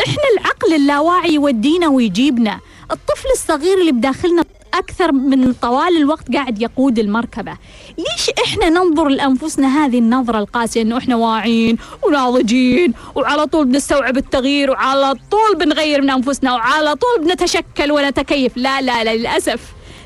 إحنا 0.00 0.22
العقل 0.38 0.74
اللاواعي 0.74 1.34
يودينا 1.34 1.88
ويجيبنا. 1.88 2.60
الطفل 2.90 3.28
الصغير 3.32 3.78
اللي 3.80 3.92
بداخلنا 3.92 4.44
أكثر 4.74 5.12
من 5.12 5.52
طوال 5.52 5.96
الوقت 5.96 6.34
قاعد 6.34 6.62
يقود 6.62 6.98
المركبة. 6.98 7.56
ليش 7.98 8.30
إحنا 8.44 8.68
ننظر 8.68 9.08
لأنفسنا 9.08 9.84
هذه 9.84 9.98
النظرة 9.98 10.38
القاسية 10.38 10.82
أنه 10.82 10.98
إحنا 10.98 11.16
واعيين 11.16 11.78
وناضجين 12.02 12.94
وعلى 13.14 13.46
طول 13.46 13.64
بنستوعب 13.64 14.16
التغيير 14.16 14.70
وعلى 14.70 15.14
طول 15.30 15.56
بنغير 15.58 16.02
من 16.02 16.10
أنفسنا 16.10 16.54
وعلى 16.54 16.94
طول 16.94 17.26
بنتشكل 17.26 17.92
ونتكيف؟ 17.92 18.56
لا 18.56 18.80
لا 18.80 19.04
لا 19.04 19.14
للأسف. 19.14 19.60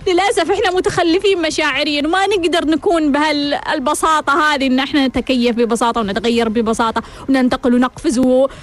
للأسف 0.09 0.51
إحنا 0.51 0.71
متخلفين 0.71 1.43
مشاعريا 1.43 2.07
وما 2.07 2.27
نقدر 2.27 2.65
نكون 2.65 3.13
بهالبساطة 3.13 4.33
هذه 4.33 4.67
إن 4.67 4.79
إحنا 4.79 5.07
نتكيف 5.07 5.57
ببساطة 5.57 6.01
ونتغير 6.01 6.49
ببساطة 6.49 7.03
وننتقل 7.29 7.75
ونقفز 7.75 8.19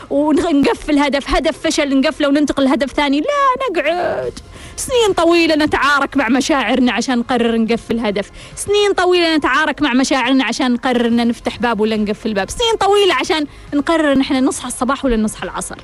ونقفل 0.10 1.00
هدف 1.00 1.36
هدف 1.36 1.58
فشل 1.58 2.00
نقفله 2.00 2.28
وننتقل 2.28 2.64
لهدف 2.64 2.93
ثاني. 2.93 3.22
لا 3.22 3.82
نقعد. 3.82 4.34
سنين 4.78 5.14
طويلة 5.18 5.56
نتعارك 5.56 6.18
مع 6.18 6.30
مشاعرنا 6.30 6.91
عشان 6.91 7.20
نقرر 7.20 7.58
نقفل 7.58 8.00
هدف. 8.00 8.32
سنين 8.56 8.93
طويلة 8.93 9.36
نتعارك 9.36 9.82
مع 9.82 9.93
مشاعرنا 9.93 10.43
عشان 10.43 10.74
نقرر 10.74 11.08
إن 11.08 11.28
نفتح 11.28 11.58
باب 11.58 11.80
ولا 11.80 11.98
نقفل 11.98 12.34
باب. 12.34 12.50
سنين 12.50 12.76
طويلة 12.80 13.14
عشان 13.14 13.46
نقرر 13.74 14.12
إن 14.12 14.22
إحنا 14.22 14.39
نصحى 14.39 14.68
الصباح 14.68 15.06
ولا 15.06 15.18
نصحى 15.18 15.43
العصر. 15.43 15.76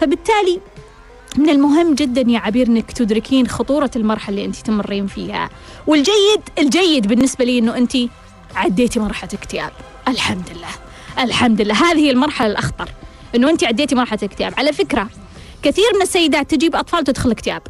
فبالتالي 0.00 0.60
من 1.38 1.48
المهم 1.48 1.94
جدا 1.94 2.24
يا 2.30 2.38
عبير 2.38 2.66
إنك 2.66 2.92
تدركين 2.92 3.46
خطورة 3.48 3.90
المرحلة 3.96 4.34
اللي 4.34 4.46
أنت 4.46 4.56
تمرين 4.56 5.06
فيها. 5.06 5.50
والجيد 5.86 6.40
الجيد 6.58 7.06
بالنسبة 7.06 7.44
لي 7.44 7.58
إنه 7.58 7.76
أنت 7.76 7.96
عديتي 8.54 9.00
مرحلة 9.00 9.30
اكتئاب. 9.32 9.72
الحمد 10.08 10.50
لله. 10.50 11.24
الحمد 11.24 11.60
لله. 11.60 11.74
هذه 11.74 12.10
المرحلة 12.10 12.50
الأخطر 12.50 12.88
إنه 13.34 13.50
أنت 13.50 13.64
عديتي 13.64 13.94
مرحلة 13.94 14.18
اكتئاب. 14.22 14.54
على 14.58 14.72
فكرة 14.72 15.08
كثير 15.62 15.84
من 15.94 16.02
السيدات 16.02 16.50
تجيب 16.50 16.76
أطفال 16.76 17.04
تدخل 17.04 17.30
اكتئاب. 17.30 17.62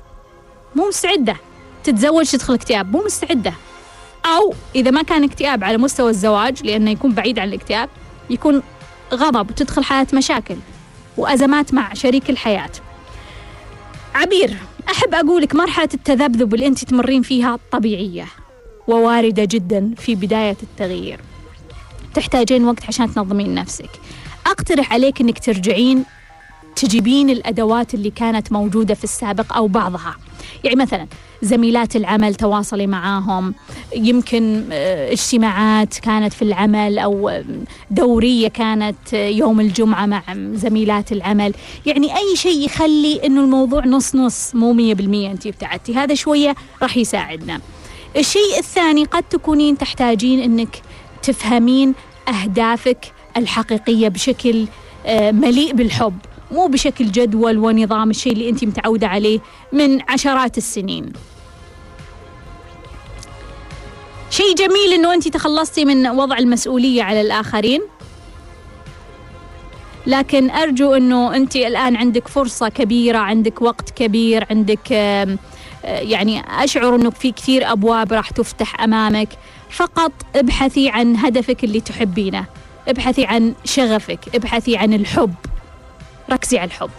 مو 0.77 0.89
مستعدة 0.89 1.37
تتزوج 1.85 2.27
تدخل 2.31 2.55
اكتئاب. 2.55 2.93
مو 2.93 3.03
مستعدة. 3.05 3.55
أو 4.27 4.55
إذا 4.75 4.91
ما 4.91 5.03
كان 5.03 5.25
اكتئاب 5.25 5.65
على 5.65 5.79
مستوى 5.79 6.11
الزواج 6.11 6.67
لأنه 6.67 6.91
يكون 6.91 7.13
بعيد 7.13 7.39
عن 7.39 7.49
الاكتئاب 7.49 7.89
يكون 8.31 8.63
غضب 9.15 9.51
وتدخل 9.51 9.85
حالة 9.85 10.07
مشاكل 10.15 10.57
وأزمات 11.17 11.75
مع 11.75 11.95
شريك 11.95 12.31
الحياة. 12.31 12.71
عبير 14.15 14.57
أحب 14.91 15.15
أقولك 15.15 15.55
مرحلة 15.55 15.89
التذبذب 15.95 16.55
اللي 16.55 16.67
أنت 16.67 16.85
تمرين 16.85 17.23
فيها 17.23 17.59
طبيعية 17.73 18.27
وواردة 18.89 19.45
جدا 19.45 19.95
في 19.97 20.15
بداية 20.15 20.57
التغيير. 20.63 21.21
تحتاجين 22.15 22.65
وقت 22.65 22.85
عشان 22.89 23.15
تنظمين 23.15 23.55
نفسك. 23.55 23.91
أقترح 24.47 24.93
عليك 24.93 25.21
أنك 25.21 25.39
ترجعين 25.39 26.05
تجيبين 26.77 27.31
الأدوات 27.31 27.95
اللي 27.95 28.11
كانت 28.11 28.53
موجودة 28.53 28.95
في 28.95 29.05
السابق 29.05 29.57
أو 29.57 29.67
بعضها. 29.69 30.17
يعني 30.65 30.77
مثلا 30.77 31.07
زميلات 31.43 31.97
العمل 31.97 32.35
تواصلي 32.35 32.87
معاهم 32.87 33.55
يمكن 33.97 34.65
آه، 34.73 35.13
اجتماعات 35.13 35.99
كانت 35.99 36.33
في 36.33 36.43
العمل 36.43 36.99
أو 36.99 37.43
دورية 37.91 38.49
كانت 38.49 39.13
يوم 39.13 39.61
الجمعة 39.61 40.07
مع 40.07 40.23
زميلات 40.55 41.13
العمل. 41.13 41.55
يعني 41.87 42.17
أي 42.17 42.37
شيء 42.37 42.65
يخلي 42.65 43.21
أنه 43.27 43.41
الموضوع 43.41 43.87
نص 43.87 44.15
نص 44.15 44.55
مو 44.55 44.73
مية 44.73 44.95
بالمية 44.95 45.31
أنت 45.31 45.47
ابتعدتي 45.47 45.95
هذا 45.95 46.15
شوية 46.15 46.55
راح 46.83 46.97
يساعدنا. 46.97 47.61
الشيء 48.17 48.59
الثاني 48.59 49.05
قد 49.05 49.23
تكونين 49.23 49.79
تحتاجين 49.79 50.41
أنك 50.41 50.83
تفهمين 51.23 51.95
أهدافك 52.29 53.13
الحقيقية 53.37 54.09
بشكل 54.09 54.67
آه، 55.07 55.31
مليء 55.31 55.73
بالحب. 55.73 56.19
مو 56.53 56.67
بشكل 56.67 57.13
جدول 57.13 57.59
ونظام 57.59 58.11
الشيء 58.11 58.33
اللي 58.33 58.49
انت 58.49 58.65
متعودة 58.65 59.09
عليه 59.09 59.41
من 59.73 60.11
عشرات 60.11 60.59
السنين. 60.59 61.13
شيء 64.31 64.55
جميل 64.55 64.93
إنه 64.95 65.15
انت 65.15 65.29
تخلصتي 65.29 65.85
من 65.85 66.07
وضع 66.07 66.39
المسؤولية 66.39 67.03
على 67.03 67.21
الآخرين. 67.21 67.81
لكن 70.07 70.51
أرجو 70.51 70.95
إنه 70.95 71.37
انت 71.37 71.57
الآن 71.57 71.97
عندك 71.97 72.29
فرصة 72.29 72.69
كبيرة 72.69 73.19
عندك 73.19 73.63
وقت 73.63 73.91
كبير 73.91 74.47
عندك 74.51 74.91
يعني 75.85 76.65
أشعر 76.65 76.97
إنه 76.97 77.11
في 77.11 77.33
كثير 77.33 77.73
أبواب 77.73 78.13
راح 78.13 78.31
تفتح 78.31 78.81
أمامك. 78.81 79.29
فقط 79.71 80.13
ابحثي 80.37 80.89
عن 80.89 81.17
هدفك 81.17 81.65
اللي 81.65 81.81
تحبينه. 81.81 82.47
ابحثي 82.89 83.25
عن 83.25 83.55
شغفك 83.65 84.21
ابحثي 84.35 84.77
عن 84.77 84.93
الحب. 84.93 85.35
ركزي 86.33 86.59
على 86.59 86.67
الحب. 86.67 86.91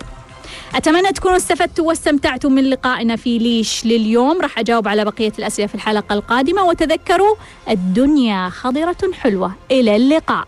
أتمنى 0.75 1.11
تكونوا 1.11 1.37
استفدتوا 1.37 1.87
واستمتعتوا 1.87 2.49
من 2.49 2.69
لقائنا 2.69 3.15
في 3.15 3.37
ليش 3.37 3.85
لليوم. 3.85 4.41
راح 4.41 4.59
أجاوب 4.59 4.87
على 4.87 5.05
بقية 5.05 5.33
الأسئلة 5.39 5.67
في 5.67 5.75
الحلقة 5.75 6.13
القادمة. 6.13 6.63
وتذكروا 6.63 7.35
الدنيا 7.69 8.49
خضرة 8.49 8.97
حلوة. 9.13 9.53
إلى 9.71 9.95
اللقاء. 9.95 10.47